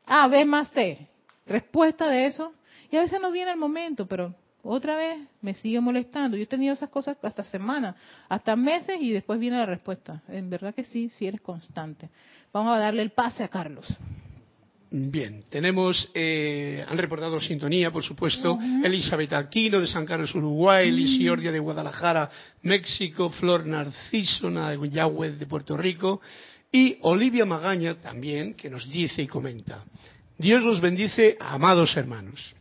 A, 0.05 0.27
B 0.29 0.45
más 0.45 0.69
C. 0.69 1.07
Respuesta 1.45 2.07
de 2.09 2.27
eso. 2.27 2.53
Y 2.89 2.95
a 2.95 3.01
veces 3.01 3.19
no 3.19 3.31
viene 3.31 3.51
el 3.51 3.57
momento, 3.57 4.07
pero 4.07 4.33
otra 4.63 4.95
vez 4.95 5.27
me 5.41 5.53
sigue 5.55 5.81
molestando. 5.81 6.37
Yo 6.37 6.43
he 6.43 6.47
tenido 6.47 6.73
esas 6.73 6.89
cosas 6.89 7.17
hasta 7.21 7.43
semanas, 7.43 7.95
hasta 8.29 8.55
meses 8.55 8.97
y 9.01 9.11
después 9.11 9.39
viene 9.39 9.57
la 9.57 9.65
respuesta. 9.65 10.21
En 10.29 10.49
verdad 10.49 10.73
que 10.73 10.85
sí, 10.85 11.09
si 11.09 11.27
eres 11.27 11.41
constante. 11.41 12.09
Vamos 12.53 12.73
a 12.73 12.79
darle 12.79 13.01
el 13.01 13.11
pase 13.11 13.43
a 13.43 13.49
Carlos. 13.49 13.85
Bien, 14.91 15.43
tenemos, 15.49 16.09
eh, 16.13 16.85
han 16.87 16.97
reportado 16.97 17.41
sintonía, 17.41 17.91
por 17.91 18.03
supuesto, 18.03 18.57
Elizabeth 18.83 19.33
Aquino 19.33 19.81
de 19.81 19.87
San 19.87 20.05
Carlos, 20.05 20.33
Uruguay, 20.35 20.89
uh 20.89 21.35
de 21.35 21.59
Guadalajara, 21.59 22.29
México, 22.61 23.29
Flor 23.29 23.65
Narciso 23.65 24.49
de 24.49 25.31
de 25.37 25.45
Puerto 25.47 25.75
Rico 25.75 26.21
y 26.71 26.97
Olivia 27.01 27.45
Magaña 27.45 27.95
también, 27.95 28.53
que 28.53 28.69
nos 28.69 28.89
dice 28.89 29.21
y 29.21 29.27
comenta. 29.27 29.83
Dios 30.37 30.61
los 30.61 30.81
bendice, 30.81 31.37
amados 31.39 31.95
hermanos. 31.95 32.53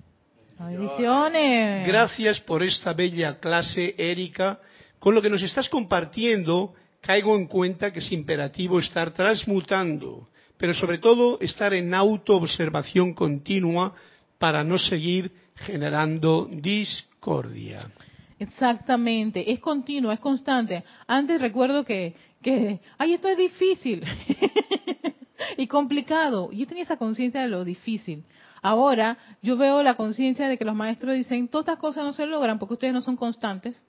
Bendiciones. 0.59 1.87
Gracias 1.87 2.41
por 2.41 2.62
esta 2.62 2.93
bella 2.93 3.39
clase, 3.41 3.95
Erika. 3.99 4.61
Con 4.99 5.14
lo 5.14 5.20
que 5.20 5.31
nos 5.31 5.43
estás 5.43 5.68
compartiendo, 5.68 6.75
caigo 7.01 7.37
en 7.37 7.47
cuenta 7.47 7.93
que 7.93 7.99
es 7.99 8.12
imperativo 8.12 8.79
estar 8.79 9.11
transmutando, 9.12 10.29
pero 10.57 10.75
sobre 10.75 10.99
todo 10.99 11.39
estar 11.41 11.75
en 11.75 11.95
autoobservación 11.95 13.15
continua 13.15 13.95
para 14.39 14.65
no 14.65 14.79
seguir 14.79 15.33
generando 15.57 16.49
discordia. 16.51 17.91
Exactamente, 18.39 19.53
es 19.53 19.61
continuo, 19.61 20.13
es 20.13 20.21
constante. 20.21 20.85
Antes 21.07 21.41
recuerdo 21.41 21.85
que, 21.85 22.15
que 22.43 22.81
ay, 22.99 23.15
esto 23.15 23.29
es 23.29 23.39
difícil 23.39 24.05
y 25.57 25.67
complicado. 25.67 26.51
Yo 26.53 26.67
tenía 26.67 26.83
esa 26.83 26.97
conciencia 26.97 27.43
de 27.43 27.49
lo 27.49 27.65
difícil. 27.65 28.25
Ahora 28.61 29.19
yo 29.43 29.57
veo 29.57 29.83
la 29.83 29.95
conciencia 29.95 30.49
de 30.49 30.59
que 30.59 30.65
los 30.65 30.75
maestros 30.75 31.15
dicen, 31.15 31.49
todas 31.49 31.65
estas 31.65 31.79
cosas 31.79 32.05
no 32.05 32.13
se 32.13 32.27
logran 32.27 32.59
porque 32.59 32.75
ustedes 32.75 32.95
no 32.95 33.03
son 33.03 33.17
constantes, 33.17 33.83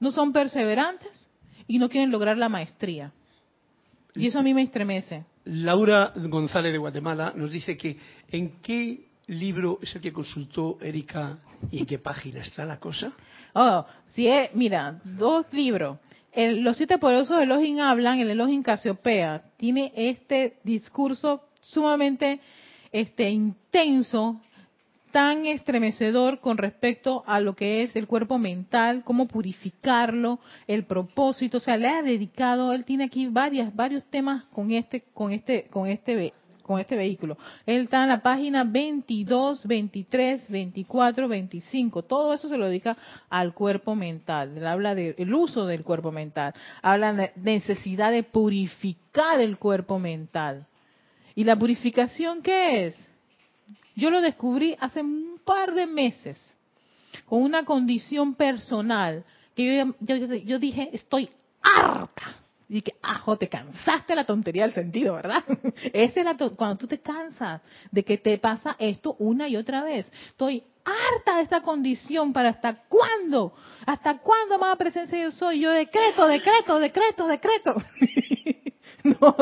no 0.00 0.12
son 0.12 0.32
perseverantes 0.32 1.30
y 1.66 1.78
no 1.78 1.88
quieren 1.88 2.10
lograr 2.10 2.36
la 2.36 2.48
maestría. 2.48 3.12
Y 4.18 4.26
eso 4.26 4.38
a 4.38 4.42
mí 4.42 4.52
me 4.54 4.62
estremece. 4.62 5.24
Laura 5.44 6.12
González 6.16 6.72
de 6.72 6.78
Guatemala 6.78 7.32
nos 7.36 7.50
dice 7.50 7.76
que 7.76 7.96
en 8.30 8.60
qué 8.60 9.06
libro 9.28 9.78
es 9.82 9.94
el 9.94 10.00
que 10.00 10.12
consultó 10.12 10.78
Erika 10.80 11.38
y 11.70 11.78
en 11.78 11.86
qué 11.86 11.98
página 11.98 12.40
está 12.40 12.64
la 12.64 12.78
cosa. 12.78 13.12
Oh, 13.54 13.84
sí, 14.14 14.26
es, 14.26 14.54
mira, 14.54 15.00
dos 15.04 15.46
libros. 15.52 15.98
El- 16.32 16.62
los 16.62 16.76
siete 16.76 16.98
poderosos 16.98 17.40
Elohim 17.42 17.80
hablan, 17.80 18.18
el 18.20 18.30
Elohim 18.30 18.62
Casiopea, 18.62 19.42
tiene 19.56 19.92
este 19.96 20.58
discurso 20.64 21.42
sumamente 21.60 22.40
este, 22.92 23.28
intenso, 23.30 24.40
tan 25.18 25.46
estremecedor 25.46 26.38
con 26.38 26.58
respecto 26.58 27.24
a 27.26 27.40
lo 27.40 27.56
que 27.56 27.82
es 27.82 27.96
el 27.96 28.06
cuerpo 28.06 28.38
mental, 28.38 29.02
cómo 29.02 29.26
purificarlo, 29.26 30.38
el 30.68 30.84
propósito, 30.84 31.56
o 31.56 31.60
sea, 31.60 31.76
le 31.76 31.88
ha 31.88 32.02
dedicado, 32.02 32.72
él 32.72 32.84
tiene 32.84 33.02
aquí 33.02 33.26
varias, 33.26 33.74
varios 33.74 34.04
temas 34.04 34.44
con 34.52 34.70
este, 34.70 35.06
con 35.12 35.32
este, 35.32 35.64
con 35.72 35.88
este, 35.88 36.32
con 36.62 36.78
este 36.78 36.94
vehículo. 36.94 37.36
Él 37.66 37.82
está 37.82 38.04
en 38.04 38.10
la 38.10 38.22
página 38.22 38.62
22, 38.62 39.66
23, 39.66 40.48
24, 40.48 41.26
25. 41.26 42.02
Todo 42.04 42.32
eso 42.32 42.48
se 42.48 42.56
lo 42.56 42.66
dedica 42.66 42.96
al 43.28 43.54
cuerpo 43.54 43.96
mental. 43.96 44.56
Él 44.56 44.68
habla 44.68 44.94
del 44.94 45.34
uso 45.34 45.66
del 45.66 45.82
cuerpo 45.82 46.12
mental. 46.12 46.54
Habla 46.80 47.12
de 47.12 47.32
necesidad 47.34 48.12
de 48.12 48.22
purificar 48.22 49.40
el 49.40 49.58
cuerpo 49.58 49.98
mental. 49.98 50.68
¿Y 51.34 51.42
la 51.42 51.56
purificación 51.56 52.40
qué 52.40 52.86
es? 52.86 53.08
Yo 53.98 54.10
lo 54.10 54.20
descubrí 54.20 54.76
hace 54.78 55.00
un 55.00 55.40
par 55.44 55.74
de 55.74 55.84
meses 55.84 56.54
con 57.26 57.42
una 57.42 57.64
condición 57.64 58.36
personal 58.36 59.24
que 59.56 59.76
yo, 59.76 59.94
yo, 59.98 60.34
yo 60.36 60.58
dije, 60.60 60.90
estoy 60.92 61.28
harta. 61.60 62.36
Y 62.68 62.80
que, 62.82 62.94
ajo, 63.02 63.36
te 63.36 63.48
cansaste 63.48 64.14
la 64.14 64.24
tontería 64.24 64.62
del 64.62 64.74
sentido, 64.74 65.14
¿verdad? 65.14 65.42
Esa 65.92 66.20
es 66.20 66.24
la 66.24 66.36
cuando 66.50 66.76
tú 66.76 66.86
te 66.86 67.00
cansas 67.00 67.60
de 67.90 68.04
que 68.04 68.18
te 68.18 68.38
pasa 68.38 68.76
esto 68.78 69.16
una 69.18 69.48
y 69.48 69.56
otra 69.56 69.82
vez. 69.82 70.06
Estoy 70.28 70.62
harta 70.84 71.38
de 71.38 71.42
esta 71.42 71.62
condición 71.62 72.32
para 72.32 72.50
hasta 72.50 72.84
cuándo, 72.88 73.52
hasta 73.84 74.18
cuándo, 74.18 74.54
amada 74.54 74.76
presencia 74.76 75.20
yo 75.20 75.32
soy. 75.32 75.58
Yo 75.58 75.72
decreto, 75.72 76.28
decreto, 76.28 76.78
decreto, 76.78 77.26
decreto. 77.26 77.74
No, 79.20 79.36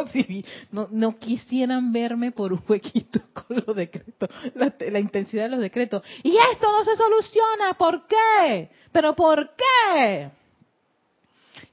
no, 0.71 0.89
no 0.91 1.17
quisieran 1.17 1.93
verme 1.93 2.31
por 2.33 2.53
un 2.53 2.63
huequito 2.69 3.21
con 3.33 3.63
los 3.67 3.75
decretos, 3.75 4.29
la, 4.55 4.75
la 4.91 4.99
intensidad 4.99 5.45
de 5.45 5.49
los 5.51 5.61
decretos. 5.61 6.03
Y 6.23 6.37
esto 6.37 6.71
no 6.71 6.85
se 6.85 6.97
soluciona, 6.97 7.75
¿por 7.79 8.07
qué? 8.07 8.71
¿Pero 8.93 9.15
por 9.15 9.51
qué? 9.57 10.31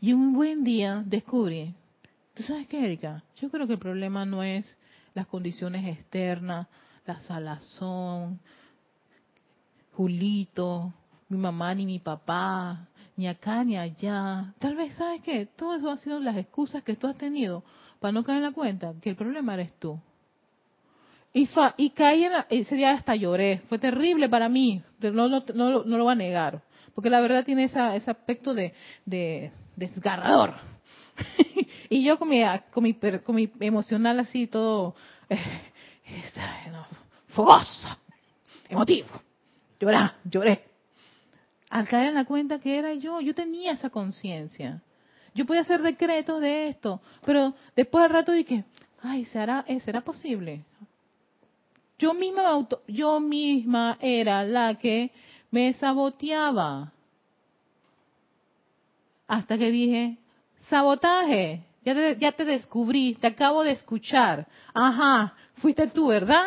Y 0.02 0.14
un 0.14 0.34
buen 0.34 0.64
día 0.64 1.04
descubrí, 1.06 1.74
¿tú 2.34 2.44
sabes 2.44 2.68
qué, 2.68 2.84
Erika? 2.84 3.24
Yo 3.42 3.50
creo 3.50 3.68
que 3.68 3.74
el 3.74 3.80
problema 3.80 4.26
no 4.26 4.44
es 4.44 4.66
las 5.14 5.28
condiciones 5.28 5.86
externas, 5.86 6.68
la 7.06 7.20
salazón, 7.22 8.40
Julito, 9.94 10.94
mi 11.30 11.38
mamá 11.38 11.76
ni 11.76 11.86
mi 11.86 12.00
papá, 12.00 12.88
ni 13.16 13.28
acá 13.28 13.64
ni 13.64 13.78
allá. 13.78 14.54
Tal 14.60 14.76
vez, 14.76 14.94
¿sabes 14.96 15.22
qué? 15.22 15.46
Todo 15.56 15.76
eso 15.76 15.90
han 15.92 15.98
sido 15.98 16.20
las 16.20 16.38
excusas 16.38 16.84
que 16.84 16.96
tú 16.96 17.08
has 17.08 17.18
tenido 17.18 17.64
para 18.00 18.12
no 18.12 18.24
caer 18.24 18.38
en 18.40 18.44
la 18.44 18.52
cuenta 18.52 18.94
que 19.02 19.10
el 19.10 19.16
problema 19.16 19.54
eres 19.54 19.72
tú. 19.80 20.00
Y, 21.34 21.90
caí 21.92 22.26
en 22.26 22.32
la- 22.32 22.46
ese 22.50 22.76
día 22.76 22.92
hasta 22.92 23.16
lloré. 23.16 23.62
Fue 23.68 23.80
terrible 23.80 24.30
para 24.30 24.50
mí. 24.50 24.84
No, 25.00 25.28
no, 25.28 25.44
no, 25.56 25.84
no 25.84 25.98
lo 25.98 26.04
voy 26.04 26.12
a 26.14 26.16
negar. 26.16 26.62
Porque 26.94 27.10
la 27.10 27.22
verdad 27.22 27.44
tiene 27.44 27.64
esa, 27.64 27.96
ese 27.96 28.12
aspecto 28.12 28.54
de, 28.54 28.74
de 29.06 29.52
desgarrador. 29.76 30.54
y 31.90 32.04
yo 32.04 32.20
con 32.20 32.30
mi, 32.30 32.44
con 32.72 33.20
con 33.24 33.36
mi 33.36 33.52
emocional 33.60 34.20
así 34.20 34.48
todo 34.48 34.96
eh, 35.30 35.40
esa, 36.06 36.88
fogoso, 37.30 37.88
emotivo. 38.70 39.08
Lloré, 39.80 39.98
lloré. 40.26 40.73
Al 41.74 41.88
caer 41.88 42.10
en 42.10 42.14
la 42.14 42.26
cuenta 42.26 42.60
que 42.60 42.78
era 42.78 42.94
yo, 42.94 43.20
yo 43.20 43.34
tenía 43.34 43.72
esa 43.72 43.90
conciencia. 43.90 44.84
Yo 45.34 45.44
podía 45.48 45.62
hacer 45.62 45.82
decretos 45.82 46.40
de 46.40 46.68
esto, 46.68 47.02
pero 47.26 47.56
después 47.76 48.04
al 48.04 48.12
rato 48.12 48.32
dije, 48.32 48.64
ay, 49.02 49.26
¿será, 49.26 49.66
eh, 49.68 49.80
¿será 49.80 50.02
posible? 50.02 50.64
Yo 51.98 52.14
misma, 52.14 52.48
auto- 52.48 52.84
yo 52.88 53.20
misma 53.20 53.98
era 54.02 54.44
la 54.44 54.76
que 54.76 55.10
me 55.50 55.74
saboteaba. 55.74 56.92
Hasta 59.28 59.58
que 59.58 59.72
dije, 59.72 60.18
sabotaje, 60.70 61.64
ya 61.84 61.96
te, 61.96 62.18
ya 62.20 62.34
te 62.34 62.46
descubrí, 62.46 63.16
te 63.16 63.26
acabo 63.26 63.64
de 63.64 63.72
escuchar. 63.72 64.46
Ajá, 64.76 65.34
fuiste 65.56 65.88
tú, 65.88 66.06
¿verdad? 66.10 66.46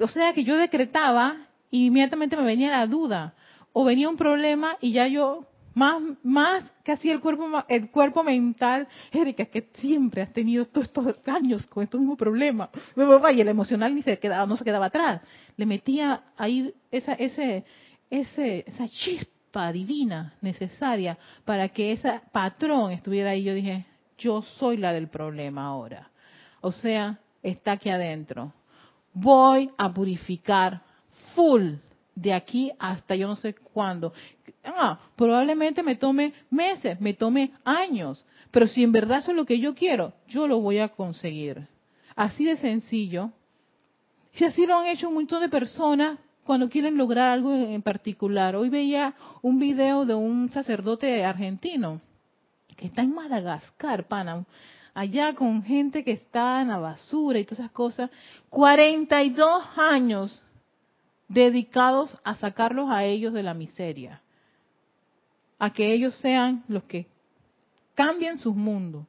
O 0.00 0.08
sea 0.08 0.32
que 0.32 0.44
yo 0.44 0.56
decretaba 0.56 1.36
y 1.70 1.88
inmediatamente 1.88 2.38
me 2.38 2.44
venía 2.44 2.70
la 2.70 2.86
duda. 2.86 3.34
O 3.72 3.84
venía 3.84 4.08
un 4.08 4.16
problema 4.16 4.76
y 4.80 4.92
ya 4.92 5.06
yo, 5.06 5.46
más, 5.74 6.02
más 6.22 6.72
así 6.86 7.10
el 7.10 7.20
cuerpo, 7.20 7.46
el 7.68 7.90
cuerpo 7.90 8.22
mental, 8.22 8.86
Erika, 9.10 9.46
que 9.46 9.68
siempre 9.74 10.22
has 10.22 10.32
tenido 10.32 10.66
todos 10.66 10.88
estos 10.88 11.16
años 11.26 11.66
con 11.66 11.82
estos 11.82 12.00
mismos 12.00 12.18
problemas. 12.18 12.70
Y 12.96 13.40
el 13.40 13.48
emocional 13.48 13.94
ni 13.94 14.02
se 14.02 14.18
quedaba, 14.18 14.46
no 14.46 14.56
se 14.56 14.64
quedaba 14.64 14.86
atrás. 14.86 15.22
Le 15.56 15.66
metía 15.66 16.22
ahí 16.36 16.74
esa, 16.90 17.14
ese, 17.14 17.64
ese, 18.10 18.64
esa 18.66 18.88
chispa 18.88 19.72
divina 19.72 20.34
necesaria 20.40 21.18
para 21.44 21.68
que 21.68 21.92
ese 21.92 22.20
patrón 22.32 22.92
estuviera 22.92 23.30
ahí. 23.30 23.44
Yo 23.44 23.54
dije, 23.54 23.86
yo 24.18 24.42
soy 24.42 24.76
la 24.76 24.92
del 24.92 25.08
problema 25.08 25.66
ahora. 25.66 26.10
O 26.60 26.72
sea, 26.72 27.18
está 27.42 27.72
aquí 27.72 27.88
adentro. 27.88 28.52
Voy 29.14 29.70
a 29.76 29.92
purificar 29.92 30.82
full 31.34 31.74
de 32.14 32.32
aquí 32.32 32.72
hasta 32.78 33.14
yo 33.16 33.26
no 33.26 33.36
sé 33.36 33.54
cuándo. 33.54 34.12
Ah, 34.64 34.98
probablemente 35.16 35.82
me 35.82 35.96
tome 35.96 36.32
meses, 36.50 37.00
me 37.00 37.14
tome 37.14 37.52
años, 37.64 38.24
pero 38.50 38.66
si 38.66 38.82
en 38.82 38.92
verdad 38.92 39.18
eso 39.18 39.30
es 39.30 39.36
lo 39.36 39.46
que 39.46 39.58
yo 39.58 39.74
quiero, 39.74 40.12
yo 40.28 40.46
lo 40.46 40.60
voy 40.60 40.78
a 40.78 40.88
conseguir. 40.88 41.66
Así 42.14 42.44
de 42.44 42.56
sencillo. 42.56 43.30
Si 44.32 44.44
así 44.44 44.66
lo 44.66 44.78
han 44.78 44.86
hecho 44.86 45.08
un 45.08 45.14
montón 45.14 45.40
de 45.40 45.48
personas 45.48 46.18
cuando 46.44 46.68
quieren 46.68 46.96
lograr 46.96 47.28
algo 47.28 47.54
en 47.54 47.82
particular. 47.82 48.56
Hoy 48.56 48.68
veía 48.68 49.14
un 49.42 49.58
video 49.58 50.04
de 50.04 50.14
un 50.14 50.50
sacerdote 50.50 51.24
argentino 51.24 52.00
que 52.76 52.86
está 52.86 53.02
en 53.02 53.14
Madagascar, 53.14 54.08
pana, 54.08 54.44
allá 54.94 55.34
con 55.34 55.62
gente 55.62 56.02
que 56.02 56.12
está 56.12 56.62
en 56.62 56.68
la 56.68 56.78
basura 56.78 57.38
y 57.38 57.44
todas 57.44 57.60
esas 57.60 57.72
cosas, 57.72 58.10
42 58.48 59.64
años 59.76 60.42
dedicados 61.32 62.16
a 62.24 62.34
sacarlos 62.34 62.90
a 62.90 63.04
ellos 63.04 63.32
de 63.32 63.42
la 63.42 63.54
miseria, 63.54 64.20
a 65.58 65.72
que 65.72 65.92
ellos 65.92 66.14
sean 66.16 66.64
los 66.68 66.84
que 66.84 67.06
cambien 67.94 68.36
sus 68.36 68.54
mundos. 68.54 69.06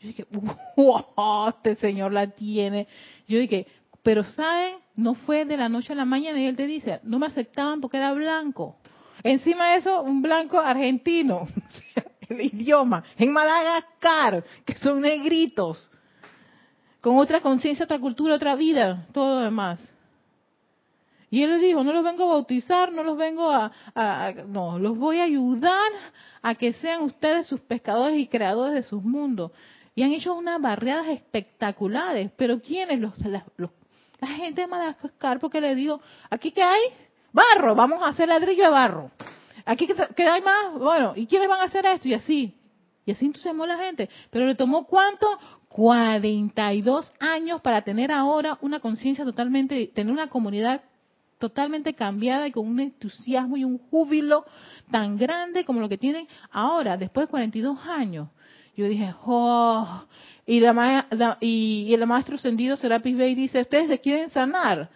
Yo 0.00 0.08
dije, 0.08 0.26
wow, 0.76 1.48
este 1.48 1.76
señor 1.76 2.12
la 2.12 2.28
tiene. 2.28 2.86
Yo 3.26 3.38
dije, 3.38 3.66
pero 4.02 4.22
¿saben? 4.22 4.76
No 4.96 5.14
fue 5.14 5.44
de 5.44 5.56
la 5.56 5.68
noche 5.68 5.92
a 5.92 5.96
la 5.96 6.04
mañana 6.04 6.40
y 6.40 6.46
él 6.46 6.56
te 6.56 6.66
dice, 6.66 7.00
no 7.02 7.18
me 7.18 7.26
aceptaban 7.26 7.80
porque 7.80 7.96
era 7.96 8.12
blanco. 8.12 8.76
Encima 9.22 9.70
de 9.70 9.78
eso, 9.78 10.02
un 10.02 10.22
blanco 10.22 10.60
argentino, 10.60 11.48
el 12.28 12.40
idioma, 12.40 13.02
en 13.16 13.32
Madagascar, 13.32 14.44
que 14.64 14.76
son 14.76 15.00
negritos, 15.00 15.90
con 17.00 17.16
otra 17.16 17.40
conciencia, 17.40 17.84
otra 17.84 17.98
cultura, 17.98 18.34
otra 18.34 18.54
vida, 18.54 19.06
todo 19.12 19.40
lo 19.40 19.44
demás. 19.44 19.93
Y 21.34 21.42
él 21.42 21.50
le 21.50 21.58
dijo, 21.58 21.82
no 21.82 21.92
los 21.92 22.04
vengo 22.04 22.22
a 22.22 22.34
bautizar, 22.34 22.92
no 22.92 23.02
los 23.02 23.18
vengo 23.18 23.50
a, 23.50 23.72
no, 24.46 24.78
los 24.78 24.96
voy 24.96 25.18
a 25.18 25.24
ayudar 25.24 25.90
a 26.40 26.54
que 26.54 26.72
sean 26.74 27.02
ustedes 27.02 27.48
sus 27.48 27.60
pescadores 27.60 28.16
y 28.20 28.28
creadores 28.28 28.72
de 28.72 28.84
sus 28.84 29.02
mundos. 29.02 29.50
Y 29.96 30.04
han 30.04 30.12
hecho 30.12 30.32
unas 30.32 30.60
barriadas 30.60 31.08
espectaculares, 31.08 32.30
pero 32.36 32.60
¿quiénes? 32.60 33.00
Los, 33.00 33.18
la, 33.18 33.44
gente 34.28 34.60
de 34.60 34.68
Madagascar, 34.68 35.40
porque 35.40 35.60
le 35.60 35.74
digo, 35.74 36.00
¿aquí 36.30 36.52
qué 36.52 36.62
hay? 36.62 36.82
barro, 37.32 37.74
vamos 37.74 38.00
a 38.04 38.10
hacer 38.10 38.28
ladrillo 38.28 38.62
de 38.62 38.70
barro. 38.70 39.10
Aquí 39.64 39.88
que 39.88 40.22
hay 40.22 40.40
más, 40.40 40.78
bueno, 40.78 41.14
¿y 41.16 41.26
quiénes 41.26 41.48
van 41.48 41.62
a 41.62 41.64
hacer 41.64 41.84
esto? 41.84 42.06
Y 42.06 42.14
así. 42.14 42.54
Y 43.06 43.10
así 43.10 43.26
entusiasmó 43.26 43.66
la 43.66 43.76
gente. 43.76 44.08
Pero 44.30 44.46
le 44.46 44.54
tomó 44.54 44.86
cuánto? 44.86 45.26
42 45.66 47.12
años 47.18 47.60
para 47.60 47.82
tener 47.82 48.12
ahora 48.12 48.56
una 48.60 48.78
conciencia 48.78 49.24
totalmente, 49.24 49.90
tener 49.92 50.12
una 50.12 50.28
comunidad 50.28 50.80
totalmente 51.38 51.94
cambiada 51.94 52.46
y 52.46 52.52
con 52.52 52.66
un 52.66 52.80
entusiasmo 52.80 53.56
y 53.56 53.64
un 53.64 53.78
júbilo 53.78 54.44
tan 54.90 55.16
grande 55.16 55.64
como 55.64 55.80
lo 55.80 55.88
que 55.88 55.98
tienen 55.98 56.26
ahora, 56.50 56.96
después 56.96 57.26
de 57.26 57.30
42 57.30 57.78
años. 57.86 58.28
Yo 58.76 58.86
dije, 58.88 59.14
oh, 59.24 60.04
y, 60.46 60.60
la, 60.60 61.38
y, 61.40 61.94
el 61.94 62.06
maestro 62.06 62.36
ascendido 62.36 62.76
Serapis 62.76 63.16
Bey 63.16 63.34
dice, 63.34 63.60
ustedes 63.60 63.88
se 63.88 64.00
quieren 64.00 64.30
sanar. 64.30 64.90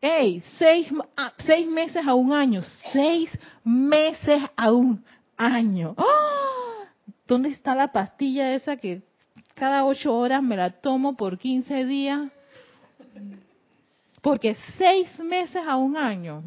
Hey, 0.00 0.42
seis, 0.58 0.88
ah, 1.16 1.32
seis 1.38 1.66
meses 1.66 2.06
a 2.06 2.14
un 2.14 2.32
año, 2.32 2.60
seis 2.92 3.30
meses 3.64 4.42
a 4.56 4.70
un 4.70 5.04
año. 5.36 5.94
¡Oh! 5.96 6.84
¿Dónde 7.26 7.48
está 7.48 7.74
la 7.74 7.88
pastilla 7.88 8.54
esa 8.54 8.76
que 8.76 9.02
cada 9.54 9.84
ocho 9.84 10.14
horas 10.14 10.42
me 10.42 10.56
la 10.56 10.70
tomo 10.70 11.16
por 11.16 11.38
15 11.38 11.86
días? 11.86 12.30
Porque 14.24 14.56
seis 14.78 15.06
meses 15.18 15.62
a 15.68 15.76
un 15.76 15.98
año 15.98 16.42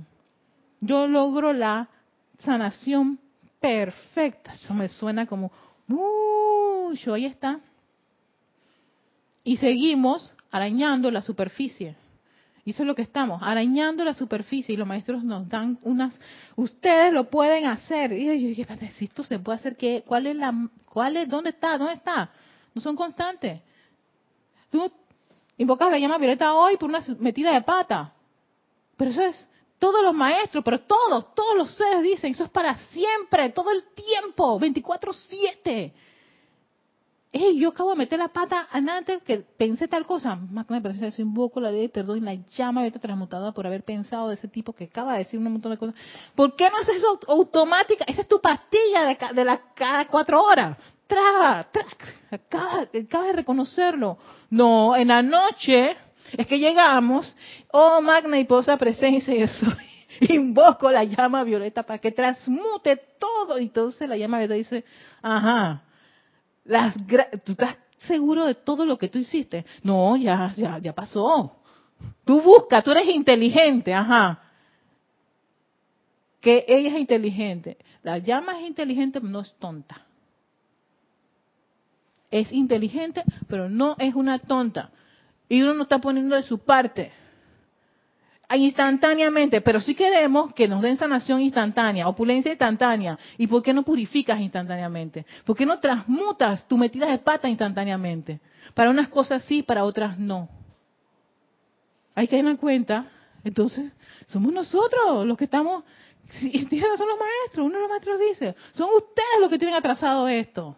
yo 0.81 1.05
logro 1.05 1.53
la 1.53 1.87
sanación 2.39 3.19
perfecta. 3.59 4.53
Eso 4.53 4.73
me 4.73 4.89
suena 4.89 5.27
como 5.27 5.51
mucho. 5.85 7.13
Ahí 7.13 7.27
está. 7.27 7.59
Y 9.43 9.57
seguimos 9.57 10.35
arañando 10.49 11.11
la 11.11 11.21
superficie. 11.21 11.95
Y 12.65 12.71
eso 12.71 12.81
es 12.81 12.87
lo 12.87 12.95
que 12.95 13.03
estamos, 13.03 13.43
arañando 13.43 14.03
la 14.03 14.15
superficie. 14.15 14.73
Y 14.73 14.77
los 14.77 14.87
maestros 14.87 15.23
nos 15.23 15.47
dan 15.47 15.77
unas. 15.83 16.19
Ustedes 16.55 17.13
lo 17.13 17.29
pueden 17.29 17.67
hacer. 17.67 18.11
Y 18.11 18.25
yo 18.25 18.31
dije, 18.31 18.65
si 18.97 19.05
esto 19.05 19.23
se 19.23 19.37
puede 19.37 19.59
hacer, 19.59 19.77
¿qué? 19.77 20.03
¿Cuál 20.03 20.25
es 20.25 20.35
la. 20.35 20.51
¿Cuál 20.91 21.15
es? 21.17 21.29
¿Dónde 21.29 21.51
está? 21.51 21.77
¿Dónde 21.77 21.93
está? 21.93 22.31
No 22.73 22.81
son 22.81 22.95
constantes. 22.95 23.61
Tú 24.71 24.91
invocas 25.57 25.91
la 25.91 25.99
llama 25.99 26.17
violeta 26.17 26.53
hoy 26.53 26.77
por 26.77 26.89
una 26.89 27.03
metida 27.19 27.53
de 27.53 27.61
pata. 27.61 28.13
Pero 28.95 29.11
eso 29.11 29.21
es 29.21 29.49
todos 29.79 30.01
los 30.01 30.13
maestros, 30.13 30.63
pero 30.63 30.79
todos, 30.81 31.33
todos 31.35 31.55
los 31.57 31.71
seres 31.75 32.01
dicen, 32.01 32.31
eso 32.31 32.45
es 32.45 32.49
para 32.49 32.75
siempre, 32.91 33.49
todo 33.49 33.71
el 33.71 33.83
tiempo, 33.93 34.59
24/7. 34.59 35.93
Hey, 37.31 37.59
yo 37.59 37.69
acabo 37.69 37.91
de 37.91 37.97
meter 37.97 38.17
la 38.17 38.29
pata 38.29 38.67
antes 38.71 39.21
que 39.23 39.39
pensé 39.39 39.87
tal 39.87 40.05
cosa. 40.05 40.35
Más 40.35 40.65
que 40.65 40.73
me 40.73 40.81
parece 40.81 41.07
eso, 41.07 41.21
invoco 41.21 41.59
la 41.59 41.71
ley, 41.71 41.89
perdón, 41.89 42.23
la 42.23 42.33
llama 42.33 42.83
de 42.83 42.91
transmutada 42.91 43.51
por 43.51 43.67
haber 43.67 43.83
pensado 43.83 44.29
de 44.29 44.35
ese 44.35 44.47
tipo 44.47 44.73
que 44.73 44.85
acaba 44.85 45.13
de 45.13 45.19
decir 45.19 45.37
un 45.37 45.51
montón 45.51 45.71
de 45.71 45.77
cosas. 45.77 45.95
¿Por 46.33 46.55
qué 46.55 46.69
no 46.69 46.77
haces 46.77 46.97
eso 46.97 47.19
automática? 47.27 48.05
Esa 48.07 48.21
es 48.21 48.27
tu 48.27 48.39
pastilla 48.39 49.05
de, 49.05 49.17
de 49.35 49.43
la, 49.43 49.61
cada 49.75 50.07
cuatro 50.07 50.41
horas. 50.41 50.77
Traga, 51.07 51.67
acaba, 52.29 52.81
acaba 52.81 53.25
de 53.25 53.33
reconocerlo. 53.33 54.17
No, 54.49 54.95
en 54.95 55.07
la 55.07 55.21
noche 55.21 55.95
es 56.33 56.47
que 56.47 56.59
llegamos, 56.59 57.33
oh 57.71 58.01
magna 58.01 58.37
y 58.39 58.43
posa 58.43 58.77
presencia, 58.77 59.33
yo 59.33 59.47
soy. 59.47 59.87
Invoco 60.29 60.89
la 60.91 61.03
llama 61.03 61.43
violeta 61.43 61.83
para 61.83 61.99
que 61.99 62.11
transmute 62.11 62.97
todo. 63.19 63.59
Y 63.59 63.63
entonces 63.63 64.07
la 64.09 64.17
llama 64.17 64.39
violeta 64.39 64.55
dice, 64.55 64.85
ajá, 65.21 65.83
las, 66.65 66.95
¿tú 67.45 67.53
estás 67.53 67.77
seguro 67.99 68.45
de 68.45 68.55
todo 68.55 68.85
lo 68.85 68.97
que 68.97 69.09
tú 69.09 69.19
hiciste? 69.19 69.65
No, 69.83 70.17
ya, 70.17 70.53
ya, 70.57 70.77
ya 70.79 70.93
pasó. 70.93 71.61
Tú 72.25 72.41
busca, 72.41 72.81
tú 72.81 72.91
eres 72.91 73.07
inteligente, 73.07 73.93
ajá. 73.93 74.41
Que 76.41 76.65
ella 76.67 76.89
es 76.89 76.99
inteligente. 76.99 77.77
La 78.03 78.17
llama 78.17 78.59
es 78.59 78.67
inteligente, 78.67 79.19
no 79.21 79.41
es 79.41 79.53
tonta. 79.57 80.06
Es 82.31 82.51
inteligente, 82.51 83.23
pero 83.47 83.69
no 83.69 83.95
es 83.99 84.15
una 84.15 84.39
tonta. 84.39 84.91
Y 85.49 85.61
uno 85.61 85.73
no 85.73 85.83
está 85.83 85.99
poniendo 85.99 86.35
de 86.35 86.43
su 86.43 86.59
parte 86.59 87.11
instantáneamente, 88.55 89.59
pero 89.59 89.81
si 89.81 89.93
queremos 89.93 90.53
que 90.53 90.67
nos 90.67 90.81
den 90.81 90.97
sanación 90.97 91.41
instantánea, 91.41 92.07
opulencia 92.07 92.51
instantánea. 92.51 93.19
¿Y 93.37 93.47
por 93.47 93.61
qué 93.61 93.73
no 93.73 93.83
purificas 93.83 94.39
instantáneamente? 94.39 95.25
¿Por 95.43 95.55
qué 95.55 95.65
no 95.65 95.79
transmutas 95.79 96.65
tu 96.67 96.77
metida 96.77 97.07
de 97.07 97.17
pata 97.17 97.49
instantáneamente? 97.49 98.39
Para 98.73 98.89
unas 98.89 99.09
cosas 99.09 99.43
sí, 99.43 99.63
para 99.63 99.83
otras 99.83 100.17
no. 100.17 100.47
Hay 102.15 102.27
que 102.27 102.37
darme 102.37 102.55
cuenta. 102.57 103.07
Entonces, 103.43 103.93
somos 104.27 104.53
nosotros 104.53 105.25
los 105.25 105.37
que 105.37 105.45
estamos. 105.45 105.83
Si, 106.29 106.51
son 106.69 107.07
los 107.07 107.19
maestros, 107.19 107.65
uno 107.65 107.75
de 107.75 107.81
los 107.81 107.89
maestros 107.89 108.19
dice, 108.19 108.55
son 108.73 108.89
ustedes 108.95 109.39
los 109.41 109.49
que 109.49 109.57
tienen 109.59 109.75
atrasado 109.75 110.27
esto. 110.27 110.75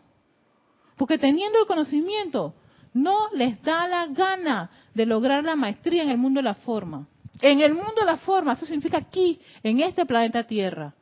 Porque 0.99 1.17
teniendo 1.17 1.57
el 1.61 1.65
conocimiento, 1.65 2.53
no 2.93 3.29
les 3.33 3.63
da 3.63 3.87
la 3.87 4.07
gana 4.07 4.69
de 4.93 5.05
lograr 5.05 5.45
la 5.45 5.55
maestría 5.55 6.03
en 6.03 6.09
el 6.09 6.17
mundo 6.17 6.39
de 6.39 6.43
la 6.43 6.55
forma. 6.55 7.07
En 7.39 7.61
el 7.61 7.73
mundo 7.73 7.93
de 8.01 8.05
la 8.05 8.17
forma, 8.17 8.51
eso 8.51 8.65
significa 8.65 8.97
aquí, 8.97 9.39
en 9.63 9.79
este 9.79 10.05
planeta 10.05 10.43
Tierra. 10.43 10.93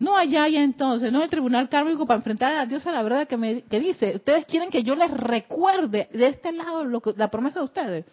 No 0.00 0.16
allá 0.16 0.48
y 0.48 0.56
entonces, 0.56 1.12
no 1.12 1.22
el 1.22 1.30
tribunal 1.30 1.68
kármico 1.68 2.04
para 2.04 2.18
enfrentar 2.18 2.52
a 2.52 2.66
Dios 2.66 2.84
a 2.88 2.90
la 2.90 3.00
verdad 3.04 3.28
que, 3.28 3.36
me, 3.36 3.62
que 3.62 3.78
dice, 3.78 4.16
ustedes 4.16 4.44
quieren 4.46 4.70
que 4.70 4.82
yo 4.82 4.96
les 4.96 5.10
recuerde 5.12 6.08
de 6.12 6.26
este 6.26 6.50
lado 6.50 6.82
lo 6.82 7.00
que, 7.00 7.12
la 7.16 7.30
promesa 7.30 7.60
de 7.60 7.64
ustedes. 7.64 8.04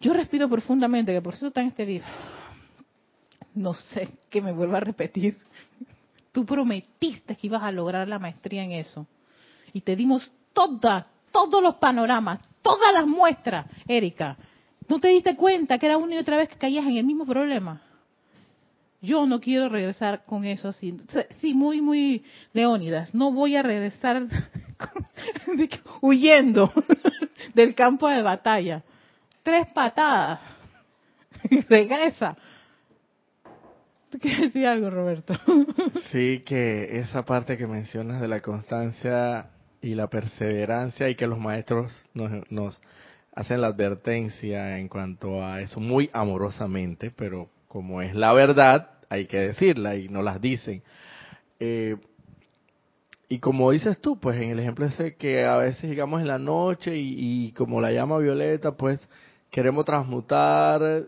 Yo 0.00 0.12
respiro 0.14 0.48
profundamente, 0.48 1.12
que 1.12 1.22
por 1.22 1.34
eso 1.34 1.46
está 1.46 1.60
en 1.60 1.68
este 1.68 1.86
libro. 1.86 2.08
No 3.54 3.72
sé 3.72 4.18
que 4.28 4.40
me 4.40 4.50
vuelva 4.50 4.78
a 4.78 4.80
repetir. 4.80 5.38
Tú 6.32 6.44
prometiste 6.44 7.36
que 7.36 7.46
ibas 7.46 7.62
a 7.62 7.70
lograr 7.70 8.08
la 8.08 8.18
maestría 8.18 8.64
en 8.64 8.72
eso. 8.72 9.06
Y 9.72 9.80
te 9.80 9.96
dimos 9.96 10.30
toda, 10.52 11.06
todos 11.32 11.62
los 11.62 11.76
panoramas, 11.76 12.40
todas 12.62 12.92
las 12.92 13.06
muestras, 13.06 13.66
Erika. 13.86 14.36
¿No 14.88 14.98
te 14.98 15.08
diste 15.08 15.36
cuenta 15.36 15.78
que 15.78 15.86
era 15.86 15.98
una 15.98 16.14
y 16.14 16.18
otra 16.18 16.38
vez 16.38 16.48
que 16.48 16.56
caías 16.56 16.86
en 16.86 16.96
el 16.96 17.04
mismo 17.04 17.26
problema? 17.26 17.82
Yo 19.00 19.26
no 19.26 19.40
quiero 19.40 19.68
regresar 19.68 20.24
con 20.24 20.44
eso 20.44 20.68
así. 20.68 20.96
Sí, 21.40 21.54
muy, 21.54 21.80
muy 21.80 22.24
Leónidas. 22.52 23.14
No 23.14 23.30
voy 23.30 23.54
a 23.54 23.62
regresar 23.62 24.22
huyendo 26.00 26.72
del 27.54 27.74
campo 27.74 28.08
de 28.08 28.22
batalla. 28.22 28.82
Tres 29.42 29.68
patadas. 29.72 30.40
Regresa. 31.68 32.36
¿Tú 34.10 34.18
quieres 34.18 34.40
decir 34.40 34.66
algo, 34.66 34.90
Roberto? 34.90 35.34
sí, 36.10 36.42
que 36.44 36.98
esa 36.98 37.24
parte 37.24 37.58
que 37.58 37.66
mencionas 37.66 38.20
de 38.20 38.28
la 38.28 38.40
constancia 38.40 39.50
y 39.80 39.94
la 39.94 40.08
perseverancia 40.08 41.08
y 41.08 41.14
que 41.14 41.26
los 41.26 41.38
maestros 41.38 42.06
nos, 42.14 42.30
nos 42.50 42.80
hacen 43.34 43.60
la 43.60 43.68
advertencia 43.68 44.78
en 44.78 44.88
cuanto 44.88 45.44
a 45.44 45.60
eso 45.60 45.80
muy 45.80 46.10
amorosamente, 46.12 47.10
pero 47.10 47.48
como 47.68 48.02
es 48.02 48.14
la 48.14 48.32
verdad, 48.32 48.90
hay 49.08 49.26
que 49.26 49.38
decirla 49.38 49.96
y 49.96 50.08
no 50.08 50.22
las 50.22 50.40
dicen. 50.40 50.82
Eh, 51.60 51.96
y 53.28 53.38
como 53.40 53.70
dices 53.70 54.00
tú, 54.00 54.18
pues 54.18 54.40
en 54.40 54.50
el 54.50 54.58
ejemplo 54.58 54.86
ese 54.86 55.14
que 55.16 55.44
a 55.44 55.56
veces 55.56 55.88
llegamos 55.88 56.20
en 56.20 56.28
la 56.28 56.38
noche 56.38 56.96
y, 56.96 57.46
y, 57.46 57.52
como 57.52 57.80
la 57.80 57.92
llama 57.92 58.18
violeta, 58.18 58.72
pues 58.72 59.06
queremos 59.50 59.84
transmutar 59.84 61.04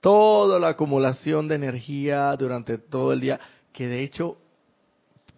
toda 0.00 0.58
la 0.58 0.68
acumulación 0.68 1.46
de 1.46 1.56
energía 1.56 2.34
durante 2.36 2.78
todo 2.78 3.12
el 3.12 3.20
día, 3.20 3.38
que 3.72 3.86
de 3.86 4.02
hecho 4.02 4.38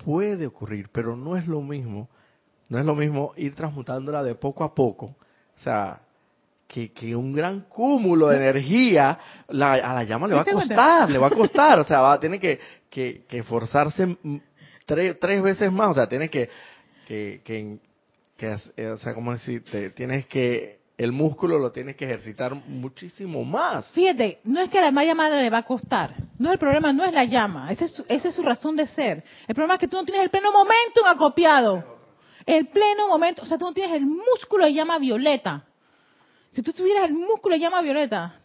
puede 0.05 0.47
ocurrir, 0.47 0.89
pero 0.93 1.17
no 1.17 1.37
es 1.37 1.49
lo 1.49 1.61
mismo, 1.61 2.09
no 2.69 2.79
es 2.79 2.85
lo 2.85 2.95
mismo 2.95 3.33
ir 3.37 3.55
transmutándola 3.55 4.23
de 4.23 4.35
poco 4.35 4.65
a 4.65 4.75
poco 4.75 5.15
o 5.59 5.61
sea, 5.61 6.01
que, 6.69 6.93
que 6.93 7.17
un 7.17 7.33
gran 7.33 7.63
cúmulo 7.63 8.29
de 8.29 8.37
energía 8.37 9.19
la, 9.49 9.73
a 9.73 9.95
la 9.95 10.05
llama 10.05 10.29
le 10.29 10.35
va 10.35 10.43
a 10.43 10.45
costar, 10.45 11.11
le 11.11 11.19
va 11.19 11.27
a 11.27 11.31
costar, 11.31 11.81
o 11.81 11.85
sea, 11.85 12.01
va 12.01 12.13
a 12.13 12.21
tener 12.21 12.39
que, 12.39 12.61
que, 12.89 13.25
que 13.27 13.39
esforzarse 13.39 14.17
tres, 14.87 15.19
tres 15.19 15.43
veces 15.43 15.73
más, 15.73 15.91
o 15.91 15.95
sea, 15.95 16.09
tiene 16.09 16.29
que, 16.29 16.49
que, 17.07 17.41
que, 17.45 17.79
que, 18.37 18.87
o 18.87 18.97
sea, 18.99 19.15
¿cómo 19.15 19.33
decirte? 19.33 19.91
Tienes 19.91 20.27
que, 20.27 20.79
el 20.97 21.13
músculo 21.13 21.59
lo 21.59 21.73
tienes 21.73 21.97
que 21.97 22.05
ejercitar 22.05 22.55
muchísimo 22.55 23.45
más. 23.45 23.87
Fíjate, 23.93 24.41
no 24.45 24.61
es 24.61 24.69
que 24.69 24.79
a 24.81 24.91
la 24.91 25.05
llama 25.05 25.31
le 25.31 25.49
va 25.49 25.59
a 25.59 25.63
costar, 25.65 26.15
no 26.39 26.53
el 26.53 26.59
problema 26.59 26.93
no 26.93 27.05
es 27.05 27.13
la 27.13 27.25
llama, 27.25 27.73
esa 27.73 27.87
es, 27.87 27.93
su, 27.93 28.05
esa 28.09 28.29
es 28.29 28.35
su 28.35 28.43
razón 28.43 28.77
de 28.77 28.87
ser. 28.87 29.25
El 29.49 29.55
problema 29.55 29.75
es 29.75 29.81
que 29.81 29.89
tú 29.89 29.97
no 29.97 30.05
tienes 30.05 30.23
el 30.23 30.31
pleno 30.31 30.53
momento 30.53 31.05
acopiado 31.07 31.98
el 32.49 32.67
pleno 32.69 33.09
momento, 33.09 33.43
o 33.43 33.45
sea, 33.45 33.59
tú 33.59 33.67
no 33.67 33.75
tienes 33.75 33.95
el 33.95 34.07
músculo 34.07 34.65
de 34.65 34.73
llama 34.73 34.99
violeta. 34.99 35.67
Si 36.53 36.63
tú 36.63 36.73
tuvieras 36.73 37.05
el 37.05 37.13
músculo 37.13 37.55
de 37.55 37.61
llama 37.61 37.83
violeta, 37.83 38.41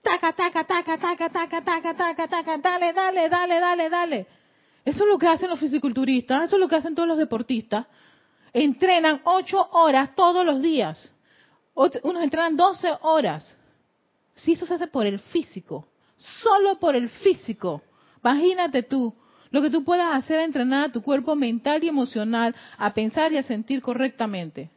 taca, 0.00 0.32
taca, 0.32 0.64
taca, 0.64 0.96
taca, 0.96 1.28
taca, 1.28 1.62
taca, 1.62 1.94
taca, 1.94 2.28
taca, 2.28 2.56
dale, 2.56 2.94
dale, 2.94 3.28
dale, 3.28 3.60
dale, 3.60 3.90
dale. 3.90 4.26
Eso 4.86 5.04
es 5.04 5.10
lo 5.10 5.18
que 5.18 5.26
hacen 5.26 5.50
los 5.50 5.60
fisiculturistas, 5.60 6.44
eso 6.44 6.56
es 6.56 6.60
lo 6.60 6.66
que 6.66 6.76
hacen 6.76 6.94
todos 6.94 7.06
los 7.06 7.18
deportistas. 7.18 7.86
Entrenan 8.54 9.20
ocho 9.24 9.68
horas 9.72 10.14
todos 10.14 10.42
los 10.46 10.62
días. 10.62 10.98
Unos 11.74 12.22
entrenan 12.22 12.56
doce 12.56 12.88
horas. 13.02 13.54
Si 14.34 14.52
eso 14.52 14.64
se 14.64 14.74
hace 14.74 14.86
por 14.86 15.04
el 15.04 15.18
físico, 15.18 15.88
solo 16.16 16.78
por 16.78 16.96
el 16.96 17.10
físico. 17.10 17.82
Imagínate 18.24 18.82
tú, 18.82 19.14
lo 19.50 19.62
que 19.62 19.70
tú 19.70 19.84
puedas 19.84 20.14
hacer 20.14 20.40
es 20.40 20.46
entrenar 20.46 20.88
a 20.88 20.92
tu 20.92 21.02
cuerpo 21.02 21.34
mental 21.34 21.82
y 21.84 21.88
emocional 21.88 22.54
a 22.78 22.92
pensar 22.92 23.32
y 23.32 23.38
a 23.38 23.42
sentir 23.42 23.80
correctamente. 23.80 24.70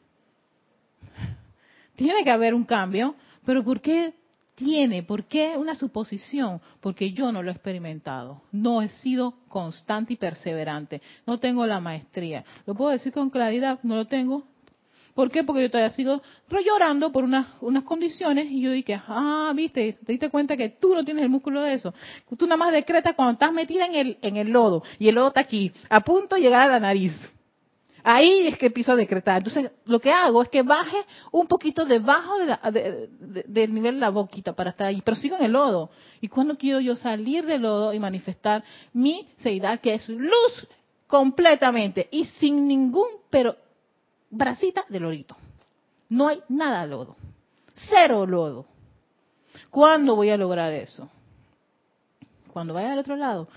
Tiene 1.95 2.24
que 2.24 2.32
haber 2.32 2.53
un 2.53 2.63
cambio, 2.63 3.15
pero 3.45 3.63
¿por 3.63 3.82
qué 3.82 4.13
tiene? 4.59 5.03
¿Por 5.03 5.24
qué 5.24 5.55
una 5.57 5.74
suposición? 5.74 6.59
Porque 6.82 7.13
yo 7.13 7.32
no 7.32 7.41
lo 7.41 7.49
he 7.49 7.53
experimentado. 7.53 8.41
No 8.51 8.82
he 8.82 8.89
sido 8.89 9.36
constante 9.47 10.13
y 10.13 10.17
perseverante. 10.17 11.01
No 11.26 11.39
tengo 11.39 11.65
la 11.65 11.80
maestría. 11.80 12.43
Lo 12.65 12.76
puedo 12.76 12.91
decir 12.91 13.13
con 13.13 13.30
claridad, 13.30 13.80
no 13.84 13.95
lo 13.95 14.05
tengo. 14.05 14.49
¿Por 15.20 15.30
qué? 15.32 15.43
Porque 15.43 15.63
yo 15.63 15.70
todavía 15.70 15.93
sigo 15.93 16.22
llorando 16.65 17.11
por 17.11 17.26
unas, 17.26 17.47
unas 17.59 17.84
condiciones 17.84 18.49
y 18.49 18.61
yo 18.61 18.72
dije, 18.72 19.01
ah, 19.05 19.51
viste, 19.53 19.91
te 19.91 20.13
diste 20.13 20.30
cuenta 20.30 20.55
que 20.55 20.70
tú 20.70 20.95
no 20.95 21.03
tienes 21.03 21.24
el 21.24 21.30
músculo 21.30 21.61
de 21.61 21.74
eso. 21.74 21.93
Tú 22.38 22.45
nada 22.45 22.55
más 22.55 22.72
decretas 22.72 23.15
cuando 23.15 23.34
estás 23.34 23.51
metida 23.51 23.86
en 23.86 23.95
el, 23.95 24.17
en 24.22 24.38
el 24.38 24.49
lodo 24.49 24.82
y 24.97 25.09
el 25.09 25.15
lodo 25.15 25.28
está 25.28 25.41
aquí, 25.41 25.74
a 25.89 25.99
punto 25.99 26.38
de 26.38 26.41
llegar 26.43 26.61
a 26.61 26.72
la 26.72 26.80
nariz. 26.80 27.11
Ahí 28.01 28.47
es 28.47 28.57
que 28.57 28.67
empiezo 28.67 28.93
a 28.93 28.95
decretar. 28.95 29.39
Entonces, 29.39 29.70
lo 29.84 29.99
que 29.99 30.09
hago 30.09 30.41
es 30.41 30.47
que 30.47 30.61
baje 30.61 31.03
un 31.34 31.47
poquito 31.47 31.84
debajo 31.84 32.36
del 32.72 33.74
nivel 33.74 33.95
de 33.95 33.99
la 33.99 34.11
boquita 34.11 34.53
para 34.53 34.70
estar 34.70 34.88
ahí, 34.88 35.01
pero 35.03 35.17
sigo 35.17 35.36
en 35.36 35.43
el 35.43 35.51
lodo. 35.51 35.89
¿Y 36.22 36.30
cuando 36.30 36.57
quiero 36.57 36.80
yo 36.80 36.95
salir 36.95 37.45
del 37.45 37.63
lodo 37.63 37.93
y 37.93 37.99
manifestar 37.99 38.63
mi 38.93 39.28
seidad, 39.39 39.82
que 39.82 39.95
es 39.95 40.07
luz 40.07 40.65
completamente 41.07 42.07
y 42.09 42.24
sin 42.39 42.70
ningún, 42.70 43.09
pero 43.30 43.57
bracita 44.30 44.86
de 44.90 45.00
lorito? 45.00 45.36
No 46.10 46.28
hay 46.28 46.42
nada 46.50 46.86
lodo. 46.86 47.16
Cero 47.90 48.26
lodo. 48.26 48.66
¿Cuándo 49.70 50.16
voy 50.16 50.30
a 50.30 50.38
lograr 50.38 50.72
eso? 50.74 51.10
Cuando 52.52 52.74
vaya 52.74 52.94
al 52.94 53.00
otro 53.00 53.16
lado 53.16 53.48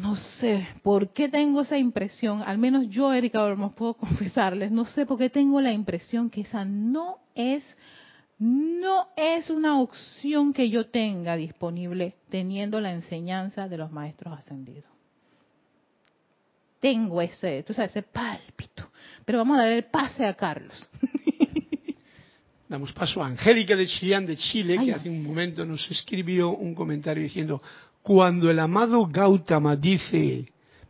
no 0.00 0.16
sé 0.16 0.66
por 0.82 1.10
qué 1.10 1.28
tengo 1.28 1.60
esa 1.60 1.76
impresión, 1.76 2.42
al 2.42 2.58
menos 2.58 2.88
yo, 2.88 3.12
Erika 3.12 3.42
Olmos, 3.42 3.74
puedo 3.74 3.94
confesarles, 3.98 4.70
no 4.70 4.84
sé 4.84 5.06
por 5.06 5.18
qué 5.18 5.30
tengo 5.30 5.60
la 5.60 5.72
impresión 5.72 6.30
que 6.30 6.42
esa 6.42 6.64
no 6.64 7.18
es, 7.34 7.64
no 8.38 9.08
es 9.16 9.50
una 9.50 9.80
opción 9.80 10.52
que 10.52 10.70
yo 10.70 10.86
tenga 10.86 11.36
disponible 11.36 12.14
teniendo 12.30 12.80
la 12.80 12.92
enseñanza 12.92 13.68
de 13.68 13.78
los 13.78 13.92
maestros 13.92 14.38
ascendidos. 14.38 14.90
Tengo 16.80 17.20
ese, 17.20 17.62
tú 17.62 17.74
sabes, 17.74 17.90
ese 17.90 18.02
pálpito. 18.02 18.89
Pero 19.30 19.38
vamos 19.38 19.60
a 19.60 19.62
dar 19.62 19.70
el 19.70 19.84
pase 19.84 20.26
a 20.26 20.34
Carlos. 20.34 20.90
Damos 22.68 22.90
paso 22.90 23.22
a 23.22 23.28
Angélica 23.28 23.76
de 23.76 23.86
Chillán 23.86 24.26
de 24.26 24.36
Chile, 24.36 24.76
que 24.84 24.92
hace 24.92 25.08
un 25.08 25.22
momento 25.22 25.64
nos 25.64 25.88
escribió 25.88 26.50
un 26.50 26.74
comentario 26.74 27.22
diciendo, 27.22 27.62
cuando 28.02 28.50
el 28.50 28.58
amado 28.58 29.06
Gautama 29.06 29.76
dice 29.76 30.46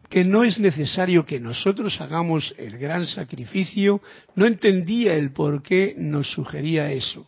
que 0.08 0.24
no 0.24 0.42
es 0.42 0.58
necesario 0.58 1.26
que 1.26 1.38
nosotros 1.38 2.00
hagamos 2.00 2.54
el 2.56 2.78
gran 2.78 3.04
sacrificio, 3.04 4.00
no 4.36 4.46
entendía 4.46 5.16
el 5.16 5.32
por 5.32 5.62
qué 5.62 5.94
nos 5.98 6.30
sugería 6.30 6.90
eso. 6.90 7.26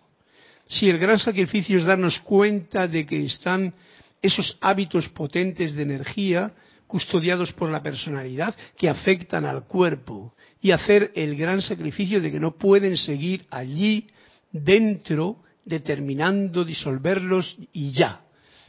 Si 0.66 0.88
el 0.88 0.96
gran 0.96 1.18
sacrificio 1.18 1.76
es 1.76 1.84
darnos 1.84 2.20
cuenta 2.20 2.88
de 2.88 3.04
que 3.04 3.22
están 3.22 3.74
esos 4.22 4.56
hábitos 4.62 5.10
potentes 5.10 5.74
de 5.74 5.82
energía 5.82 6.52
custodiados 6.92 7.54
por 7.54 7.70
la 7.70 7.82
personalidad 7.82 8.54
que 8.76 8.86
afectan 8.86 9.46
al 9.46 9.64
cuerpo 9.64 10.34
y 10.60 10.72
hacer 10.72 11.10
el 11.14 11.36
gran 11.38 11.62
sacrificio 11.62 12.20
de 12.20 12.30
que 12.30 12.38
no 12.38 12.58
pueden 12.58 12.98
seguir 12.98 13.46
allí 13.48 14.08
dentro 14.50 15.38
determinando 15.64 16.66
disolverlos 16.66 17.56
y 17.72 17.92
ya. 17.92 18.20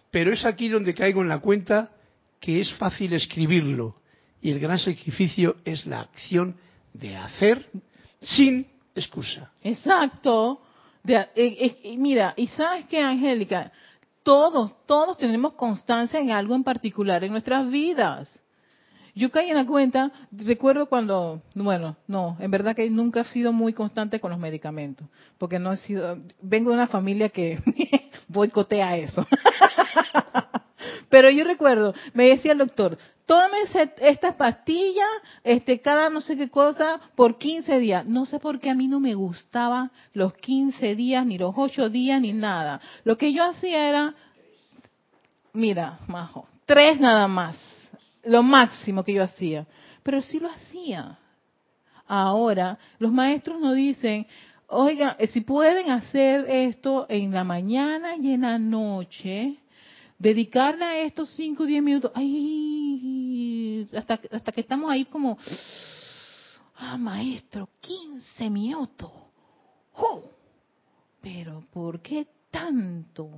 Pero 0.10 0.32
es 0.32 0.46
aquí 0.46 0.70
donde 0.70 0.94
caigo 0.94 1.22
en 1.22 1.28
la 1.28 1.40
cuenta 1.40 1.92
que 2.40 2.62
es 2.62 2.74
fácil 2.76 3.12
escribirlo 3.12 3.98
y 4.42 4.52
el 4.52 4.60
gran 4.62 4.80
sacrificio 4.80 5.58
es 5.66 5.86
la 5.86 6.00
acción 6.00 6.56
de 6.94 7.18
hacer 7.18 7.70
sin 8.22 8.66
excusa. 8.96 9.52
Exacto. 9.62 10.62
Eh, 11.06 11.28
eh, 11.36 11.98
mira, 11.98 12.34
y 12.38 12.48
sabes 12.48 12.86
que, 12.88 13.02
Angélica, 13.02 13.70
todos, 14.24 14.74
todos 14.86 15.18
tenemos 15.18 15.54
constancia 15.54 16.20
en 16.20 16.32
algo 16.32 16.56
en 16.56 16.64
particular 16.64 17.24
en 17.24 17.32
nuestras 17.32 17.70
vidas. 17.70 18.40
Yo 19.16 19.30
caí 19.30 19.50
en 19.50 19.58
la 19.58 19.66
cuenta, 19.66 20.12
recuerdo 20.32 20.88
cuando, 20.88 21.44
bueno, 21.54 21.98
no, 22.08 22.36
en 22.40 22.50
verdad 22.50 22.76
que 22.76 22.90
nunca 22.90 23.22
he 23.22 23.26
sido 23.26 23.54
muy 23.54 23.72
constante 23.74 24.20
con 24.20 24.32
los 24.32 24.40
medicamentos, 24.40 25.08
porque 25.38 25.60
no 25.60 25.72
he 25.72 25.78
sido, 25.78 26.18
vengo 26.42 26.72
de 26.72 26.78
una 26.78 26.88
familia 26.88 27.30
que 27.30 27.60
boicotea 28.28 28.98
eso. 28.98 29.26
Pero 31.14 31.30
yo 31.30 31.44
recuerdo, 31.44 31.94
me 32.16 32.30
decía 32.30 32.54
el 32.54 32.58
doctor, 32.58 32.98
tómese 33.28 33.94
esta 34.02 34.36
pastilla, 34.36 35.06
este, 35.44 35.80
cada 35.80 36.10
no 36.10 36.22
sé 36.22 36.36
qué 36.36 36.50
cosa, 36.50 37.00
por 37.14 37.38
15 37.38 37.78
días. 37.78 38.08
No 38.08 38.26
sé 38.26 38.40
por 38.40 38.60
qué 38.60 38.72
a 38.72 38.74
mí 38.74 38.88
no 38.88 39.00
me 39.00 39.14
gustaba 39.14 39.92
los 40.14 40.34
15 40.34 40.96
días, 40.96 41.24
ni 41.24 41.38
los 41.38 41.54
8 41.56 41.92
días, 41.92 42.20
ni 42.20 42.34
nada. 42.34 42.82
Lo 43.04 43.16
que 43.16 43.32
yo 43.32 43.44
hacía 43.44 43.90
era, 43.90 44.16
mira, 45.54 46.00
majo, 46.08 46.48
tres 46.66 47.00
nada 47.00 47.28
más 47.28 47.58
lo 48.24 48.42
máximo 48.42 49.04
que 49.04 49.14
yo 49.14 49.22
hacía, 49.22 49.68
pero 50.02 50.20
sí 50.20 50.40
lo 50.40 50.50
hacía. 50.50 51.20
Ahora, 52.08 52.80
los 52.98 53.12
maestros 53.12 53.60
nos 53.60 53.76
dicen, 53.76 54.26
oiga, 54.66 55.16
eh, 55.20 55.28
si 55.28 55.42
pueden 55.42 55.92
hacer 55.92 56.50
esto 56.50 57.06
en 57.08 57.30
la 57.30 57.44
mañana 57.44 58.16
y 58.16 58.34
en 58.34 58.42
la 58.42 58.58
noche, 58.58 59.60
dedicarle 60.24 60.86
a 60.86 61.00
estos 61.02 61.30
5 61.32 61.64
o 61.64 61.66
10 61.66 61.84
minutos, 61.84 62.12
ay, 62.16 63.88
hasta, 63.96 64.52
que 64.52 64.62
estamos 64.62 64.90
ahí 64.90 65.06
como, 65.06 65.38
ah, 66.78 66.98
maestro, 66.98 67.70
15 67.82 68.50
minutos. 68.50 69.12
¡Oh! 69.96 70.24
Pero, 71.22 71.64
¿por 71.72 72.00
qué 72.02 72.28
tanto? 72.50 73.30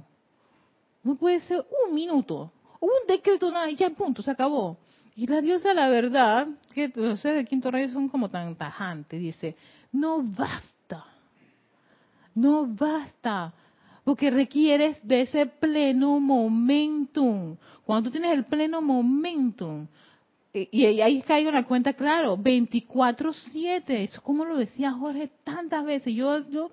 No 1.03 1.15
puede 1.15 1.39
ser 1.41 1.65
un 1.85 1.93
minuto 1.93 2.51
un 2.85 3.07
decreto, 3.07 3.51
nada, 3.51 3.69
y 3.69 3.75
ya 3.75 3.89
punto, 3.89 4.21
se 4.21 4.31
acabó. 4.31 4.77
Y 5.15 5.27
la 5.27 5.41
diosa, 5.41 5.73
la 5.73 5.87
verdad, 5.89 6.47
que 6.73 6.91
los 6.93 7.19
seres 7.19 7.43
de 7.43 7.45
quinto 7.45 7.71
rayo 7.71 7.91
son 7.91 8.09
como 8.09 8.29
tan 8.29 8.55
tajantes, 8.55 9.19
dice, 9.19 9.55
no 9.91 10.21
basta, 10.21 11.05
no 12.33 12.67
basta, 12.67 13.53
porque 14.05 14.29
requieres 14.29 15.05
de 15.05 15.21
ese 15.21 15.47
pleno 15.47 16.19
momentum. 16.19 17.57
Cuando 17.83 18.07
tú 18.07 18.11
tienes 18.13 18.31
el 18.31 18.45
pleno 18.45 18.81
momentum, 18.81 19.87
y, 20.53 20.85
ahí 21.01 21.21
caigo 21.23 21.51
la 21.51 21.65
cuenta, 21.65 21.91
claro, 21.93 22.37
24-7, 22.37 23.83
eso 23.89 24.21
como 24.21 24.45
lo 24.45 24.55
decía 24.55 24.93
Jorge 24.93 25.29
tantas 25.43 25.83
veces, 25.83 26.13
yo, 26.13 26.47
yo 26.49 26.71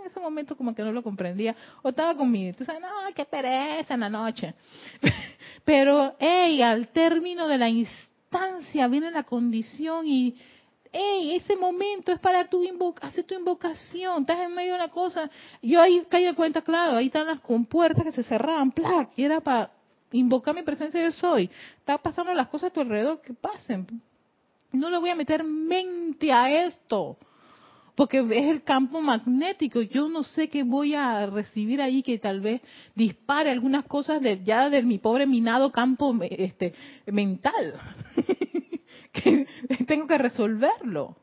en 0.00 0.06
ese 0.06 0.20
momento 0.20 0.56
como 0.56 0.74
que 0.74 0.84
no 0.84 0.92
lo 0.92 1.02
comprendía, 1.02 1.56
o 1.82 1.88
estaba 1.88 2.14
con 2.14 2.30
mi, 2.30 2.52
tú 2.52 2.64
sabes, 2.64 2.82
no, 2.82 2.88
qué 3.14 3.24
pereza 3.24 3.94
en 3.94 4.00
la 4.00 4.10
noche. 4.10 4.54
Pero, 5.64 6.14
hey, 6.20 6.62
al 6.62 6.88
término 6.88 7.48
de 7.48 7.58
la 7.58 7.68
instancia 7.68 8.86
viene 8.86 9.10
la 9.10 9.24
condición 9.24 10.06
y, 10.06 10.36
hey, 10.96 11.36
ese 11.36 11.56
momento 11.56 12.12
es 12.12 12.18
para 12.18 12.48
tu 12.48 12.62
invocación, 12.64 14.22
estás 14.22 14.38
en 14.40 14.54
medio 14.54 14.72
de 14.72 14.78
una 14.78 14.88
cosa. 14.88 15.30
Yo 15.62 15.80
ahí 15.80 16.02
caí 16.08 16.24
de 16.24 16.34
cuenta, 16.34 16.62
claro, 16.62 16.96
ahí 16.96 17.06
están 17.06 17.26
las 17.26 17.40
compuertas 17.40 18.04
que 18.04 18.12
se 18.12 18.22
cerraban, 18.22 18.72
plac, 18.72 19.10
y 19.16 19.24
era 19.24 19.40
para 19.40 19.70
invocar 20.12 20.54
mi 20.54 20.62
presencia 20.62 21.02
yo 21.02 21.12
soy. 21.12 21.50
Está 21.78 21.98
pasando 21.98 22.32
las 22.32 22.48
cosas 22.48 22.70
a 22.70 22.72
tu 22.72 22.80
alrededor 22.80 23.20
que 23.20 23.34
pasen. 23.34 23.86
No 24.72 24.88
le 24.88 24.98
voy 24.98 25.10
a 25.10 25.14
meter 25.14 25.44
mente 25.44 26.32
a 26.32 26.66
esto 26.66 27.18
porque 27.96 28.18
es 28.18 28.50
el 28.50 28.62
campo 28.62 29.00
magnético. 29.00 29.80
Yo 29.80 30.08
no 30.08 30.22
sé 30.22 30.48
qué 30.48 30.62
voy 30.62 30.94
a 30.94 31.26
recibir 31.26 31.80
ahí 31.80 32.02
que 32.02 32.18
tal 32.18 32.40
vez 32.40 32.60
dispare 32.94 33.50
algunas 33.50 33.86
cosas 33.86 34.20
de, 34.20 34.44
ya 34.44 34.68
de 34.68 34.82
mi 34.82 34.98
pobre 34.98 35.26
minado 35.26 35.72
campo 35.72 36.14
este, 36.22 36.74
mental. 37.06 37.74
que 39.22 39.46
tengo 39.86 40.06
que 40.06 40.18
resolverlo. 40.18 41.16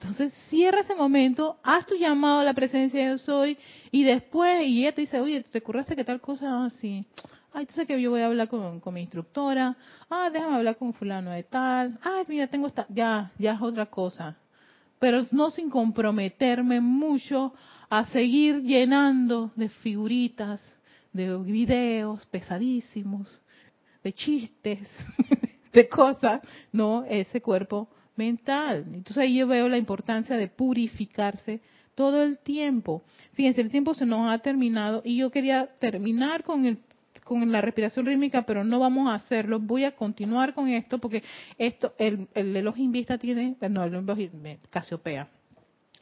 Entonces 0.00 0.32
cierra 0.48 0.80
ese 0.80 0.96
momento, 0.96 1.58
haz 1.62 1.86
tu 1.86 1.94
llamado 1.94 2.40
a 2.40 2.44
la 2.44 2.54
presencia 2.54 3.00
de 3.00 3.10
yo 3.12 3.18
soy 3.18 3.56
y 3.92 4.02
después, 4.02 4.66
y 4.66 4.80
ella 4.80 4.92
te 4.92 5.02
dice, 5.02 5.20
oye, 5.20 5.44
¿te 5.44 5.58
ocurraste 5.58 5.94
que 5.94 6.04
tal 6.04 6.20
cosa 6.20 6.64
así? 6.64 7.06
Ay, 7.52 7.66
tú 7.66 7.74
sabes 7.74 7.86
que 7.86 8.02
yo 8.02 8.10
voy 8.10 8.22
a 8.22 8.26
hablar 8.26 8.48
con, 8.48 8.80
con, 8.80 8.94
mi 8.94 9.02
instructora. 9.02 9.76
Ah, 10.10 10.30
déjame 10.32 10.56
hablar 10.56 10.76
con 10.76 10.92
fulano 10.94 11.30
de 11.30 11.44
tal. 11.44 11.98
Ay, 12.02 12.24
mira, 12.26 12.48
tengo 12.48 12.66
esta, 12.66 12.86
ya, 12.88 13.30
ya 13.38 13.52
es 13.52 13.60
otra 13.60 13.86
cosa 13.86 14.36
pero 15.02 15.24
no 15.32 15.50
sin 15.50 15.68
comprometerme 15.68 16.80
mucho 16.80 17.52
a 17.90 18.04
seguir 18.04 18.62
llenando 18.62 19.50
de 19.56 19.68
figuritas, 19.68 20.62
de 21.12 21.36
videos 21.38 22.24
pesadísimos, 22.26 23.42
de 24.04 24.12
chistes, 24.12 24.88
de 25.74 25.88
cosas, 25.88 26.40
no 26.72 27.04
ese 27.08 27.40
cuerpo 27.40 27.88
mental. 28.16 28.84
Entonces 28.86 29.18
ahí 29.18 29.36
yo 29.36 29.46
veo 29.46 29.68
la 29.68 29.78
importancia 29.78 30.36
de 30.36 30.48
purificarse 30.48 31.60
todo 31.94 32.22
el 32.22 32.38
tiempo. 32.38 33.02
Fíjense, 33.32 33.60
el 33.60 33.70
tiempo 33.70 33.94
se 33.94 34.06
nos 34.06 34.30
ha 34.30 34.38
terminado 34.38 35.02
y 35.04 35.16
yo 35.16 35.30
quería 35.30 35.66
terminar 35.78 36.42
con 36.42 36.66
el 36.66 36.78
con 37.24 37.52
la 37.52 37.60
respiración 37.60 38.04
rítmica, 38.04 38.42
pero 38.42 38.64
no 38.64 38.80
vamos 38.80 39.08
a 39.08 39.14
hacerlo. 39.14 39.60
Voy 39.60 39.84
a 39.84 39.92
continuar 39.92 40.54
con 40.54 40.68
esto 40.68 40.98
porque 40.98 41.22
esto, 41.56 41.94
el, 41.96 42.28
el 42.34 42.56
Elohim 42.56 42.90
Vista 42.90 43.16
tiene, 43.16 43.56
no, 43.70 43.84
el 43.84 43.94
Elohim 43.94 44.30
Casiopea. 44.68 45.28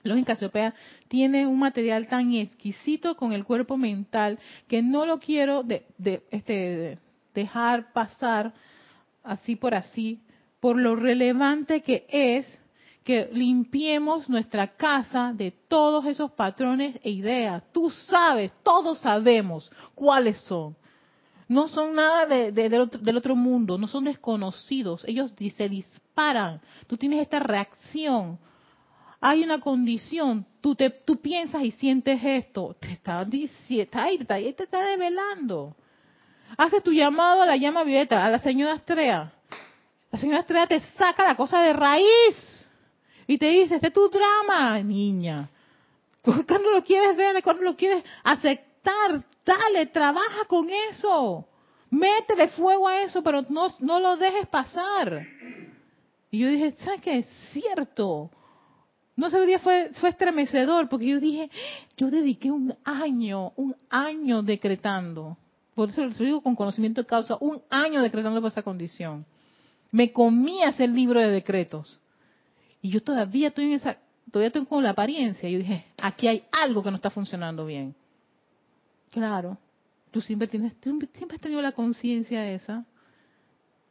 Elohim 0.03 0.25
Casiopea 0.25 0.75
tiene 1.09 1.47
un 1.47 1.59
material 1.59 2.09
tan 2.09 2.33
exquisito 2.33 3.17
con 3.17 3.33
el 3.33 3.45
cuerpo 3.45 3.77
mental 3.77 4.39
que 4.67 4.83
no 4.83 5.05
lo 5.05 5.21
quiero 5.21 5.63
de, 5.63 5.85
de, 5.99 6.23
este, 6.31 6.99
dejar 7.35 7.93
pasar 7.93 8.55
así 9.23 9.57
por 9.57 9.75
así, 9.75 10.21
por 10.61 10.79
lo 10.79 10.97
relevante 10.97 11.83
que 11.83 12.07
es 12.09 12.61
que 13.05 13.31
limpiemos 13.33 14.29
nuestra 14.29 14.77
casa 14.77 15.33
de 15.35 15.51
todos 15.51 16.05
esos 16.07 16.33
patrones 16.33 16.99
e 17.03 17.11
ideas. 17.11 17.65
Tú 17.73 17.91
sabes, 17.91 18.53
todos 18.63 18.99
sabemos 19.01 19.71
cuáles 19.95 20.39
son. 20.43 20.77
No 21.49 21.67
son 21.67 21.95
nada 21.97 22.27
de, 22.27 22.53
del, 22.53 22.81
otro, 22.81 23.01
del, 23.01 23.17
otro, 23.17 23.35
mundo, 23.35 23.77
no 23.79 23.89
son 23.89 24.05
desconocidos. 24.05 25.03
Ellos 25.09 25.33
se 25.57 25.69
disparan. 25.69 26.61
Tú 26.87 26.97
tienes 26.97 27.23
esta 27.23 27.41
reacción. 27.41 28.39
Hay 29.21 29.43
una 29.43 29.59
condición. 29.59 30.47
Tú, 30.61 30.77
te, 30.77 30.91
piensas 30.91 31.65
y 31.65 31.73
sientes 31.73 32.21
esto. 32.23 32.77
Te 32.79 32.93
está, 32.93 33.29
te 33.29 34.63
está, 34.63 34.95
te. 34.95 35.77
Haces 36.57 36.83
tu 36.83 36.93
llamado 36.93 37.43
a 37.43 37.47
la 37.47 37.57
llama 37.57 37.85
violeta, 37.85 38.25
a 38.25 38.31
la 38.31 38.39
señora 38.39 38.75
Estrella. 38.75 39.33
La 40.11 40.19
señora 40.19 40.41
Estrella 40.41 40.67
te 40.67 40.81
saca 40.97 41.27
la 41.27 41.37
cosa 41.37 41.61
de 41.63 41.73
raíz 41.73 42.67
y 43.27 43.39
te 43.39 43.47
dice, 43.47 43.77
este 43.77 43.89
es 43.89 43.93
tu 43.93 44.09
drama, 44.09 44.81
niña. 44.81 45.49
Cuando 46.23 46.71
lo 46.71 46.83
quieres 46.83 47.17
ver, 47.17 47.43
cuando 47.43 47.63
lo 47.63 47.77
quieres 47.77 48.05
aceptar, 48.25 49.25
dale, 49.45 49.87
trabaja 49.87 50.45
con 50.47 50.69
eso. 50.91 51.47
Métele 51.91 52.49
fuego 52.49 52.89
a 52.89 53.03
eso, 53.03 53.23
pero 53.23 53.43
no, 53.49 53.69
no 53.81 54.01
lo 54.01 54.17
dejes 54.17 54.47
pasar. 54.49 55.27
Y 56.31 56.39
yo 56.39 56.49
dije, 56.49 56.73
¿sabes 56.73 57.01
qué? 57.01 57.19
Es 57.19 57.27
cierto. 57.53 58.31
No 59.17 59.29
sé, 59.31 59.45
día 59.45 59.59
fue, 59.59 59.91
fue 59.95 60.11
estremecedor, 60.11 60.89
porque 60.89 61.07
yo 61.07 61.21
dije, 61.21 61.51
yo 61.97 62.11
dediqué 62.11 62.51
un 62.51 62.77
año, 62.85 63.53
un 63.57 63.77
año 63.91 64.43
decretando. 64.43 65.37
Por 65.81 65.89
eso 65.89 66.05
lo 66.05 66.11
digo 66.11 66.43
con 66.43 66.55
conocimiento 66.55 67.01
de 67.01 67.07
causa, 67.07 67.39
un 67.41 67.63
año 67.71 68.03
decretando 68.03 68.39
por 68.43 68.51
esa 68.51 68.63
condición. 68.63 69.25
Me 69.91 70.13
comía 70.13 70.69
ese 70.69 70.87
libro 70.87 71.19
de 71.19 71.31
decretos. 71.31 71.99
Y 72.83 72.91
yo 72.91 73.03
todavía 73.03 73.49
estoy 73.49 73.65
en 73.65 73.73
esa, 73.73 73.97
todavía 74.31 74.51
tengo 74.51 74.67
con 74.67 74.85
la 74.85 74.91
apariencia. 74.91 75.49
Yo 75.49 75.57
dije, 75.57 75.87
aquí 75.97 76.29
hay 76.29 76.45
algo 76.53 76.83
que 76.83 76.91
no 76.91 76.97
está 76.97 77.09
funcionando 77.09 77.65
bien. 77.65 77.95
Claro, 79.11 79.57
tú 80.11 80.21
siempre 80.21 80.49
tienes, 80.49 80.77
siempre 80.83 81.09
has 81.33 81.41
tenido 81.41 81.63
la 81.63 81.73
conciencia 81.73 82.47
esa, 82.53 82.85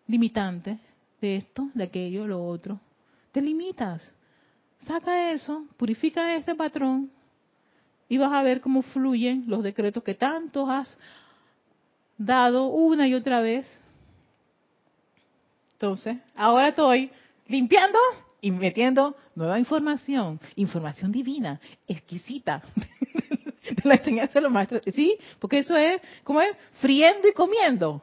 limitante, 0.06 0.78
de 1.20 1.38
esto, 1.38 1.72
de 1.74 1.86
aquello, 1.86 2.28
lo 2.28 2.46
otro. 2.46 2.80
Te 3.32 3.42
limitas. 3.42 4.14
Saca 4.82 5.32
eso, 5.32 5.66
purifica 5.76 6.36
ese 6.36 6.54
patrón 6.54 7.10
y 8.08 8.20
vas 8.20 8.32
a 8.32 8.44
ver 8.44 8.62
cómo 8.62 8.84
fluyen 8.84 9.46
los 9.48 9.64
decretos 9.64 10.04
que 10.04 10.14
tanto 10.14 10.70
has 10.70 10.96
dado 12.20 12.68
una 12.68 13.08
y 13.08 13.16
otra 13.16 13.42
vez. 13.42 13.66
Entonces, 15.74 16.18
ahora 16.36 16.68
estoy 16.68 17.10
limpiando 17.48 17.98
y 18.42 18.52
metiendo 18.52 19.16
nueva 19.34 19.58
información, 19.58 20.40
información 20.56 21.12
divina, 21.12 21.60
exquisita, 21.88 22.62
de 23.72 23.82
la 23.84 23.96
enseñanza 23.96 24.34
de 24.36 24.42
los 24.42 24.52
maestros. 24.52 24.82
¿Sí? 24.94 25.18
Porque 25.40 25.60
eso 25.60 25.76
es, 25.76 26.02
como 26.24 26.42
es? 26.42 26.56
Friendo 26.82 27.28
y 27.30 27.34
comiendo, 27.34 28.02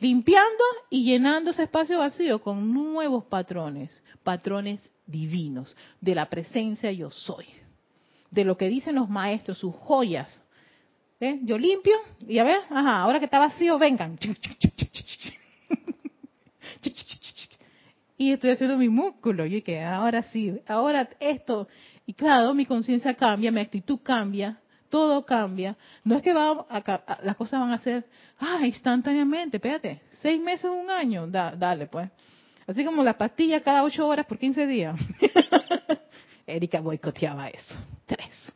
limpiando 0.00 0.64
y 0.90 1.04
llenando 1.04 1.52
ese 1.52 1.62
espacio 1.62 2.00
vacío 2.00 2.40
con 2.40 2.72
nuevos 2.74 3.24
patrones, 3.26 4.02
patrones 4.24 4.90
divinos, 5.06 5.76
de 6.00 6.16
la 6.16 6.28
presencia 6.28 6.90
yo 6.90 7.12
soy, 7.12 7.46
de 8.32 8.44
lo 8.44 8.56
que 8.56 8.68
dicen 8.68 8.96
los 8.96 9.08
maestros, 9.08 9.58
sus 9.58 9.74
joyas. 9.74 10.42
¿Eh? 11.18 11.38
Yo 11.42 11.56
limpio 11.56 11.94
y 12.26 12.38
a 12.38 12.44
ver, 12.44 12.58
ajá, 12.68 13.00
ahora 13.00 13.18
que 13.18 13.24
está 13.24 13.38
vacío, 13.38 13.78
vengan 13.78 14.18
y 18.18 18.32
estoy 18.32 18.50
haciendo 18.50 18.76
mi 18.76 18.88
músculo. 18.88 19.46
Y 19.46 19.62
que 19.62 19.82
ahora 19.82 20.22
sí, 20.24 20.60
ahora 20.66 21.08
esto. 21.20 21.68
Y 22.06 22.12
claro, 22.12 22.52
mi 22.54 22.66
conciencia 22.66 23.14
cambia, 23.14 23.50
mi 23.50 23.60
actitud 23.60 24.00
cambia, 24.02 24.60
todo 24.88 25.24
cambia. 25.24 25.76
No 26.04 26.16
es 26.16 26.22
que 26.22 26.32
va 26.32 26.66
a, 26.68 27.18
las 27.22 27.36
cosas 27.36 27.60
van 27.60 27.72
a 27.72 27.78
ser 27.78 28.06
ah, 28.38 28.66
instantáneamente, 28.66 29.56
espérate, 29.56 30.02
seis 30.20 30.40
meses, 30.40 30.70
un 30.70 30.90
año, 30.90 31.26
dale 31.26 31.86
pues. 31.86 32.10
Así 32.66 32.84
como 32.84 33.02
las 33.02 33.14
pastillas 33.14 33.62
cada 33.62 33.84
ocho 33.84 34.06
horas 34.06 34.26
por 34.26 34.38
quince 34.38 34.66
días. 34.66 34.98
Erika 36.46 36.80
boicoteaba 36.80 37.48
eso. 37.48 37.74
Tres. 38.06 38.55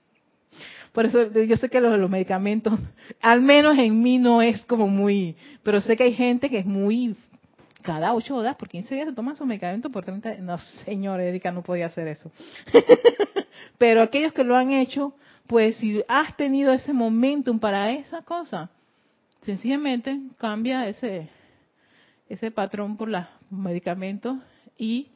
Por 0.93 1.07
eso 1.07 1.33
yo 1.33 1.57
sé 1.57 1.69
que 1.69 1.81
los, 1.81 1.99
los 1.99 2.11
medicamentos, 2.11 2.79
al 3.21 3.41
menos 3.41 3.79
en 3.79 4.03
mí 4.03 4.19
no 4.19 4.43
es 4.43 4.65
como 4.67 4.89
muy, 4.89 5.37
pero 5.63 5.81
sé 5.81 5.97
que 5.97 6.05
hay 6.05 6.15
gente 6.15 6.51
que 6.51 6.59
es 6.59 6.67
muy 6.67 7.17
cada 7.83 8.13
ocho 8.15 8.37
horas 8.37 8.57
por 8.57 8.69
15 8.69 8.95
días 8.95 9.09
se 9.09 9.15
toma 9.15 9.35
su 9.35 9.47
medicamento 9.47 9.91
por 9.91 10.05
30 10.05 10.37
No, 10.37 10.59
señor, 10.59 11.21
Erika 11.21 11.51
no 11.51 11.63
podía 11.63 11.87
hacer 11.87 12.09
eso. 12.09 12.31
Pero 13.79 14.03
aquellos 14.03 14.33
que 14.33 14.45
lo 14.45 14.57
han 14.57 14.73
hecho, 14.73 15.15
pues 15.47 15.77
si 15.77 16.03
has 16.09 16.37
tenido 16.37 16.73
ese 16.73 16.93
momentum 16.93 17.59
para 17.59 17.91
esa 17.93 18.23
cosa, 18.23 18.71
sencillamente 19.43 20.19
cambia 20.39 20.87
ese, 20.89 21.31
ese 22.29 22.51
patrón 22.51 22.97
por 22.97 23.09
los 23.09 23.25
medicamentos 23.51 24.37
y 24.77 25.09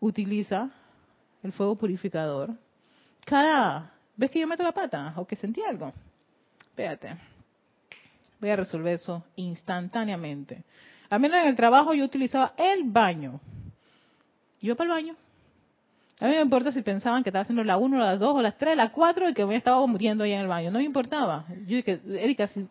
utiliza 0.00 0.70
el 1.42 1.52
fuego 1.52 1.76
purificador. 1.76 2.54
Cada 3.24 3.93
vez 4.16 4.30
que 4.30 4.40
yo 4.40 4.46
meto 4.46 4.62
la 4.62 4.72
pata 4.72 5.14
o 5.16 5.26
que 5.26 5.36
sentí 5.36 5.62
algo, 5.62 5.92
espérate, 6.60 7.16
voy 8.40 8.50
a 8.50 8.56
resolver 8.56 8.94
eso 8.94 9.24
instantáneamente. 9.36 10.62
A 11.10 11.18
menos 11.18 11.38
en 11.40 11.48
el 11.48 11.56
trabajo 11.56 11.94
yo 11.94 12.04
utilizaba 12.04 12.54
el 12.56 12.84
baño. 12.84 13.40
Yo 14.60 14.76
para 14.76 14.90
el 14.90 15.02
baño. 15.02 15.16
A 16.20 16.26
mí 16.26 16.32
me 16.32 16.40
importa 16.40 16.72
si 16.72 16.82
pensaban 16.82 17.22
que 17.22 17.30
estaba 17.30 17.42
haciendo 17.42 17.64
la 17.64 17.76
1, 17.76 17.98
la 17.98 18.16
2, 18.16 18.36
o 18.36 18.40
las 18.40 18.56
3, 18.56 18.76
la 18.76 18.92
4 18.92 19.28
y 19.28 19.34
que 19.34 19.44
me 19.44 19.56
estaba 19.56 19.84
muriendo 19.86 20.24
ahí 20.24 20.32
en 20.32 20.40
el 20.40 20.48
baño. 20.48 20.70
No 20.70 20.78
me 20.78 20.84
importaba. 20.84 21.44
Yo 21.66 21.76
dije, 21.76 22.00
Erika, 22.06 22.48
si 22.48 22.68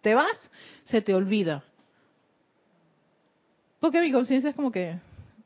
te 0.00 0.14
vas, 0.14 0.50
se 0.84 1.00
te 1.00 1.14
olvida. 1.14 1.62
Porque 3.80 4.00
mi 4.00 4.12
conciencia 4.12 4.50
es 4.50 4.56
como 4.56 4.70
que, 4.70 4.98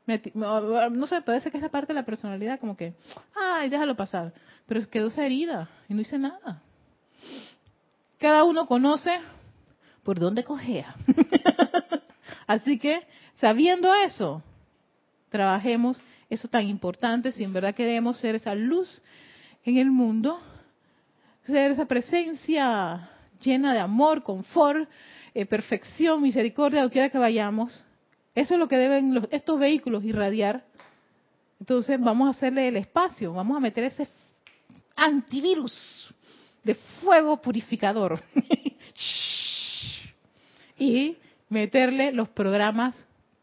no 0.07 1.07
sé, 1.07 1.21
parece 1.21 1.51
que 1.51 1.57
esa 1.57 1.69
parte 1.69 1.93
de 1.93 1.99
la 1.99 2.05
personalidad 2.05 2.59
como 2.59 2.77
que, 2.77 2.93
ay, 3.35 3.69
déjalo 3.69 3.95
pasar. 3.95 4.33
Pero 4.65 4.89
quedó 4.89 5.07
esa 5.07 5.25
herida 5.25 5.69
y 5.89 5.93
no 5.93 6.01
hice 6.01 6.17
nada. 6.17 6.61
Cada 8.17 8.43
uno 8.43 8.65
conoce 8.67 9.19
por 10.03 10.19
dónde 10.19 10.43
cogea. 10.43 10.95
Así 12.47 12.79
que, 12.79 13.05
sabiendo 13.35 13.93
eso, 13.93 14.41
trabajemos 15.29 16.01
eso 16.29 16.47
tan 16.47 16.67
importante 16.67 17.31
si 17.31 17.43
en 17.43 17.53
verdad 17.53 17.75
queremos 17.75 18.17
ser 18.17 18.35
esa 18.35 18.55
luz 18.55 19.01
en 19.63 19.77
el 19.77 19.91
mundo, 19.91 20.39
ser 21.43 21.71
esa 21.71 21.85
presencia 21.85 23.09
llena 23.41 23.73
de 23.73 23.79
amor, 23.79 24.23
confort, 24.23 24.89
eh, 25.33 25.45
perfección, 25.45 26.21
misericordia, 26.21 26.81
donde 26.81 26.93
quiera 26.93 27.09
que 27.09 27.17
vayamos. 27.17 27.83
Eso 28.37 28.53
es 28.53 28.59
lo 28.59 28.67
que 28.67 28.77
deben 28.77 29.27
estos 29.31 29.59
vehículos 29.59 30.03
irradiar. 30.03 30.63
Entonces 31.59 31.99
vamos 31.99 32.27
a 32.27 32.37
hacerle 32.37 32.67
el 32.67 32.77
espacio, 32.77 33.33
vamos 33.33 33.57
a 33.57 33.59
meter 33.59 33.85
ese 33.85 34.07
antivirus 34.95 36.07
de 36.63 36.75
fuego 36.75 37.41
purificador. 37.41 38.21
y 40.77 41.17
meterle 41.49 42.11
los 42.11 42.29
programas 42.29 42.95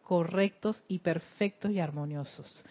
correctos 0.04 0.84
y 0.86 1.00
perfectos 1.00 1.72
y 1.72 1.80
armoniosos. 1.80 2.64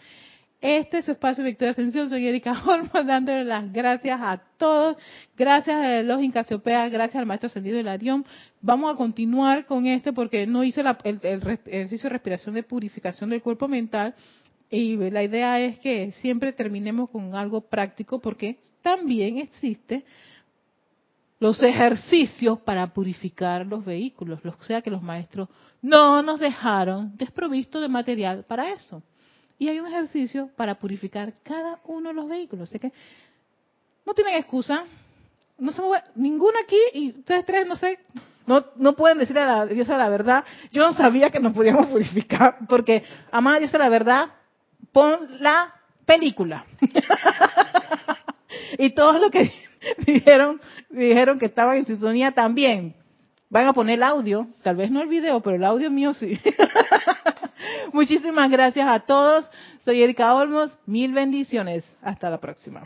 Este 0.63 0.99
es 0.99 1.05
su 1.05 1.11
espacio 1.11 1.43
Victoria 1.43 1.71
Ascensión. 1.71 2.09
Soy 2.09 2.25
Erika 2.25 2.53
Holman 2.65 3.05
dándole 3.05 3.43
las 3.43 3.69
gracias 3.73 4.17
a 4.21 4.41
todos. 4.57 4.95
Gracias 5.35 5.75
a 5.75 6.01
los 6.03 6.23
Incasiopea, 6.23 6.87
gracias 6.87 7.19
al 7.19 7.25
maestro 7.25 7.47
ascendido 7.47 7.77
Hilarión. 7.77 8.25
Vamos 8.61 8.93
a 8.93 8.95
continuar 8.95 9.65
con 9.65 9.85
este 9.87 10.13
porque 10.13 10.47
no 10.47 10.63
hice 10.63 10.79
el, 11.03 11.19
ejercicio 11.65 12.07
de 12.07 12.13
respiración 12.13 12.55
de 12.55 12.63
purificación 12.63 13.31
del 13.31 13.41
cuerpo 13.41 13.67
mental. 13.67 14.15
Y 14.69 14.95
la 14.95 15.21
idea 15.21 15.59
es 15.59 15.79
que 15.79 16.13
siempre 16.13 16.53
terminemos 16.53 17.09
con 17.09 17.35
algo 17.35 17.59
práctico 17.59 18.21
porque 18.21 18.59
también 18.81 19.39
existe 19.39 20.05
los 21.41 21.61
ejercicios 21.61 22.57
para 22.61 22.93
purificar 22.93 23.65
los 23.65 23.83
vehículos, 23.83 24.39
o 24.45 24.63
sea 24.63 24.81
que 24.81 24.89
los 24.89 25.01
maestros 25.01 25.49
no 25.81 26.23
nos 26.23 26.39
dejaron 26.39 27.17
desprovisto 27.17 27.81
de 27.81 27.89
material 27.89 28.45
para 28.47 28.71
eso. 28.71 29.03
Y 29.59 29.69
hay 29.69 29.79
un 29.79 29.87
ejercicio 29.87 30.49
para 30.55 30.75
purificar 30.75 31.33
cada 31.43 31.79
uno 31.85 32.09
de 32.09 32.15
los 32.15 32.27
vehículos. 32.27 32.69
Así 32.69 32.79
que 32.79 32.91
no 34.05 34.13
tienen 34.13 34.35
excusa. 34.35 34.83
No 35.57 35.71
se 35.71 35.81
mueve 35.81 36.03
ninguno 36.15 36.57
aquí 36.63 36.79
y 36.93 37.09
ustedes 37.11 37.45
tres, 37.45 37.67
no 37.67 37.75
sé, 37.75 37.99
No, 38.47 38.65
no 38.75 38.95
pueden 38.95 39.19
decir 39.19 39.37
a 39.37 39.45
la 39.45 39.65
diosa 39.67 39.97
la 39.97 40.09
verdad. 40.09 40.43
Yo 40.71 40.81
no 40.81 40.93
sabía 40.93 41.29
que 41.29 41.39
nos 41.39 41.53
podíamos 41.53 41.87
purificar, 41.87 42.57
porque, 42.67 43.03
amada 43.31 43.59
diosa 43.59 43.77
la 43.77 43.89
verdad, 43.89 44.29
pon 44.91 45.37
la 45.39 45.73
película. 46.05 46.65
y 48.77 48.89
todos 48.91 49.21
los 49.21 49.31
que 49.31 49.53
dijeron, 50.05 50.59
dijeron 50.89 51.39
que 51.39 51.45
estaban 51.45 51.77
en 51.77 51.85
sintonía 51.85 52.31
también. 52.31 52.95
Van 53.49 53.67
a 53.67 53.73
poner 53.73 53.95
el 53.95 54.03
audio, 54.03 54.47
tal 54.63 54.77
vez 54.77 54.89
no 54.89 55.01
el 55.01 55.07
video, 55.07 55.39
pero 55.41 55.57
el 55.57 55.63
audio 55.63 55.91
mío 55.91 56.13
sí. 56.13 56.39
Muchísimas 57.93 58.49
gracias 58.49 58.87
a 58.87 58.99
todos. 59.01 59.49
Soy 59.83 60.01
Erika 60.01 60.33
Olmos. 60.33 60.77
Mil 60.85 61.13
bendiciones. 61.13 61.83
Hasta 62.01 62.29
la 62.29 62.39
próxima. 62.39 62.83